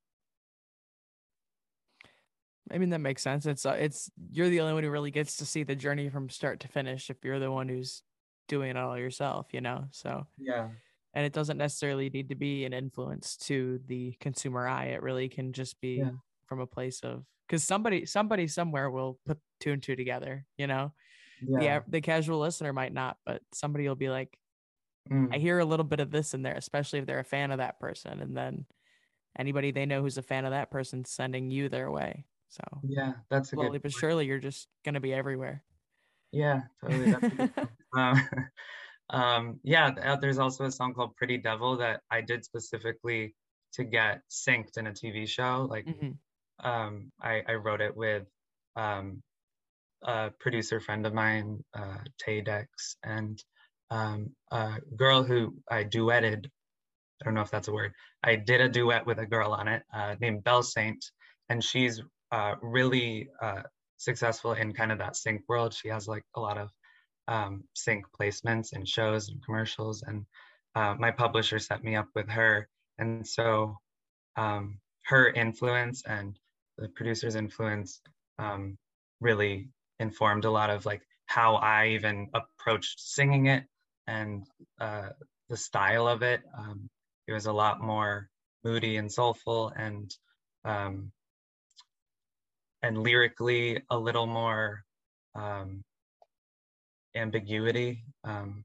I 2.72 2.78
mean 2.78 2.90
that 2.92 3.00
makes 3.00 3.22
sense. 3.22 3.46
It's 3.46 3.66
uh, 3.66 3.78
it's 3.78 4.10
you're 4.32 4.50
the 4.50 4.62
only 4.62 4.74
one 4.74 4.84
who 4.84 4.90
really 4.90 5.12
gets 5.12 5.38
to 5.38 5.46
see 5.46 5.64
the 5.64 5.76
journey 5.76 6.10
from 6.10 6.30
start 6.30 6.62
to 6.62 6.68
finish. 6.68 7.10
If 7.10 7.18
you're 7.24 7.40
the 7.40 7.52
one 7.52 7.68
who's 7.68 8.04
doing 8.48 8.72
it 8.72 8.78
all 8.78 8.98
yourself, 8.98 9.48
you 9.52 9.62
know. 9.62 9.86
So 9.92 10.28
yeah, 10.38 10.70
and 11.14 11.26
it 11.26 11.34
doesn't 11.34 11.58
necessarily 11.58 12.10
need 12.10 12.30
to 12.30 12.36
be 12.36 12.66
an 12.66 12.74
influence 12.74 13.36
to 13.48 13.80
the 13.88 14.16
consumer 14.20 14.68
eye. 14.68 14.86
It 14.86 15.02
really 15.02 15.28
can 15.28 15.52
just 15.52 15.80
be 15.82 15.96
yeah 15.96 16.12
from 16.54 16.60
a 16.60 16.68
place 16.68 17.00
of 17.02 17.24
because 17.48 17.64
somebody 17.64 18.06
somebody 18.06 18.48
somewhere 18.48 18.90
will 18.90 19.18
put 19.26 19.40
two 19.60 19.72
and 19.72 19.82
two 19.82 19.96
together 19.96 20.46
you 20.58 20.68
know 20.68 20.94
yeah. 21.42 21.80
the 21.80 21.92
the 21.94 22.02
casual 22.02 22.40
listener 22.40 22.72
might 22.74 22.94
not 22.94 23.18
but 23.26 23.42
somebody 23.52 23.88
will 23.88 23.96
be 23.96 24.10
like 24.10 24.38
mm. 25.12 25.34
i 25.34 25.38
hear 25.40 25.58
a 25.58 25.66
little 25.66 25.84
bit 25.84 26.00
of 26.00 26.12
this 26.12 26.36
in 26.36 26.42
there 26.44 26.56
especially 26.56 27.00
if 27.00 27.08
they're 27.08 27.20
a 27.20 27.24
fan 27.24 27.50
of 27.50 27.58
that 27.58 27.80
person 27.80 28.22
and 28.22 28.38
then 28.38 28.66
anybody 29.38 29.72
they 29.72 29.88
know 29.88 30.02
who's 30.02 30.20
a 30.20 30.22
fan 30.22 30.46
of 30.46 30.52
that 30.52 30.70
person 30.70 31.06
sending 31.06 31.50
you 31.50 31.70
their 31.70 31.90
way 31.90 32.26
so 32.54 32.80
yeah 32.88 33.14
that's 33.30 33.52
a 33.54 33.56
slowly 33.56 33.80
but 33.80 33.92
surely 33.92 34.26
you're 34.26 34.40
just 34.40 34.68
gonna 34.86 35.00
be 35.00 35.14
everywhere 35.14 35.64
yeah 36.32 36.62
totally 36.82 37.16
um, 37.98 38.30
um, 39.10 39.60
yeah 39.64 39.92
uh, 40.04 40.16
there's 40.16 40.40
also 40.40 40.66
a 40.66 40.72
song 40.72 40.94
called 40.94 41.16
pretty 41.16 41.38
devil 41.38 41.78
that 41.78 42.02
i 42.12 42.22
did 42.22 42.46
specifically 42.46 43.34
to 43.74 43.84
get 43.84 44.22
synced 44.30 44.78
in 44.78 44.88
a 44.88 44.92
tv 44.92 45.28
show 45.28 45.68
like 45.70 45.86
mm-hmm 45.86 46.12
um, 46.64 47.12
I, 47.22 47.42
I, 47.48 47.54
wrote 47.56 47.82
it 47.82 47.96
with 47.96 48.24
um, 48.76 49.22
a 50.04 50.32
producer 50.40 50.80
friend 50.80 51.06
of 51.06 51.14
mine, 51.14 51.64
uh, 51.74 51.98
Tay 52.24 52.42
Dex, 52.42 52.96
and 53.04 53.42
um, 53.92 54.30
a 54.52 54.80
girl 54.96 55.24
who 55.24 55.56
I 55.70 55.84
duetted. 55.84 56.46
I 57.22 57.26
don't 57.26 57.34
know 57.34 57.42
if 57.42 57.52
that's 57.52 57.68
a 57.68 57.74
word. 57.74 57.94
I 58.24 58.36
did 58.36 58.62
a 58.62 58.70
duet 58.70 59.06
with 59.06 59.20
a 59.20 59.26
girl 59.26 59.52
on 59.52 59.68
it 59.68 59.84
uh, 59.94 60.16
named 60.20 60.44
Belle 60.44 60.64
Saint, 60.64 61.04
and 61.50 61.64
she's 61.64 62.02
uh, 62.34 62.56
really 62.64 63.30
uh, 63.44 63.62
successful 63.98 64.54
in 64.54 64.74
kind 64.74 64.92
of 64.92 64.98
that 64.98 65.16
sync 65.16 65.44
world. 65.48 65.72
She 65.72 65.90
has 65.90 66.08
like 66.08 66.24
a 66.36 66.40
lot 66.40 66.58
of 66.58 66.70
um, 67.28 67.64
sync 67.76 68.06
placements 68.20 68.74
and 68.74 68.90
shows 68.90 69.30
and 69.30 69.46
commercials, 69.46 70.02
and 70.02 70.26
uh, 70.74 70.96
my 70.98 71.12
publisher 71.12 71.60
set 71.60 71.84
me 71.84 71.96
up 71.96 72.08
with 72.16 72.28
her, 72.30 72.68
and 72.98 73.26
so 73.26 73.78
um, 74.36 74.80
her 75.04 75.30
influence 75.30 76.02
and 76.08 76.40
the 76.80 76.90
producer's 76.90 77.36
influence 77.36 78.02
um, 78.40 78.80
really 79.22 79.70
informed 80.00 80.46
a 80.46 80.52
lot 80.52 80.72
of 80.72 80.88
like 80.88 81.04
how 81.28 81.56
I 81.58 81.90
even 81.90 82.30
approached 82.34 83.00
singing 83.00 83.46
it 83.46 83.64
and 84.08 84.44
uh, 84.82 85.10
the 85.50 85.58
style 85.58 86.08
of 86.08 86.24
it. 86.24 86.42
Um, 86.58 86.90
it 87.28 87.34
was 87.34 87.46
a 87.46 87.54
lot 87.54 87.80
more 87.80 88.28
moody 88.64 88.98
and 88.98 89.12
soulful 89.12 89.72
and 89.78 90.12
um, 90.66 91.12
and 92.84 93.02
lyrically 93.02 93.82
a 93.90 93.98
little 93.98 94.28
more 94.28 94.84
um, 95.36 95.84
ambiguity 97.16 98.04
um, 98.24 98.64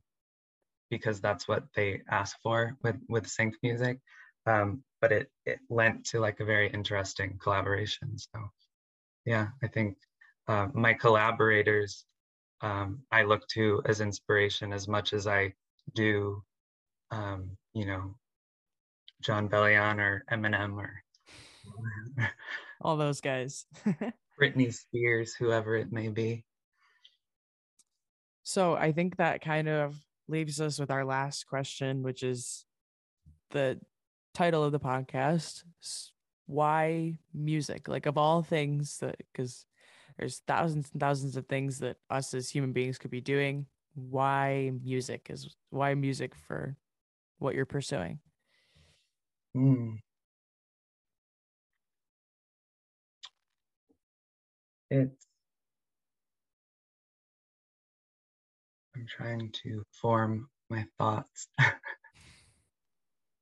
because 0.91 1.21
that's 1.21 1.49
what 1.49 1.65
they 1.75 2.03
ask 2.11 2.37
for 2.43 2.77
with 2.83 2.97
with 3.09 3.27
sync 3.27 3.55
music. 3.63 3.99
Um, 4.47 4.83
but 5.01 5.13
it 5.13 5.31
it 5.47 5.61
lent 5.71 6.05
to 6.07 6.21
like 6.21 6.41
a 6.41 6.45
very 6.45 6.69
interesting 6.71 7.39
collaboration. 7.43 8.19
So 8.19 8.41
yeah, 9.25 9.49
I 9.63 9.69
think 9.69 9.97
uh, 10.49 10.69
my 10.75 10.93
collaborators 10.93 12.05
um, 12.61 13.03
I 13.13 13.23
look 13.23 13.47
to 13.49 13.83
as 13.87 14.01
inspiration 14.01 14.73
as 14.73 14.89
much 14.89 15.13
as 15.13 15.27
I 15.27 15.55
do, 15.95 16.43
um, 17.11 17.57
you 17.73 17.87
know, 17.87 18.17
Jon 19.23 19.49
Bellion 19.49 19.99
or 19.99 20.25
Eminem 20.31 20.77
or 20.77 21.03
all 22.81 22.97
those 22.97 23.21
guys. 23.21 23.67
Britney 24.41 24.73
Spears, 24.73 25.35
whoever 25.35 25.77
it 25.77 25.93
may 25.93 26.09
be. 26.09 26.45
So 28.45 28.75
I 28.75 28.93
think 28.93 29.17
that 29.17 29.43
kind 29.43 29.69
of 29.69 29.97
leaves 30.29 30.61
us 30.61 30.79
with 30.79 30.91
our 30.91 31.05
last 31.05 31.47
question, 31.47 32.03
which 32.03 32.23
is 32.23 32.65
the 33.51 33.79
title 34.35 34.63
of 34.63 34.73
the 34.73 34.81
podcast 34.81 35.65
why 36.49 37.19
music 37.35 37.89
like 37.89 38.07
of 38.07 38.17
all 38.17 38.43
things 38.43 38.99
that 38.99 39.17
because 39.33 39.67
there's 40.19 40.43
thousands 40.47 40.89
and 40.93 41.01
thousands 41.01 41.37
of 41.37 41.47
things 41.47 41.79
that 41.79 41.97
us 42.09 42.33
as 42.33 42.49
human 42.49 42.73
beings 42.73 42.97
could 42.97 43.11
be 43.11 43.21
doing 43.21 43.67
why 43.95 44.73
music 44.83 45.27
is 45.29 45.55
why 45.71 45.95
music 45.95 46.35
for 46.35 46.75
what 47.39 47.55
you're 47.55 47.67
pursuing 47.67 48.19
mm. 49.55 49.99
It's 54.91 55.27
i'm 58.97 59.07
trying 59.09 59.51
to 59.53 59.83
form 60.01 60.49
my 60.71 60.85
thoughts 60.99 61.49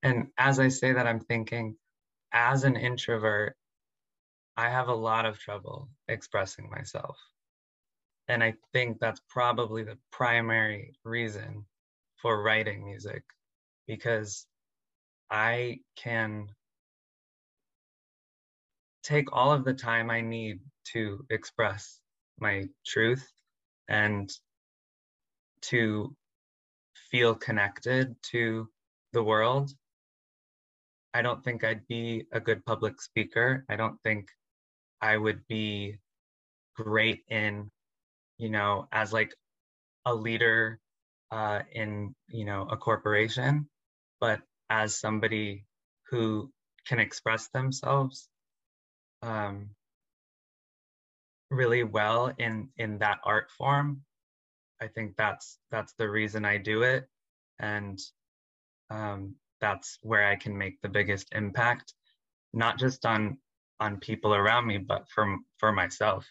And 0.03 0.29
as 0.39 0.61
I 0.61 0.71
say 0.71 0.95
that, 0.95 1.09
I'm 1.09 1.21
thinking 1.21 1.77
as 2.33 2.65
an 2.65 2.77
introvert, 2.77 3.57
I 4.57 4.71
have 4.71 4.89
a 4.89 4.95
lot 4.95 5.27
of 5.27 5.39
trouble 5.39 5.91
expressing 6.09 6.71
myself. 6.71 7.19
And 8.29 8.43
I 8.45 8.55
think 8.73 8.99
that's 9.01 9.21
probably 9.29 9.85
the 9.85 9.99
primary 10.13 10.95
reason 11.05 11.67
for 12.23 12.43
writing 12.43 12.85
music 12.85 13.25
because 13.87 14.47
I 15.31 15.81
can 15.97 16.49
take 19.05 19.33
all 19.33 19.53
of 19.53 19.65
the 19.65 19.75
time 19.75 20.11
I 20.11 20.23
need 20.23 20.61
to 20.93 21.25
express 21.31 22.01
my 22.39 22.69
truth 22.85 23.27
and 23.89 24.31
to 25.63 26.15
feel 27.11 27.35
connected 27.35 28.15
to 28.23 28.69
the 29.13 29.23
world. 29.23 29.71
I 31.15 31.23
don't 31.23 31.43
think 31.43 31.65
I'd 31.65 31.87
be 31.89 32.25
a 32.33 32.41
good 32.41 32.65
public 32.67 33.01
speaker. 33.01 33.65
I 33.69 33.77
don't 33.77 33.99
think 34.03 34.29
I 35.01 35.17
would 35.17 35.47
be 35.49 35.99
great 36.77 37.25
in, 37.29 37.71
you 38.39 38.51
know, 38.51 38.87
as 38.93 39.13
like 39.13 39.35
a 40.05 40.15
leader 40.15 40.79
uh, 41.31 41.61
in, 41.73 42.15
you 42.29 42.45
know, 42.45 42.69
a 42.71 42.77
corporation, 42.77 43.69
but 44.21 44.41
as 44.71 44.97
somebody 44.97 45.65
who 46.11 46.51
can 46.87 46.99
express 46.99 47.49
themselves 47.49 48.29
um, 49.23 49.71
really 51.51 51.85
well 51.85 52.33
in 52.39 52.69
in 52.79 52.99
that 52.99 53.19
art 53.25 53.51
form. 53.51 54.03
I 54.81 54.89
think 54.89 55.17
that's 55.17 55.59
that's 55.71 55.95
the 55.99 56.09
reason 56.09 56.45
i 56.45 56.59
do 56.59 56.83
it. 56.83 57.09
And 57.59 57.99
um, 58.91 59.35
that's 59.61 59.99
where 60.03 60.27
i 60.27 60.37
can 60.37 60.57
make 60.57 60.81
the 60.83 60.89
biggest 60.89 61.29
impact 61.33 61.95
not 62.53 62.79
just 62.79 63.07
on 63.07 63.39
on 63.81 63.99
people 63.99 64.35
around 64.35 64.67
me 64.67 64.79
but 64.79 65.09
for 65.09 65.37
for 65.59 65.73
myself. 65.73 66.27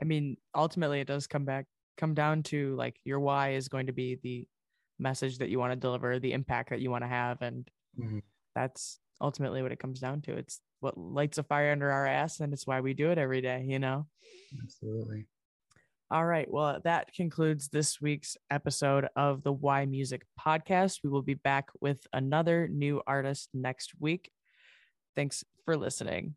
I 0.00 0.04
mean 0.04 0.36
ultimately 0.54 1.00
it 1.00 1.06
does 1.06 1.26
come 1.26 1.44
back 1.44 1.66
come 1.98 2.14
down 2.14 2.42
to 2.44 2.74
like 2.76 2.96
your 3.04 3.20
why 3.20 3.52
is 3.52 3.68
going 3.68 3.86
to 3.86 3.92
be 3.92 4.18
the 4.22 4.46
message 4.98 5.38
that 5.38 5.48
you 5.48 5.58
want 5.58 5.72
to 5.72 5.76
deliver 5.76 6.18
the 6.18 6.32
impact 6.32 6.70
that 6.70 6.80
you 6.80 6.90
want 6.90 7.04
to 7.04 7.08
have 7.08 7.40
and 7.42 7.68
mm-hmm. 7.98 8.18
that's 8.54 8.98
ultimately 9.20 9.62
what 9.62 9.72
it 9.72 9.78
comes 9.78 10.00
down 10.00 10.20
to. 10.22 10.32
It's 10.32 10.60
what 10.80 10.98
lights 10.98 11.38
a 11.38 11.42
fire 11.42 11.72
under 11.72 11.90
our 11.90 12.06
ass 12.06 12.40
and 12.40 12.52
it's 12.52 12.66
why 12.66 12.80
we 12.80 12.94
do 12.94 13.10
it 13.10 13.18
every 13.18 13.40
day 13.40 13.64
you 13.66 13.78
know? 13.78 14.06
Absolutely. 14.62 15.26
All 16.10 16.26
right 16.26 16.50
well 16.50 16.80
that 16.84 17.12
concludes 17.14 17.68
this 17.68 18.00
week's 18.00 18.36
episode 18.50 19.08
of 19.16 19.42
the 19.42 19.52
why 19.52 19.86
music 19.86 20.22
podcast. 20.38 21.00
We 21.04 21.10
will 21.10 21.22
be 21.22 21.34
back 21.34 21.68
with 21.80 22.06
another 22.12 22.68
new 22.68 23.02
artist 23.06 23.50
next 23.54 23.92
week. 24.00 24.30
Thanks 25.14 25.44
for 25.64 25.76
listening 25.76 26.34